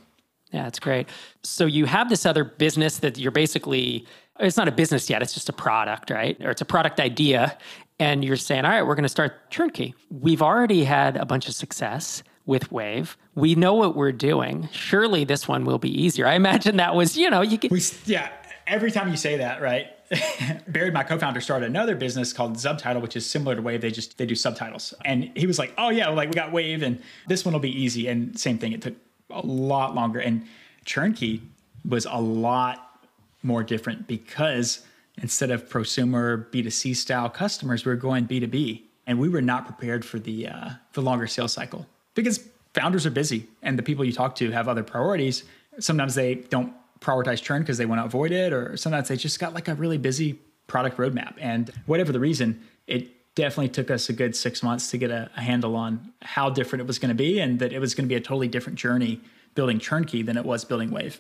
Yeah, 0.52 0.68
it's 0.68 0.80
great. 0.80 1.08
So 1.44 1.66
you 1.66 1.86
have 1.86 2.10
this 2.10 2.26
other 2.26 2.44
business 2.44 3.00
that 3.00 3.18
you're 3.18 3.32
basically 3.32 4.06
it's 4.40 4.58
not 4.58 4.68
a 4.68 4.72
business 4.72 5.10
yet, 5.10 5.22
it's 5.22 5.34
just 5.34 5.48
a 5.48 5.54
product, 5.54 6.10
right? 6.10 6.38
Or 6.42 6.52
it's 6.52 6.62
a 6.62 6.66
product 6.66 7.00
idea 7.00 7.58
and 8.00 8.26
you're 8.26 8.36
saying, 8.36 8.66
"All 8.66 8.72
right, 8.72 8.84
we're 8.84 8.96
going 8.96 9.04
to 9.04 9.10
start 9.10 9.50
ChurnKey." 9.52 9.94
We've 10.10 10.42
already 10.42 10.84
had 10.84 11.16
a 11.18 11.26
bunch 11.26 11.48
of 11.48 11.54
success 11.54 12.24
with 12.46 12.70
Wavve. 12.70 13.16
We 13.36 13.56
know 13.56 13.74
what 13.74 13.96
we're 13.96 14.12
doing. 14.12 14.70
Surely 14.72 15.24
this 15.24 15.48
one 15.48 15.66
will 15.66 15.80
be 15.80 15.90
easier. 15.90 16.28
I 16.28 16.36
imagine 16.36 16.78
that 16.78 16.96
was, 16.96 17.18
you 17.18 17.30
know, 17.30 17.42
you 17.42 17.58
we, 17.72 17.82
yeah, 18.06 18.32
every 18.68 18.92
time 18.92 19.10
you 19.10 19.18
say 19.18 19.38
that, 19.38 19.62
right? 19.62 19.88
Baird, 20.72 20.94
my 20.94 21.04
co-founder, 21.04 21.42
started 21.42 21.68
another 21.68 21.96
business 21.96 22.32
called 22.32 22.60
Subtitle, 22.60 23.02
which 23.02 23.16
is 23.16 23.26
similar 23.28 23.56
to 23.56 23.62
Wavve. 23.62 23.82
They 23.82 23.92
just 23.92 24.18
they 24.18 24.26
do 24.26 24.36
subtitles, 24.36 24.94
and 25.04 25.32
he 25.36 25.48
was 25.48 25.58
like, 25.58 25.74
"Oh 25.78 25.90
yeah, 25.90 26.10
like 26.10 26.30
we 26.30 26.36
got 26.36 26.52
Wavve, 26.52 26.84
and 26.84 27.02
this 27.28 27.44
one 27.44 27.54
will 27.54 27.60
be 27.60 27.82
easy." 27.82 28.08
And 28.08 28.40
same 28.40 28.60
thing, 28.60 28.74
it 28.74 28.82
took 28.82 28.96
a 29.30 29.46
lot 29.46 29.96
longer. 29.96 30.20
And 30.20 30.46
ChurnKey 30.86 31.42
was 31.88 32.06
a 32.06 32.20
lot 32.20 33.08
more 33.44 33.64
different 33.64 34.08
because 34.08 34.86
instead 35.22 35.52
of 35.52 35.70
prosumer 35.70 36.50
B2C 36.52 36.96
style 36.96 37.30
customers, 37.30 37.86
we 37.86 37.92
were 37.92 37.96
going 37.96 38.28
B2B. 38.28 38.82
And 39.08 39.20
we 39.20 39.30
were 39.30 39.42
not 39.42 39.66
prepared 39.66 40.04
for 40.04 40.18
the 40.18 40.48
uh, 40.48 40.70
the 40.94 41.02
longer 41.02 41.28
sales 41.28 41.54
cycle 41.54 41.86
because 42.16 42.50
founders 42.74 43.06
are 43.06 43.12
busy 43.12 43.48
and 43.62 43.78
the 43.78 43.84
people 43.84 44.04
you 44.04 44.12
talk 44.12 44.34
to 44.36 44.50
have 44.50 44.68
other 44.68 44.82
priorities. 44.82 45.44
Sometimes 45.80 46.16
they 46.16 46.36
don't 46.36 46.74
prioritize 47.02 47.40
churn 47.40 47.62
because 47.62 47.78
they 47.78 47.86
want 47.86 48.02
to 48.02 48.06
avoid 48.06 48.32
it, 48.32 48.52
or 48.52 48.76
sometimes 48.78 49.08
they 49.10 49.16
just 49.16 49.40
got 49.40 49.54
like 49.54 49.68
a 49.68 49.76
really 49.76 50.00
busy 50.00 50.40
product 50.66 50.98
roadmap. 50.98 51.36
And 51.38 51.72
whatever 51.86 52.12
the 52.12 52.20
reason, 52.20 52.62
it 52.88 53.10
definitely 53.36 53.70
took 53.70 53.92
us 53.92 54.10
a 54.10 54.14
good 54.14 54.36
six 54.36 54.64
months 54.64 54.90
to 54.92 54.98
get 54.98 55.12
a, 55.12 55.30
a 55.36 55.42
handle 55.42 55.76
on 55.76 56.14
how 56.22 56.50
different 56.50 56.82
it 56.82 56.88
was 56.88 57.00
going 57.00 57.10
to 57.10 57.16
be 57.16 57.40
and 57.40 57.60
that 57.60 57.72
it 57.74 57.80
was 57.80 57.94
going 57.94 58.06
to 58.06 58.10
be 58.10 58.16
a 58.16 58.22
totally 58.22 58.48
different 58.48 58.80
journey 58.80 59.22
building 59.54 59.80
ChurnKey 59.80 60.26
than 60.26 60.38
it 60.38 60.46
was 60.46 60.66
building 60.66 60.90
Wavve 60.90 61.20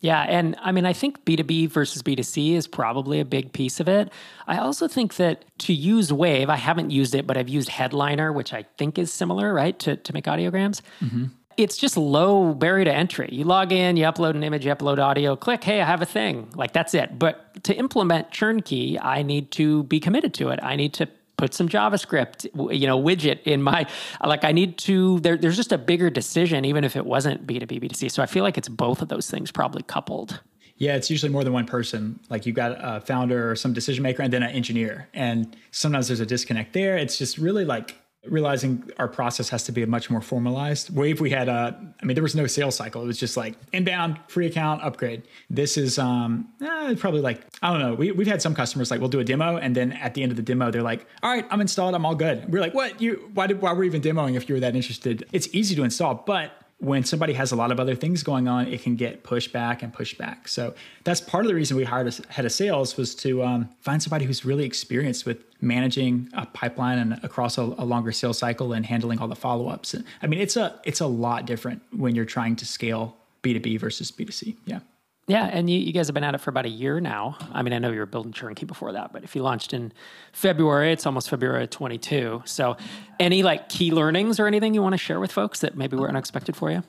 yeah 0.00 0.22
and 0.22 0.54
i 0.60 0.70
mean 0.70 0.84
i 0.84 0.92
think 0.92 1.24
b2b 1.24 1.70
versus 1.70 2.02
b2c 2.02 2.52
is 2.52 2.66
probably 2.66 3.20
a 3.20 3.24
big 3.24 3.52
piece 3.52 3.80
of 3.80 3.88
it 3.88 4.12
i 4.46 4.58
also 4.58 4.86
think 4.86 5.16
that 5.16 5.44
to 5.58 5.72
use 5.72 6.10
Wavve 6.10 6.48
i 6.48 6.56
haven't 6.56 6.90
used 6.90 7.14
it 7.14 7.26
but 7.26 7.36
i've 7.36 7.48
used 7.48 7.68
headliner 7.68 8.32
which 8.32 8.52
i 8.52 8.64
think 8.76 8.98
is 8.98 9.12
similar 9.12 9.54
right 9.54 9.78
to, 9.78 9.96
to 9.96 10.12
make 10.12 10.26
audiograms 10.26 10.82
mm-hmm. 11.00 11.26
it's 11.56 11.76
just 11.76 11.96
low 11.96 12.52
barrier 12.52 12.84
to 12.84 12.92
entry. 12.92 13.28
You 13.30 13.44
log 13.44 13.70
in, 13.70 13.96
you 13.96 14.04
upload 14.04 14.34
an 14.34 14.42
image, 14.42 14.66
you 14.66 14.74
upload 14.74 14.98
audio, 14.98 15.36
click, 15.36 15.62
hey, 15.62 15.80
I 15.80 15.84
have 15.84 16.02
a 16.02 16.06
thing. 16.06 16.50
Like 16.56 16.72
that's 16.72 16.94
it. 16.94 17.16
But 17.16 17.62
to 17.62 17.74
implement 17.76 18.32
ChurnKey, 18.32 18.98
I 19.00 19.22
need 19.22 19.52
to 19.52 19.84
be 19.84 20.00
committed 20.00 20.34
to 20.34 20.48
it. 20.48 20.58
I 20.62 20.74
need 20.74 20.94
to 20.94 21.08
put 21.36 21.54
some 21.54 21.68
JavaScript, 21.68 22.44
you 22.76 22.86
know, 22.86 23.00
widget 23.00 23.42
in 23.44 23.62
my 23.62 23.86
like 24.24 24.44
I 24.44 24.52
need 24.52 24.78
to 24.78 25.20
there, 25.20 25.36
there's 25.36 25.56
just 25.56 25.72
a 25.72 25.78
bigger 25.78 26.10
decision 26.10 26.64
even 26.64 26.84
if 26.84 26.96
it 26.96 27.04
wasn't 27.04 27.46
B2B 27.46 27.82
B2C. 27.82 28.10
So 28.10 28.22
I 28.22 28.26
feel 28.26 28.44
like 28.44 28.58
it's 28.58 28.68
both 28.68 29.02
of 29.02 29.08
those 29.08 29.30
things 29.30 29.50
probably 29.50 29.82
coupled. 29.82 30.40
Yeah, 30.76 30.96
it's 30.96 31.08
usually 31.08 31.30
more 31.30 31.44
than 31.44 31.52
one 31.52 31.66
person. 31.66 32.18
Like 32.30 32.46
you've 32.46 32.56
got 32.56 32.76
a 32.80 33.00
founder 33.00 33.50
or 33.50 33.56
some 33.56 33.72
decision 33.72 34.02
maker 34.02 34.22
and 34.22 34.32
then 34.32 34.42
an 34.42 34.50
engineer. 34.50 35.08
And 35.14 35.56
sometimes 35.70 36.08
there's 36.08 36.20
a 36.20 36.26
disconnect 36.26 36.72
there. 36.72 36.96
It's 36.96 37.16
just 37.16 37.38
really 37.38 37.64
like 37.64 37.96
realizing 38.26 38.90
our 38.98 39.08
process 39.08 39.48
has 39.48 39.64
to 39.64 39.72
be 39.72 39.84
much 39.86 40.10
more 40.10 40.20
formalized. 40.20 40.94
Wavve, 40.94 41.20
we 41.20 41.30
had 41.30 41.48
a, 41.48 41.76
I 42.00 42.04
mean, 42.04 42.14
there 42.14 42.22
was 42.22 42.34
no 42.34 42.46
sales 42.46 42.76
cycle. 42.76 43.02
It 43.02 43.06
was 43.06 43.18
just 43.18 43.36
like 43.36 43.54
inbound, 43.72 44.18
free 44.28 44.46
account, 44.46 44.82
upgrade. 44.82 45.22
This 45.50 45.76
is 45.76 45.98
um, 45.98 46.48
eh, 46.62 46.94
probably 46.98 47.20
like, 47.20 47.42
I 47.62 47.70
don't 47.70 47.80
know. 47.80 47.94
We, 47.94 48.12
we've 48.12 48.26
had 48.26 48.42
some 48.42 48.54
customers 48.54 48.90
like, 48.90 49.00
we'll 49.00 49.08
do 49.08 49.20
a 49.20 49.24
demo. 49.24 49.56
And 49.56 49.74
then 49.74 49.92
at 49.92 50.14
the 50.14 50.22
end 50.22 50.32
of 50.32 50.36
the 50.36 50.42
demo, 50.42 50.70
they're 50.70 50.82
like, 50.82 51.06
all 51.22 51.30
right, 51.30 51.46
I'm 51.50 51.60
installed. 51.60 51.94
I'm 51.94 52.06
all 52.06 52.14
good. 52.14 52.50
We're 52.52 52.60
like, 52.60 52.74
what? 52.74 53.00
You, 53.00 53.30
why 53.34 53.46
did, 53.46 53.60
why 53.60 53.72
were 53.72 53.80
we 53.80 53.86
even 53.86 54.00
demoing 54.00 54.36
if 54.36 54.48
you 54.48 54.54
were 54.54 54.60
that 54.60 54.74
interested? 54.74 55.26
It's 55.32 55.48
easy 55.52 55.74
to 55.76 55.84
install, 55.84 56.22
but 56.26 56.52
when 56.84 57.02
somebody 57.04 57.32
has 57.32 57.50
a 57.50 57.56
lot 57.56 57.72
of 57.72 57.80
other 57.80 57.94
things 57.94 58.22
going 58.22 58.46
on, 58.46 58.68
it 58.68 58.82
can 58.82 58.94
get 58.96 59.22
pushed 59.22 59.52
back 59.52 59.82
and 59.82 59.92
pushed 59.92 60.18
back. 60.18 60.48
So 60.48 60.74
that's 61.04 61.20
part 61.20 61.44
of 61.44 61.48
the 61.48 61.54
reason 61.54 61.76
we 61.76 61.84
hired 61.84 62.08
a 62.08 62.32
head 62.32 62.44
of 62.44 62.52
sales 62.52 62.96
was 62.96 63.14
to 63.16 63.42
um, 63.42 63.68
find 63.80 64.02
somebody 64.02 64.24
who's 64.26 64.44
really 64.44 64.64
experienced 64.64 65.24
with 65.24 65.38
managing 65.60 66.28
a 66.34 66.46
pipeline 66.46 66.98
and 66.98 67.24
across 67.24 67.56
a, 67.58 67.62
a 67.62 67.84
longer 67.84 68.12
sales 68.12 68.38
cycle 68.38 68.72
and 68.72 68.84
handling 68.84 69.18
all 69.18 69.28
the 69.28 69.36
follow 69.36 69.68
ups. 69.68 69.94
I 70.22 70.26
mean, 70.26 70.40
it's 70.40 70.56
a 70.56 70.78
it's 70.84 71.00
a 71.00 71.06
lot 71.06 71.46
different 71.46 71.82
when 71.90 72.14
you're 72.14 72.24
trying 72.26 72.56
to 72.56 72.66
scale 72.66 73.16
B 73.40 73.54
two 73.54 73.60
B 73.60 73.76
versus 73.78 74.10
B 74.10 74.24
two 74.24 74.32
C. 74.32 74.56
Yeah. 74.66 74.80
Yeah, 75.26 75.46
and 75.46 75.70
you, 75.70 75.78
you, 75.78 75.92
guys 75.92 76.06
have 76.06 76.14
been 76.14 76.24
at 76.24 76.34
it 76.34 76.38
for 76.38 76.50
about 76.50 76.66
a 76.66 76.70
year 76.70 77.00
now. 77.00 77.38
I 77.52 77.62
mean, 77.62 77.72
I 77.72 77.78
know 77.78 77.90
you 77.90 77.98
were 77.98 78.06
building 78.06 78.32
ChurnKey 78.32 78.66
before 78.66 78.92
that, 78.92 79.10
but 79.10 79.24
if 79.24 79.34
you 79.34 79.42
launched 79.42 79.72
in 79.72 79.90
February, 80.32 80.92
it's 80.92 81.06
almost 81.06 81.30
February 81.30 81.66
22. 81.66 82.42
So, 82.44 82.76
any 83.18 83.42
like 83.42 83.70
key 83.70 83.90
learnings 83.90 84.38
or 84.38 84.46
anything 84.46 84.74
you 84.74 84.82
want 84.82 84.92
to 84.92 84.98
share 84.98 85.20
with 85.20 85.32
folks 85.32 85.60
that 85.60 85.78
maybe 85.78 85.96
were 85.96 86.08
unexpected 86.08 86.56
for 86.56 86.70
you? 86.70 86.82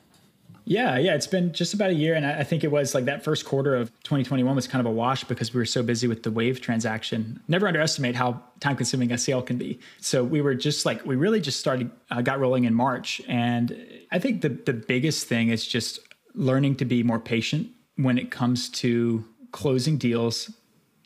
Yeah, 0.68 0.98
yeah, 0.98 1.14
it's 1.14 1.28
been 1.28 1.52
just 1.52 1.74
about 1.74 1.90
a 1.90 1.94
year, 1.94 2.14
and 2.14 2.26
I 2.26 2.42
think 2.42 2.64
it 2.64 2.72
was 2.72 2.92
like 2.92 3.04
that 3.04 3.22
first 3.22 3.44
quarter 3.44 3.76
of 3.76 3.88
2021 4.02 4.54
was 4.54 4.66
kind 4.66 4.80
of 4.84 4.92
a 4.92 4.94
wash 4.94 5.22
because 5.22 5.54
we 5.54 5.58
were 5.58 5.64
so 5.64 5.80
busy 5.80 6.08
with 6.08 6.24
the 6.24 6.30
Wavve 6.30 6.60
transaction. 6.60 7.40
Never 7.46 7.68
underestimate 7.68 8.16
how 8.16 8.42
time-consuming 8.58 9.12
a 9.12 9.18
sale 9.18 9.42
can 9.42 9.58
be. 9.58 9.78
So 10.00 10.24
we 10.24 10.40
were 10.40 10.56
just 10.56 10.84
like 10.84 11.06
we 11.06 11.14
really 11.14 11.40
just 11.40 11.60
started 11.60 11.90
uh, 12.10 12.20
got 12.20 12.40
rolling 12.40 12.64
in 12.64 12.74
March, 12.74 13.22
and 13.28 13.80
I 14.10 14.18
think 14.18 14.42
the 14.42 14.48
the 14.48 14.72
biggest 14.72 15.28
thing 15.28 15.48
is 15.48 15.66
just 15.66 16.00
learning 16.34 16.74
to 16.76 16.84
be 16.84 17.02
more 17.02 17.20
patient 17.20 17.70
when 17.96 18.18
it 18.18 18.30
comes 18.30 18.68
to 18.68 19.24
closing 19.52 19.96
deals 19.96 20.50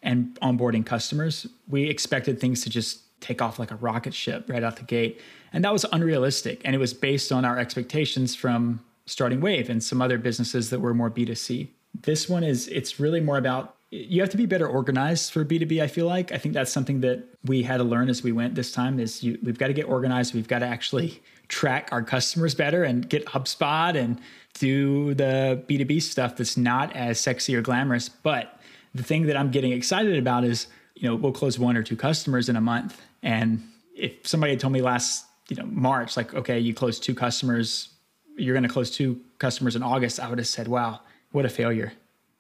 and 0.03 0.39
onboarding 0.41 0.85
customers. 0.85 1.47
We 1.69 1.85
expected 1.85 2.41
things 2.41 2.63
to 2.63 2.71
just 2.71 3.21
take 3.21 3.43
off 3.43 3.59
like 3.59 3.71
a 3.71 3.77
rocket 3.77 4.15
ship 4.15 4.47
right 4.49 4.63
out 4.63 4.77
the 4.77 4.83
gate. 4.83 5.21
And 5.53 5.65
that 5.65 5.73
was 5.73 5.85
unrealistic. 5.93 6.63
And 6.65 6.75
it 6.75 6.79
was 6.79 6.95
based 6.95 7.33
on 7.33 7.45
our 7.45 7.59
expectations 7.59 8.35
from 8.35 8.81
starting 9.07 9.41
Wavve 9.41 9.69
and 9.69 9.83
some 9.83 10.01
other 10.01 10.19
businesses 10.19 10.71
that 10.71 10.81
were 10.81 10.95
more 10.95 11.11
B2C. 11.11 11.69
This 12.03 12.29
one 12.29 12.45
is, 12.45 12.69
it's 12.69 12.99
really 12.99 13.21
more 13.21 13.37
about 13.37 13.77
you 13.91 14.21
have 14.21 14.31
to 14.31 14.37
be 14.37 14.47
better 14.47 14.69
organized 14.69 15.33
for 15.33 15.45
B2B, 15.45 15.83
I 15.83 15.89
feel 15.89 16.07
like. 16.07 16.31
I 16.31 16.39
think 16.39 16.55
that's 16.55 16.71
something 16.71 17.01
that 17.01 17.25
we 17.45 17.65
had 17.65 17.79
to 17.79 17.85
learn 17.85 18.09
as 18.09 18.23
we 18.23 18.31
went 18.31 18.55
this 18.55 18.71
time 18.71 19.01
is 19.01 19.23
you, 19.23 19.37
we've 19.43 19.59
got 19.59 19.67
to 19.67 19.73
get 19.73 19.87
organized. 19.87 20.33
We've 20.33 20.47
got 20.47 20.61
to 20.61 20.67
actually 20.67 21.21
track 21.49 21.89
our 21.91 22.03
customers 22.03 22.55
better 22.55 22.85
and 22.85 23.09
get 23.09 23.27
HubSpot 23.27 23.97
and 23.97 24.21
do 24.55 25.15
the 25.15 25.63
B2B 25.69 26.03
stuff 26.03 26.37
that's 26.37 26.57
not 26.57 26.95
as 26.95 27.19
sexy 27.19 27.55
or 27.55 27.63
glamorous. 27.63 28.09
But 28.09 28.61
the 28.95 29.03
thing 29.03 29.27
that 29.27 29.37
I'm 29.37 29.51
getting 29.51 29.73
excited 29.73 30.19
about 30.19 30.45
is, 30.45 30.67
you 30.95 31.09
know, 31.09 31.15
we'll 31.15 31.33
close 31.33 31.59
one 31.59 31.77
or 31.77 31.83
two 31.83 31.97
customers 31.97 32.49
in 32.49 32.57
a 32.57 32.61
month. 32.61 33.01
And 33.23 33.63
if 33.95 34.27
somebody 34.27 34.53
had 34.53 34.61
told 34.61 34.73
me 34.73 34.83
last, 34.83 35.27
you 35.49 35.57
know, 35.57 35.67
March, 35.67 36.17
like, 36.17 36.35
okay, 36.35 36.59
you 36.59 36.75
closed 36.75 37.03
two 37.03 37.15
customers, 37.15 37.89
you're 38.37 38.55
going 38.55 38.63
to 38.63 38.69
close 38.69 38.91
two 38.91 39.21
customers 39.39 39.77
in 39.77 39.83
August, 39.83 40.21
I 40.21 40.29
would 40.29 40.39
have 40.39 40.47
said, 40.47 40.69
wow, 40.69 41.01
what 41.33 41.45
a 41.45 41.49
failure. 41.49 41.93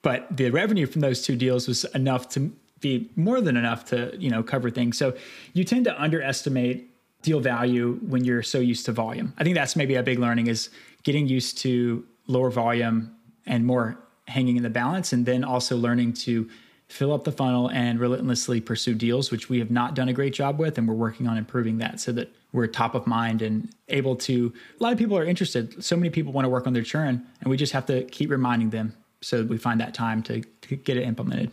But 0.03 0.27
the 0.35 0.51
revenue 0.51 0.87
from 0.87 1.01
those 1.01 1.23
two 1.23 1.37
deals 1.37 1.68
was 1.68 1.85
enough 1.94 2.29
to 2.31 2.53
be 2.81 3.11
more 3.16 3.40
than 3.40 3.57
enough 3.57 3.85
to, 3.87 4.14
you 4.18 4.31
know, 4.31 4.42
cover 4.42 4.70
things. 4.70 4.96
So 4.96 5.14
you 5.53 5.64
tend 5.64 5.85
to 5.85 6.03
underestimate 6.03 6.90
deal 7.23 7.40
value 7.40 7.99
when 8.07 8.25
you're 8.25 8.42
so 8.42 8.59
used 8.59 8.87
to 8.87 8.92
volume. 8.92 9.35
I 9.37 9.44
think 9.44 9.55
that's 9.55 9.77
maybe 9.77 9.94
a 9.96 10.03
big 10.03 10.18
learning 10.18 10.46
is 10.46 10.70
getting 11.02 11.28
used 11.28 11.58
to 11.58 12.04
lower 12.26 12.50
volume 12.50 13.14
and 13.46 13.64
more 13.66 13.98
hanging 14.28 14.56
in 14.56 14.62
the 14.62 14.70
balance, 14.70 15.12
and 15.12 15.26
then 15.26 15.42
also 15.42 15.76
learning 15.76 16.12
to 16.12 16.48
fill 16.88 17.12
up 17.12 17.24
the 17.24 17.32
funnel 17.32 17.70
and 17.70 18.00
relentlessly 18.00 18.60
pursue 18.60 18.94
deals, 18.94 19.30
which 19.30 19.48
we 19.48 19.58
have 19.58 19.70
not 19.70 19.94
done 19.94 20.08
a 20.08 20.12
great 20.12 20.34
job 20.34 20.58
with. 20.58 20.76
And 20.76 20.88
we're 20.88 20.94
working 20.94 21.28
on 21.28 21.36
improving 21.36 21.78
that 21.78 22.00
so 22.00 22.12
that 22.12 22.32
we're 22.52 22.66
top 22.66 22.94
of 22.94 23.06
mind 23.06 23.42
and 23.42 23.70
able 23.88 24.16
to. 24.16 24.52
A 24.78 24.82
lot 24.82 24.92
of 24.92 24.98
people 24.98 25.16
are 25.16 25.24
interested. 25.24 25.82
So 25.84 25.96
many 25.96 26.10
people 26.10 26.32
want 26.32 26.44
to 26.44 26.48
work 26.48 26.66
on 26.66 26.72
their 26.72 26.82
churn, 26.82 27.24
and 27.40 27.50
we 27.50 27.56
just 27.56 27.72
have 27.72 27.86
to 27.86 28.04
keep 28.04 28.30
reminding 28.30 28.70
them 28.70 28.94
so 29.20 29.44
we 29.44 29.58
find 29.58 29.80
that 29.80 29.94
time 29.94 30.22
to, 30.24 30.40
to 30.40 30.76
get 30.76 30.96
it 30.96 31.04
implemented. 31.04 31.52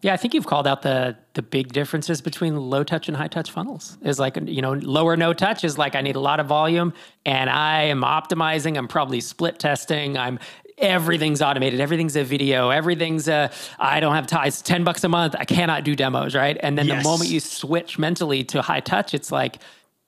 Yeah, 0.00 0.14
I 0.14 0.16
think 0.16 0.32
you've 0.32 0.46
called 0.46 0.66
out 0.66 0.82
the 0.82 1.16
the 1.34 1.42
big 1.42 1.72
differences 1.72 2.20
between 2.20 2.56
low 2.56 2.84
touch 2.84 3.08
and 3.08 3.16
high 3.16 3.28
touch 3.28 3.50
funnels. 3.50 3.98
Is 4.02 4.18
like 4.18 4.38
you 4.46 4.62
know 4.62 4.74
lower 4.74 5.16
no 5.16 5.32
touch 5.32 5.64
is 5.64 5.76
like 5.76 5.96
I 5.96 6.02
need 6.02 6.16
a 6.16 6.20
lot 6.20 6.38
of 6.38 6.46
volume 6.46 6.92
and 7.26 7.50
I 7.50 7.82
am 7.82 8.02
optimizing. 8.02 8.76
I'm 8.78 8.88
probably 8.88 9.20
split 9.20 9.58
testing. 9.58 10.16
I'm 10.16 10.38
everything's 10.78 11.42
automated. 11.42 11.80
Everything's 11.80 12.14
a 12.14 12.22
video. 12.22 12.70
Everything's 12.70 13.26
a 13.26 13.50
I 13.80 13.98
don't 13.98 14.14
have 14.14 14.28
ties 14.28 14.62
ten 14.62 14.84
bucks 14.84 15.02
a 15.02 15.08
month. 15.08 15.34
I 15.36 15.44
cannot 15.44 15.82
do 15.82 15.96
demos, 15.96 16.34
right? 16.34 16.56
And 16.60 16.78
then 16.78 16.86
yes. 16.86 17.02
the 17.02 17.08
moment 17.08 17.30
you 17.30 17.40
switch 17.40 17.98
mentally 17.98 18.44
to 18.44 18.62
high 18.62 18.80
touch, 18.80 19.14
it's 19.14 19.32
like 19.32 19.58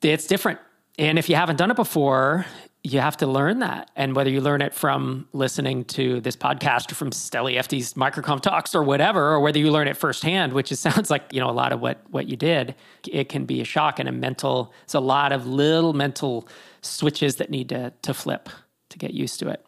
it's 0.02 0.26
different. 0.26 0.60
And 0.98 1.18
if 1.18 1.28
you 1.28 1.34
haven't 1.34 1.56
done 1.56 1.70
it 1.70 1.76
before, 1.76 2.46
you 2.82 3.00
have 3.00 3.16
to 3.18 3.26
learn 3.26 3.58
that. 3.58 3.90
And 3.94 4.16
whether 4.16 4.30
you 4.30 4.40
learn 4.40 4.62
it 4.62 4.74
from 4.74 5.28
listening 5.32 5.84
to 5.86 6.20
this 6.20 6.36
podcast 6.36 6.90
or 6.90 6.94
from 6.94 7.10
Steli 7.10 7.58
Efti's 7.58 7.94
MicroConf 7.94 8.40
Talks 8.40 8.74
or 8.74 8.82
whatever, 8.82 9.32
or 9.32 9.40
whether 9.40 9.58
you 9.58 9.70
learn 9.70 9.86
it 9.86 9.96
firsthand, 9.96 10.54
which 10.54 10.68
sounds 10.74 11.10
like, 11.10 11.24
you 11.32 11.40
know, 11.40 11.50
a 11.50 11.52
lot 11.52 11.72
of 11.72 11.80
what, 11.80 12.00
what 12.10 12.26
you 12.28 12.36
did, 12.36 12.74
it 13.06 13.28
can 13.28 13.44
be 13.44 13.60
a 13.60 13.64
shock 13.64 13.98
and 13.98 14.08
a 14.08 14.12
mental, 14.12 14.72
it's 14.84 14.94
a 14.94 15.00
lot 15.00 15.32
of 15.32 15.46
little 15.46 15.92
mental 15.92 16.48
switches 16.80 17.36
that 17.36 17.50
need 17.50 17.68
to, 17.68 17.92
to 18.02 18.14
flip 18.14 18.48
to 18.88 18.98
get 18.98 19.12
used 19.12 19.38
to 19.40 19.48
it. 19.48 19.64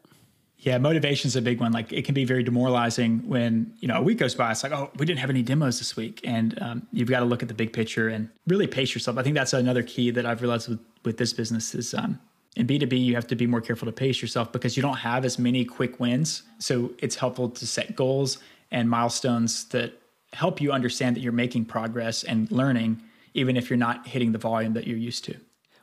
Yeah, 0.59 0.79
motivation 0.79 1.27
is 1.27 1.35
a 1.35 1.43
big 1.43 1.61
one. 1.61 1.73
Like 1.73 1.93
it 1.93 2.05
can 2.05 2.15
be 2.15 2.25
very 2.25 2.45
demoralizing 2.45 3.29
when 3.29 3.75
you 3.81 3.89
know 3.89 3.97
a 3.97 4.01
week 4.01 4.19
goes 4.19 4.37
by. 4.37 4.53
It's 4.53 4.63
like, 4.63 4.71
oh, 4.71 4.93
we 4.97 5.05
didn't 5.05 5.19
have 5.19 5.29
any 5.29 5.43
demos 5.43 5.79
this 5.79 5.97
week, 5.97 6.21
and 6.23 6.57
um, 6.63 6.87
you've 6.93 7.09
got 7.09 7.19
to 7.19 7.25
look 7.25 7.43
at 7.43 7.49
the 7.49 7.55
big 7.55 7.73
picture 7.73 8.09
and 8.09 8.29
really 8.47 8.69
pace 8.69 8.95
yourself. 8.95 9.19
I 9.19 9.25
think 9.25 9.35
that's 9.35 9.53
another 9.53 9.83
key 9.83 10.13
that 10.13 10.25
I've 10.25 10.41
realized 10.41 10.69
with 10.69 10.79
with 11.05 11.17
this 11.19 11.33
business 11.33 11.75
is 11.75 11.95
um, 11.95 12.21
in 12.57 12.67
B2B, 12.67 13.05
you 13.05 13.15
have 13.15 13.27
to 13.29 13.37
be 13.37 13.47
more 13.47 13.61
careful 13.61 13.87
to 13.87 13.93
pace 13.93 14.21
yourself 14.21 14.53
because 14.53 14.77
you 14.77 14.83
don't 14.83 14.99
have 14.99 15.25
as 15.25 15.39
many 15.39 15.65
quick 15.65 15.99
wins. 15.99 16.43
So 16.59 16.93
it's 16.99 17.17
helpful 17.17 17.49
to 17.49 17.67
set 17.67 17.97
goals 17.97 18.39
and 18.71 18.89
milestones 18.91 19.65
that 19.67 19.95
help 20.33 20.61
you 20.61 20.73
understand 20.73 21.17
that 21.17 21.21
you're 21.21 21.33
making 21.33 21.65
progress 21.67 22.25
and 22.25 22.51
learning, 22.51 23.03
even 23.35 23.57
if 23.57 23.71
you're 23.71 23.79
not 23.79 24.07
hitting 24.07 24.33
the 24.33 24.39
volume 24.39 24.75
that 24.75 24.87
you're 24.87 24.99
used 24.99 25.25
to. 25.25 25.37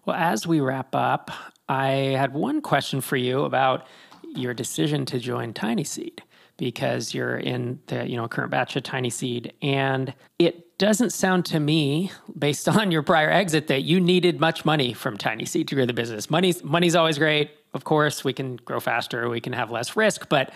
Well, 0.05 0.15
as 0.15 0.45
we 0.47 0.60
wrap 0.60 0.95
up, 0.95 1.32
I 1.67 1.88
had 2.17 2.34
one 2.34 2.62
question 2.62 3.01
for 3.01 3.17
you 3.17 3.43
about 3.43 3.88
your 4.36 4.53
decision 4.53 5.05
to 5.08 5.19
join 5.19 5.53
TinySeed 5.53 6.19
because 6.60 7.13
you're 7.13 7.38
in 7.38 7.80
the 7.88 8.08
you 8.08 8.15
know 8.15 8.28
current 8.28 8.52
batch 8.52 8.76
of 8.76 8.84
TinySeed 8.84 9.52
and 9.62 10.13
it 10.38 10.78
doesn't 10.78 11.12
sound 11.12 11.45
to 11.45 11.60
me, 11.60 12.12
based 12.38 12.69
on 12.69 12.91
your 12.91 13.02
prior 13.02 13.32
exit, 13.32 13.67
that 13.67 13.82
you 13.84 14.00
needed 14.00 14.39
much 14.39 14.65
money 14.65 14.93
from 14.93 15.17
TinySeed 15.17 15.67
to 15.67 15.76
grow 15.76 15.86
the 15.86 15.93
business. 15.93 16.30
Money's 16.30 16.63
money's 16.63 16.95
always 16.95 17.17
great. 17.17 17.52
Of 17.74 17.84
course, 17.84 18.24
we 18.24 18.34
can 18.34 18.58
grow 18.58 18.80
faster, 18.80 19.30
we 19.30 19.41
can 19.41 19.54
have 19.54 19.72
less 19.72 19.95
risk, 19.95 20.28
but 20.30 20.52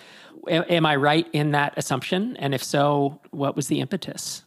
am 0.49 0.85
I 0.85 0.95
right 0.95 1.27
in 1.31 1.51
that 1.51 1.73
assumption? 1.77 2.35
And 2.37 2.55
if 2.55 2.63
so, 2.63 3.19
what 3.31 3.55
was 3.55 3.67
the 3.67 3.79
impetus? 3.79 4.43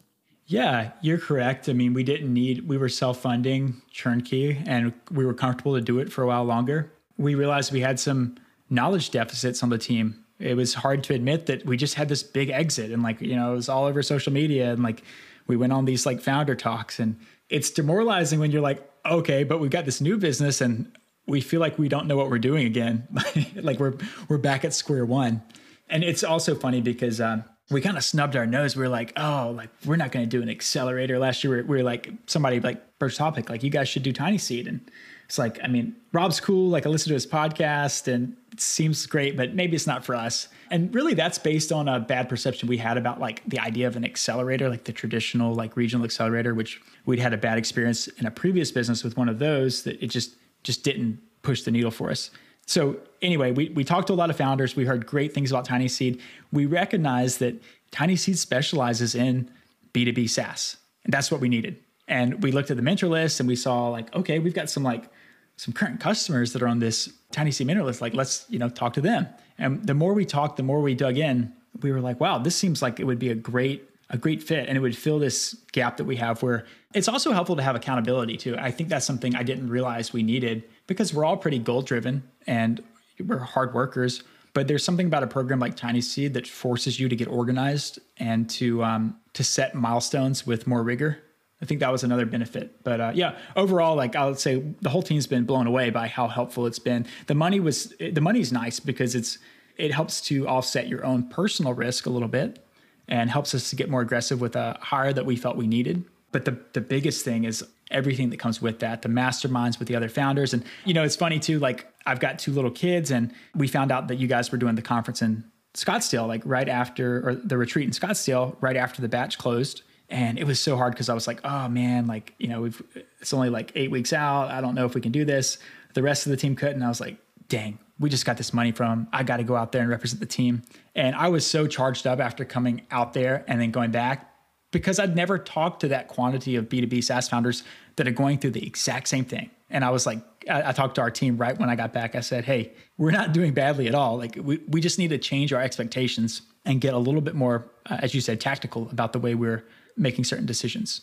Yeah, 0.47 0.92
you're 1.01 1.19
correct. 1.19 1.69
I 1.69 1.73
mean, 1.73 1.92
we 1.92 2.05
didn't 2.05 2.33
need, 2.33 2.69
we 2.69 2.77
were 2.77 2.88
self 2.88 3.21
funding 3.21 3.83
ChurnKey 3.92 4.64
and 4.66 4.92
we 5.11 5.25
were 5.25 5.35
comfortable 5.35 5.75
to 5.75 5.81
do 5.81 5.99
it 5.99 6.12
for 6.12 6.23
a 6.23 6.27
while 6.27 6.45
longer. 6.45 6.92
We 7.19 7.35
realized 7.35 7.73
we 7.73 7.81
had 7.81 7.99
some 7.99 8.37
knowledge 8.69 9.11
deficits 9.11 9.62
on 9.62 9.71
the 9.71 9.79
team 9.79 10.25
it 10.38 10.55
was 10.55 10.75
hard 10.75 11.02
to 11.04 11.15
admit 11.15 11.46
that 11.46 11.65
we 11.65 11.77
just 11.77 11.94
had 11.94 12.08
this 12.08 12.23
big 12.23 12.50
exit 12.50 12.90
and 12.90 13.02
like 13.02 13.21
you 13.21 13.37
know 13.37 13.52
it 13.52 13.56
was 13.56 13.69
all 13.69 13.85
over 13.85 14.02
social 14.02 14.33
media 14.33 14.73
and 14.73 14.83
like 14.83 15.02
we 15.46 15.56
went 15.56 15.73
on 15.73 15.85
these 15.85 16.06
like 16.06 16.21
founder 16.21 16.54
talks 16.54 16.98
and 16.98 17.19
it's 17.48 17.71
demoralizing 17.71 18.40
when 18.40 18.50
you're 18.50 18.63
like 18.63 18.88
okay 19.04 19.44
but 19.44 19.60
we've 19.60 19.71
got 19.71 19.85
this 19.85 20.00
new 20.00 20.17
business 20.17 20.60
and 20.60 20.90
we 21.27 21.40
feel 21.40 21.60
like 21.60 21.79
we 21.79 21.88
don't 21.88 22.06
know 22.06 22.17
what 22.17 22.31
we're 22.31 22.38
doing 22.38 22.67
again 22.67 23.06
like 23.56 23.79
we're 23.79 23.94
we're 24.29 24.38
back 24.38 24.65
at 24.65 24.75
square 24.75 25.04
one 25.04 25.42
and 25.88 26.02
it's 26.02 26.25
also 26.25 26.54
funny 26.54 26.81
because 26.81 27.21
um, 27.21 27.44
we 27.71 27.81
kind 27.81 27.96
of 27.96 28.04
snubbed 28.04 28.37
our 28.37 28.46
nose. 28.46 28.77
We 28.77 28.83
were 28.83 28.88
like, 28.88 29.13
oh, 29.17 29.52
like 29.56 29.71
we're 29.85 29.96
not 29.96 30.13
going 30.13 30.29
to 30.29 30.29
do 30.29 30.42
an 30.42 30.48
accelerator. 30.48 31.19
Last 31.19 31.42
year, 31.42 31.50
we 31.52 31.56
were, 31.63 31.69
we 31.69 31.77
were 31.79 31.83
like 31.83 32.10
somebody 32.27 32.60
like 32.60 32.83
first 32.98 33.19
topic, 33.19 33.50
like 33.50 33.63
you 33.63 33.71
guys 33.71 33.88
should 33.88 34.02
do 34.02 34.13
TinySeed, 34.13 34.69
and 34.69 34.90
it's 35.27 35.38
like, 35.38 35.58
I 35.62 35.66
mean, 35.66 35.94
Rob's 36.12 36.40
cool. 36.40 36.70
Like 36.70 36.87
I 36.87 36.88
listen 36.88 37.08
to 37.08 37.14
his 37.14 37.27
podcast 37.27 38.12
and 38.12 38.37
it 38.52 38.60
seems 38.60 39.04
great, 39.06 39.37
but 39.37 39.54
maybe 39.54 39.74
it's 39.74 39.87
not 39.87 40.04
for 40.04 40.14
us. 40.14 40.48
And 40.70 40.94
really 40.94 41.14
that's 41.14 41.37
based 41.37 41.72
on 41.72 41.88
a 41.88 42.00
bad 42.00 42.29
perception 42.29 42.68
we 42.68 42.79
had 42.79 42.96
about 42.96 43.20
like 43.20 43.42
the 43.46 43.58
idea 43.58 43.88
of 43.88 43.96
an 43.96 44.04
accelerator, 44.04 44.68
like 44.68 44.85
the 44.85 44.92
traditional 44.92 45.52
like 45.52 45.77
regional 45.77 46.04
accelerator, 46.04 46.54
which 46.54 46.81
we'd 47.06 47.18
had 47.18 47.33
a 47.33 47.37
bad 47.37 47.58
experience 47.58 48.06
in 48.06 48.27
a 48.27 48.31
previous 48.31 48.70
business 48.70 49.02
with 49.02 49.16
one 49.16 49.29
of 49.29 49.40
those 49.40 49.83
that 49.83 50.00
it 50.02 50.08
just 50.08 50.37
just 50.62 50.85
didn't 50.85 51.20
push 51.42 51.62
the 51.62 51.70
needle 51.70 51.90
for 51.90 52.10
us. 52.10 52.31
So 52.66 52.98
anyway, 53.22 53.52
we, 53.52 53.68
we 53.70 53.85
talked 53.85 54.08
to 54.08 54.12
a 54.12 54.14
lot 54.14 54.31
of 54.31 54.37
founders. 54.37 54.74
We 54.74 54.85
heard 54.85 55.06
great 55.06 55.33
things 55.33 55.50
about 55.50 55.66
TinySeed. 55.66 56.20
We 56.52 56.66
recognized 56.66 57.38
that 57.38 57.62
TinySeed 57.92 58.37
specializes 58.37 59.14
in 59.14 59.48
B2B 59.92 60.29
SaaS. 60.29 60.77
And 61.04 61.12
that's 61.12 61.31
what 61.31 61.40
we 61.40 61.48
needed. 61.48 61.79
And 62.09 62.42
we 62.42 62.52
looked 62.52 62.71
at 62.71 62.77
the 62.77 62.83
mentor 62.83 63.09
list 63.09 63.40
and 63.40 63.48
we 63.48 63.57
saw 63.57 63.88
like, 63.88 64.15
okay, 64.15 64.38
we've 64.38 64.54
got 64.54 64.71
some 64.71 64.83
like 64.83 65.11
some 65.57 65.73
current 65.73 66.00
customers 66.00 66.52
that 66.52 66.63
are 66.63 66.69
on 66.69 66.79
this 66.79 67.13
TinySeed 67.33 67.67
mentor 67.67 67.85
list. 67.85 68.00
Like, 68.00 68.15
let's, 68.15 68.44
you 68.48 68.59
know, 68.59 68.69
talk 68.69 68.92
to 68.94 69.00
them. 69.00 69.27
And 69.59 69.85
the 69.87 69.94
more 69.94 70.13
we 70.13 70.27
talked, 70.27 70.57
the 70.59 70.63
more 70.63 70.81
we 70.81 70.94
dug 70.94 71.17
in, 71.17 71.52
we 71.83 71.90
were 71.92 72.00
like, 72.00 72.21
wow, 72.21 72.38
this 72.38 72.54
seems 72.54 72.83
like 72.83 73.00
it 73.00 73.04
would 73.04 73.19
be 73.19 73.31
a 73.31 73.35
great 73.35 73.88
a 74.11 74.17
great 74.17 74.40
fit 74.40 74.69
and 74.69 74.79
it 74.79 74.81
would 74.81 74.96
fill 74.96 75.19
this 75.19 75.54
gap 75.73 75.96
that 75.96 76.04
we 76.04 76.15
have 76.15 76.40
where 76.40 76.65
it's 76.94 77.09
also 77.09 77.33
helpful 77.33 77.57
to 77.57 77.63
have 77.63 77.75
accountability 77.75 78.37
too. 78.37 78.57
I 78.57 78.71
think 78.71 78.88
that's 78.88 79.04
something 79.04 79.35
I 79.35 79.42
didn't 79.42 79.69
realize 79.69 80.13
we 80.13 80.23
needed 80.23 80.63
because 80.87 81.13
we're 81.13 81.25
all 81.25 81.37
pretty 81.37 81.59
goal 81.59 81.83
driven 81.83 82.23
and 82.46 82.83
we're 83.19 83.38
hard 83.38 83.75
workers. 83.75 84.23
But 84.54 84.69
there's 84.69 84.85
something 84.85 85.07
about 85.07 85.23
a 85.23 85.27
program 85.27 85.59
like 85.59 85.77
TinySeed 85.77 86.35
that 86.35 86.46
forces 86.46 87.00
you 87.00 87.09
to 87.09 87.17
get 87.17 87.29
organized 87.29 87.98
and 88.17 88.48
to 88.50 88.83
um, 88.85 89.17
to 89.35 89.44
set 89.44 89.75
milestones 89.75 90.46
with 90.46 90.67
more 90.67 90.83
rigor. 90.83 91.19
I 91.63 91.65
think 91.65 91.81
that 91.81 91.90
was 91.90 92.04
another 92.04 92.27
benefit. 92.27 92.83
But 92.85 93.00
uh, 93.00 93.13
yeah, 93.15 93.38
overall, 93.57 93.96
like 93.96 94.15
I 94.15 94.27
would 94.27 94.38
say, 94.38 94.63
the 94.83 94.90
whole 94.90 95.02
team's 95.02 95.27
been 95.27 95.44
blown 95.44 95.67
away 95.67 95.90
by 95.90 96.07
how 96.07 96.29
helpful 96.29 96.67
it's 96.67 96.79
been. 96.79 97.07
The 97.27 97.35
money 97.35 97.61
was 97.61 97.94
the 97.98 98.21
money's 98.21 98.52
nice 98.52 98.79
because 98.79 99.15
it's 99.15 99.38
it 99.77 99.92
helps 99.92 100.21
to 100.23 100.46
offset 100.48 100.88
your 100.88 101.04
own 101.04 101.29
personal 101.29 101.73
risk 101.75 102.07
a 102.07 102.11
little 102.11 102.29
bit 102.29 102.65
and 103.09 103.31
helps 103.31 103.54
us 103.54 103.71
to 103.71 103.77
get 103.77 103.88
more 103.88 104.00
aggressive 104.00 104.40
with 104.40 104.57
a 104.57 104.77
hire 104.81 105.13
that 105.13 105.25
we 105.25 105.37
felt 105.37 105.57
we 105.57 105.67
needed. 105.67 106.04
But 106.33 106.44
the 106.44 106.59
the 106.75 106.81
biggest 106.83 107.25
thing 107.25 107.44
is 107.44 107.65
everything 107.90 108.31
that 108.31 108.38
comes 108.38 108.61
with 108.61 108.81
that, 108.81 109.02
the 109.02 109.09
masterminds 109.09 109.79
with 109.79 109.88
the 109.88 109.96
other 109.96 110.09
founders. 110.09 110.52
And 110.52 110.63
you 110.85 110.92
know, 110.92 111.04
it's 111.04 111.17
funny 111.17 111.38
too, 111.38 111.59
like 111.59 111.87
I've 112.04 112.21
got 112.21 112.38
two 112.38 112.52
little 112.52 112.71
kids 112.71 113.11
and 113.11 113.33
we 113.54 113.69
found 113.69 113.90
out 113.90 114.09
that 114.09 114.17
you 114.17 114.27
guys 114.27 114.52
were 114.52 114.59
doing 114.59 114.75
the 114.75 114.83
conference 114.83 115.23
in 115.23 115.44
Scottsdale, 115.75 116.27
like 116.27 116.42
right 116.44 116.69
after 116.69 117.29
or 117.29 117.35
the 117.35 117.57
retreat 117.57 117.87
in 117.87 117.92
Scottsdale, 117.92 118.57
right 118.61 118.77
after 118.77 119.00
the 119.00 119.09
batch 119.09 119.38
closed. 119.38 119.83
And 120.09 120.38
it 120.38 120.44
was 120.44 120.61
so 120.61 120.77
hard 120.77 120.92
because 120.92 121.09
I 121.09 121.15
was 121.15 121.27
like, 121.27 121.40
oh 121.44 121.69
man, 121.69 122.07
like, 122.07 122.35
you 122.38 122.48
know, 122.48 122.63
we've 122.63 122.83
it's 123.21 123.33
only 123.33 123.50
like 123.50 123.73
eight 123.75 123.90
weeks 123.90 124.13
out. 124.13 124.50
I 124.50 124.61
don't 124.61 124.75
know 124.75 124.87
if 124.87 124.94
we 124.94 125.00
can 125.00 125.13
do 125.13 125.25
this. 125.25 125.59
The 125.94 126.02
rest 126.02 126.27
of 126.27 126.31
the 126.31 126.37
team 126.37 126.54
couldn't. 126.54 126.83
I 126.83 126.88
was 126.88 127.00
like, 127.00 127.17
dang, 127.48 127.79
we 127.98 128.11
just 128.11 128.25
got 128.25 128.37
this 128.37 128.52
money 128.52 128.73
from. 128.73 129.09
I 129.13 129.23
got 129.23 129.38
to 129.38 129.44
go 129.44 129.57
out 129.57 129.73
there 129.73 129.81
and 129.83 129.90
represent 129.90 130.21
the 130.21 130.27
team. 130.27 130.63
And 130.94 131.17
I 131.17 131.29
was 131.29 131.46
so 131.46 131.67
charged 131.67 132.07
up 132.07 132.21
after 132.21 132.44
coming 132.44 132.83
out 132.90 133.15
there 133.15 133.44
and 133.48 133.61
then 133.61 133.71
going 133.71 133.90
back 133.90 134.33
because 134.71 134.98
I'd 134.98 135.17
never 135.17 135.38
talked 135.38 135.81
to 135.81 135.88
that 135.88 136.09
quantity 136.09 136.57
of 136.57 136.69
B2B 136.69 137.02
SaaS 137.02 137.29
founders 137.29 137.63
that 137.96 138.07
are 138.07 138.13
going 138.13 138.38
through 138.38 138.50
the 138.50 138.67
exact 138.67 139.09
same 139.09 139.25
thing. 139.25 139.50
And 139.71 139.85
I 139.85 139.90
was 139.90 140.07
like, 140.07 140.19
I, 140.48 140.69
I, 140.69 140.73
talked 140.73 140.96
to 140.96 141.00
our 141.00 141.11
team 141.11 141.37
right 141.38 141.59
when 141.59 141.69
I 141.69 141.77
got 141.77 141.92
back. 141.92 142.15
I 142.15 142.21
said, 142.21 142.44
hey, 142.44 142.73
we're 142.98 143.11
not 143.11 143.33
doing 143.33 143.52
badly 143.52 143.88
at 143.88 143.94
all. 143.94 144.17
Like, 144.17 144.38
we, 144.40 144.61
we 144.69 144.81
just 144.81 144.98
need 144.98 145.09
to 145.09 145.19
change 145.19 145.52
our 145.52 145.61
expectations 145.61 146.42
and 146.65 146.81
get 146.81 146.94
a 146.94 146.98
little 146.98 147.21
bit 147.21 147.35
more, 147.35 147.69
uh, 147.87 147.96
as 148.00 148.15
you 148.15 148.21
said, 148.21 148.40
tactical 148.40 148.88
about 148.90 149.13
the 149.13 149.19
way 149.19 149.35
we're 149.35 149.65
making 149.97 150.25
certain 150.25 150.47
decisions. 150.47 151.03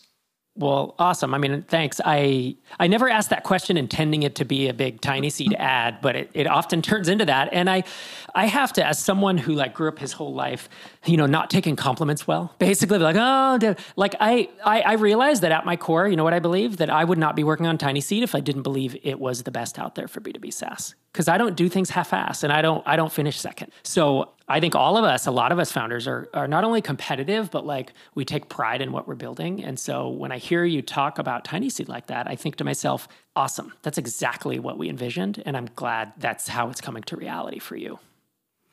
Well, 0.56 0.94
awesome. 1.00 1.34
I 1.34 1.38
mean, 1.38 1.62
thanks. 1.62 2.00
I 2.04 2.54
I 2.78 2.86
never 2.86 3.08
asked 3.08 3.30
that 3.30 3.42
question 3.42 3.76
intending 3.76 4.22
it 4.22 4.36
to 4.36 4.44
be 4.44 4.68
a 4.68 4.74
big 4.74 5.00
TinySeed 5.00 5.48
mm-hmm. 5.48 5.60
ad, 5.60 5.98
but 6.00 6.14
it, 6.14 6.30
it 6.32 6.46
often 6.46 6.80
turns 6.80 7.08
into 7.08 7.24
that. 7.24 7.48
And 7.52 7.68
I 7.68 7.82
I 8.36 8.46
have 8.46 8.72
to, 8.74 8.86
as 8.86 9.00
someone 9.00 9.36
who 9.36 9.54
like 9.54 9.74
grew 9.74 9.88
up 9.88 9.98
his 9.98 10.12
whole 10.12 10.32
life, 10.32 10.68
you 11.06 11.16
know, 11.16 11.26
not 11.26 11.50
taking 11.50 11.74
compliments 11.74 12.28
well, 12.28 12.54
basically 12.60 12.98
like, 12.98 13.16
oh, 13.18 13.58
dude. 13.58 13.78
like 13.96 14.14
I, 14.20 14.48
I 14.64 14.82
I 14.82 14.92
realized 14.92 15.42
that 15.42 15.50
at 15.50 15.66
my 15.66 15.76
core, 15.76 16.06
you 16.06 16.14
know 16.14 16.24
what 16.24 16.34
I 16.34 16.38
believe? 16.38 16.76
That 16.76 16.88
I 16.88 17.02
would 17.02 17.18
not 17.18 17.34
be 17.34 17.42
working 17.42 17.66
on 17.66 17.76
TinySeed 17.76 18.22
if 18.22 18.36
I 18.36 18.40
didn't 18.40 18.62
believe 18.62 18.96
it 19.02 19.18
was 19.18 19.42
the 19.42 19.50
best 19.50 19.76
out 19.76 19.96
there 19.96 20.06
for 20.06 20.20
B2B 20.20 20.52
SaaS. 20.52 20.94
Because 21.12 21.26
I 21.26 21.36
don't 21.36 21.56
do 21.56 21.68
things 21.68 21.90
half-ass 21.90 22.44
and 22.44 22.52
I 22.52 22.62
don't 22.62 22.86
I 22.86 22.94
don't 22.94 23.12
finish 23.12 23.40
second. 23.40 23.72
So 23.82 24.30
I 24.46 24.60
think 24.60 24.74
all 24.74 24.98
of 24.98 25.04
us, 25.04 25.26
a 25.26 25.30
lot 25.30 25.52
of 25.52 25.58
us 25.58 25.72
founders 25.72 26.06
are, 26.06 26.28
are 26.34 26.46
not 26.46 26.64
only 26.64 26.82
competitive, 26.82 27.50
but 27.50 27.64
like 27.64 27.92
we 28.14 28.24
take 28.26 28.48
pride 28.48 28.82
in 28.82 28.92
what 28.92 29.08
we're 29.08 29.14
building. 29.14 29.64
And 29.64 29.78
so 29.78 30.08
when 30.08 30.32
I 30.32 30.38
hear 30.38 30.64
you 30.64 30.82
talk 30.82 31.18
about 31.18 31.44
TinySeed 31.44 31.88
like 31.88 32.08
that, 32.08 32.28
I 32.28 32.36
think 32.36 32.56
to 32.56 32.64
myself, 32.64 33.08
awesome. 33.34 33.72
That's 33.82 33.96
exactly 33.96 34.58
what 34.58 34.76
we 34.76 34.90
envisioned. 34.90 35.42
And 35.46 35.56
I'm 35.56 35.68
glad 35.74 36.12
that's 36.18 36.48
how 36.48 36.68
it's 36.68 36.82
coming 36.82 37.02
to 37.04 37.16
reality 37.16 37.58
for 37.58 37.76
you. 37.76 37.98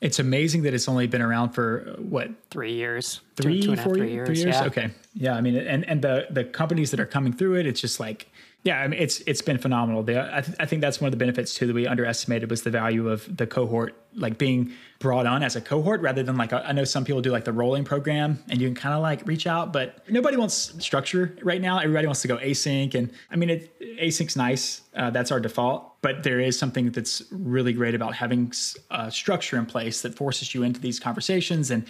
It's 0.02 0.18
amazing 0.18 0.62
that 0.62 0.74
it's 0.74 0.88
only 0.88 1.06
been 1.06 1.22
around 1.22 1.50
for 1.50 1.86
uh, 1.86 2.02
what 2.02 2.28
three 2.50 2.72
years, 2.72 3.20
three, 3.36 3.62
two, 3.62 3.76
two 3.76 3.82
four, 3.82 3.94
three 3.94 4.10
years. 4.10 4.26
Three 4.26 4.38
years. 4.38 4.56
Yeah. 4.56 4.64
Okay, 4.64 4.90
yeah. 5.14 5.36
I 5.36 5.40
mean, 5.40 5.54
and 5.54 5.88
and 5.88 6.02
the 6.02 6.26
the 6.28 6.42
companies 6.42 6.90
that 6.90 6.98
are 6.98 7.06
coming 7.06 7.32
through 7.32 7.54
it, 7.60 7.68
it's 7.68 7.80
just 7.80 8.00
like 8.00 8.28
yeah, 8.64 8.80
I 8.80 8.86
mean, 8.86 9.00
it's 9.00 9.20
it's 9.26 9.42
been 9.42 9.58
phenomenal. 9.58 10.02
I, 10.02 10.40
th- 10.40 10.56
I, 10.60 10.66
think 10.66 10.82
that's 10.82 11.00
one 11.00 11.08
of 11.08 11.10
the 11.10 11.16
benefits 11.16 11.52
too 11.52 11.66
that 11.66 11.74
we 11.74 11.88
underestimated 11.88 12.48
was 12.48 12.62
the 12.62 12.70
value 12.70 13.08
of 13.08 13.36
the 13.36 13.44
cohort, 13.44 13.96
like 14.14 14.38
being 14.38 14.70
brought 15.00 15.26
on 15.26 15.42
as 15.42 15.56
a 15.56 15.60
cohort 15.60 16.00
rather 16.00 16.22
than 16.22 16.36
like 16.36 16.52
a, 16.52 16.64
I 16.64 16.70
know 16.70 16.84
some 16.84 17.04
people 17.04 17.20
do 17.20 17.32
like 17.32 17.44
the 17.44 17.52
rolling 17.52 17.82
program 17.82 18.38
and 18.50 18.60
you 18.60 18.68
can 18.68 18.76
kind 18.76 18.94
of 18.94 19.02
like 19.02 19.26
reach 19.26 19.48
out, 19.48 19.72
but 19.72 20.08
nobody 20.08 20.36
wants 20.36 20.76
structure 20.78 21.36
right 21.42 21.60
now. 21.60 21.78
Everybody 21.78 22.06
wants 22.06 22.22
to 22.22 22.28
go 22.28 22.36
async, 22.36 22.94
and 22.94 23.10
I 23.32 23.36
mean, 23.36 23.50
it, 23.50 23.80
async's 24.00 24.36
nice. 24.36 24.82
Uh, 24.94 25.10
that's 25.10 25.32
our 25.32 25.40
default, 25.40 26.00
but 26.00 26.22
there 26.22 26.38
is 26.38 26.56
something 26.56 26.92
that's 26.92 27.20
really 27.32 27.72
great 27.72 27.96
about 27.96 28.14
having 28.14 28.52
a 28.92 29.10
structure 29.10 29.56
in 29.56 29.66
place 29.66 30.02
that 30.02 30.14
forces 30.14 30.54
you 30.54 30.62
into 30.62 30.80
these 30.80 31.00
conversations 31.00 31.72
and 31.72 31.84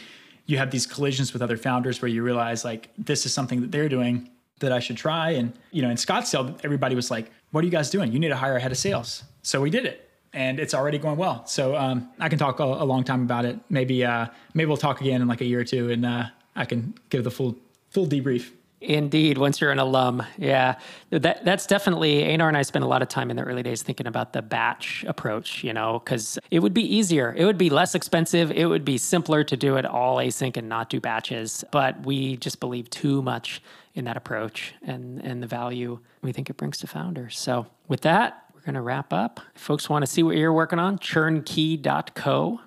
you 0.46 0.56
have 0.56 0.70
these 0.70 0.86
collisions 0.86 1.34
with 1.34 1.42
other 1.42 1.56
founders 1.58 2.00
where 2.00 2.08
you 2.08 2.22
realize 2.22 2.64
like 2.64 2.88
this 2.96 3.26
is 3.26 3.32
something 3.32 3.60
that 3.60 3.70
they're 3.70 3.88
doing 3.88 4.30
that 4.62 4.72
I 4.72 4.80
should 4.80 4.96
try. 4.96 5.30
And, 5.30 5.52
you 5.70 5.82
know, 5.82 5.90
in 5.90 5.96
Scottsdale, 5.96 6.58
everybody 6.64 6.94
was 6.94 7.10
like, 7.10 7.30
what 7.50 7.62
are 7.62 7.66
you 7.66 7.70
guys 7.70 7.90
doing? 7.90 8.12
You 8.12 8.18
need 8.18 8.28
to 8.28 8.36
hire 8.36 8.56
a 8.56 8.60
head 8.60 8.72
of 8.72 8.78
sales. 8.78 9.24
So 9.42 9.60
we 9.60 9.70
did 9.70 9.84
it 9.84 10.08
and 10.32 10.58
it's 10.58 10.74
already 10.74 10.98
going 10.98 11.18
well. 11.18 11.46
So 11.46 11.76
um, 11.76 12.08
I 12.18 12.28
can 12.28 12.38
talk 12.38 12.58
a, 12.58 12.64
a, 12.64 12.86
long 12.86 13.04
time 13.04 13.22
about 13.22 13.44
it. 13.44 13.58
Maybe, 13.68 14.04
uh, 14.04 14.26
maybe 14.54 14.66
we'll 14.66 14.76
talk 14.78 15.00
again 15.00 15.20
in 15.20 15.28
like 15.28 15.42
a 15.42 15.44
year 15.44 15.60
or 15.60 15.64
two 15.64 15.90
and 15.90 16.06
uh, 16.06 16.24
I 16.56 16.64
can 16.64 16.94
give 17.10 17.24
the 17.24 17.30
full, 17.30 17.56
full 17.90 18.06
debrief. 18.06 18.50
Indeed, 18.82 19.38
once 19.38 19.60
you're 19.60 19.70
an 19.70 19.78
alum, 19.78 20.24
yeah, 20.36 20.74
that 21.10 21.44
that's 21.44 21.66
definitely. 21.66 22.24
Einar 22.24 22.48
and 22.48 22.56
I 22.56 22.62
spent 22.62 22.84
a 22.84 22.88
lot 22.88 23.00
of 23.00 23.06
time 23.06 23.30
in 23.30 23.36
the 23.36 23.44
early 23.44 23.62
days 23.62 23.80
thinking 23.80 24.08
about 24.08 24.32
the 24.32 24.42
batch 24.42 25.04
approach. 25.06 25.62
You 25.62 25.72
know, 25.72 26.00
because 26.00 26.36
it 26.50 26.58
would 26.58 26.74
be 26.74 26.82
easier, 26.82 27.32
it 27.36 27.44
would 27.44 27.58
be 27.58 27.70
less 27.70 27.94
expensive, 27.94 28.50
it 28.50 28.66
would 28.66 28.84
be 28.84 28.98
simpler 28.98 29.44
to 29.44 29.56
do 29.56 29.76
it 29.76 29.86
all 29.86 30.16
async 30.16 30.56
and 30.56 30.68
not 30.68 30.90
do 30.90 31.00
batches. 31.00 31.64
But 31.70 32.04
we 32.04 32.36
just 32.38 32.58
believe 32.58 32.90
too 32.90 33.22
much 33.22 33.62
in 33.94 34.04
that 34.06 34.16
approach 34.16 34.74
and 34.82 35.20
and 35.22 35.42
the 35.42 35.46
value 35.46 35.98
we 36.22 36.32
think 36.32 36.50
it 36.50 36.56
brings 36.56 36.78
to 36.78 36.86
founders. 36.86 37.38
So 37.38 37.66
with 37.88 38.02
that, 38.02 38.44
we're 38.54 38.62
going 38.62 38.74
to 38.74 38.80
wrap 38.80 39.12
up. 39.12 39.40
If 39.54 39.60
folks 39.60 39.90
want 39.90 40.04
to 40.04 40.10
see 40.10 40.22
what 40.22 40.36
you're 40.36 40.52
working 40.52 40.78
on, 40.78 40.98
churnkey.co. 40.98 42.60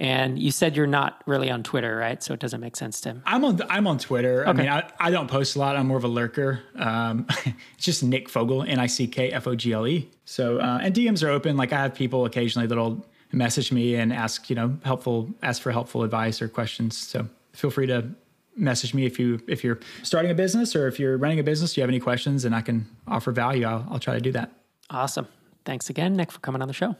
And 0.00 0.38
you 0.38 0.52
said 0.52 0.76
you're 0.76 0.86
not 0.86 1.24
really 1.26 1.50
on 1.50 1.64
Twitter, 1.64 1.96
right? 1.96 2.22
So 2.22 2.32
it 2.32 2.38
doesn't 2.38 2.60
make 2.60 2.76
sense 2.76 3.00
to. 3.00 3.16
I'm 3.26 3.44
on. 3.44 3.60
I'm 3.68 3.88
on 3.88 3.98
Twitter. 3.98 4.42
Okay. 4.42 4.50
I 4.50 4.52
mean, 4.52 4.68
I, 4.68 4.88
I 5.00 5.10
don't 5.10 5.26
post 5.26 5.56
a 5.56 5.58
lot. 5.58 5.74
I'm 5.74 5.88
more 5.88 5.96
of 5.96 6.04
a 6.04 6.08
lurker. 6.08 6.60
Um, 6.76 7.26
it's 7.74 7.84
just 7.84 8.04
Nick 8.04 8.28
Fogle, 8.28 8.62
N 8.62 8.78
I 8.78 8.86
C 8.86 9.08
K 9.08 9.32
F 9.32 9.48
O 9.48 9.56
G 9.56 9.72
L 9.72 9.88
E. 9.88 10.08
So 10.24 10.58
uh, 10.58 10.78
and 10.82 10.94
DMs 10.94 11.26
are 11.26 11.30
open. 11.30 11.56
Like 11.56 11.72
I 11.72 11.78
have 11.78 11.94
people 11.94 12.26
occasionally 12.26 12.68
that'll 12.68 13.04
message 13.32 13.72
me 13.72 13.96
and 13.96 14.12
ask, 14.12 14.48
you 14.48 14.54
know, 14.54 14.78
helpful, 14.84 15.30
ask 15.42 15.60
for 15.60 15.72
helpful 15.72 16.04
advice 16.04 16.40
or 16.40 16.48
questions. 16.48 16.96
So 16.96 17.26
feel 17.52 17.70
free 17.70 17.86
to 17.88 18.08
message 18.58 18.94
me 18.94 19.06
if 19.06 19.18
you 19.18 19.40
if 19.46 19.62
you're 19.62 19.78
starting 20.02 20.30
a 20.30 20.34
business 20.34 20.74
or 20.74 20.88
if 20.88 20.98
you're 20.98 21.16
running 21.16 21.38
a 21.38 21.42
business 21.42 21.76
you 21.76 21.80
have 21.82 21.90
any 21.90 22.00
questions 22.00 22.44
and 22.44 22.54
i 22.54 22.60
can 22.60 22.86
offer 23.06 23.32
value 23.32 23.66
i'll, 23.66 23.86
I'll 23.90 23.98
try 23.98 24.14
to 24.14 24.20
do 24.20 24.32
that. 24.32 24.52
Awesome. 24.90 25.28
Thanks 25.64 25.90
again 25.90 26.14
nick 26.16 26.30
for 26.32 26.40
coming 26.40 26.62
on 26.62 26.68
the 26.68 26.74
show. 26.74 26.96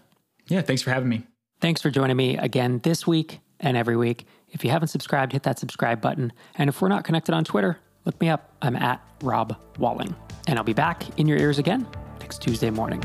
Yeah 0.46 0.62
thanks 0.62 0.82
for 0.82 0.90
having 0.90 1.08
me. 1.08 1.24
Thanks 1.60 1.82
for 1.82 1.90
joining 1.90 2.16
me 2.16 2.36
again 2.36 2.80
this 2.84 3.06
week 3.06 3.40
and 3.60 3.76
every 3.76 3.96
week. 3.96 4.26
If 4.50 4.64
you 4.64 4.70
haven't 4.70 4.88
subscribed 4.88 5.32
hit 5.32 5.42
that 5.42 5.58
subscribe 5.58 6.00
button. 6.00 6.32
And 6.56 6.68
if 6.68 6.80
we're 6.80 6.88
not 6.88 7.04
connected 7.04 7.34
on 7.34 7.44
twitter 7.44 7.78
look 8.04 8.20
me 8.20 8.28
up. 8.28 8.52
I'm 8.62 8.76
at 8.76 9.00
rob 9.22 9.56
walling. 9.78 10.14
And 10.46 10.58
i'll 10.58 10.64
be 10.64 10.72
back 10.72 11.18
in 11.18 11.26
your 11.26 11.38
ears 11.38 11.58
again 11.58 11.86
next 12.20 12.42
tuesday 12.42 12.70
morning 12.70 13.02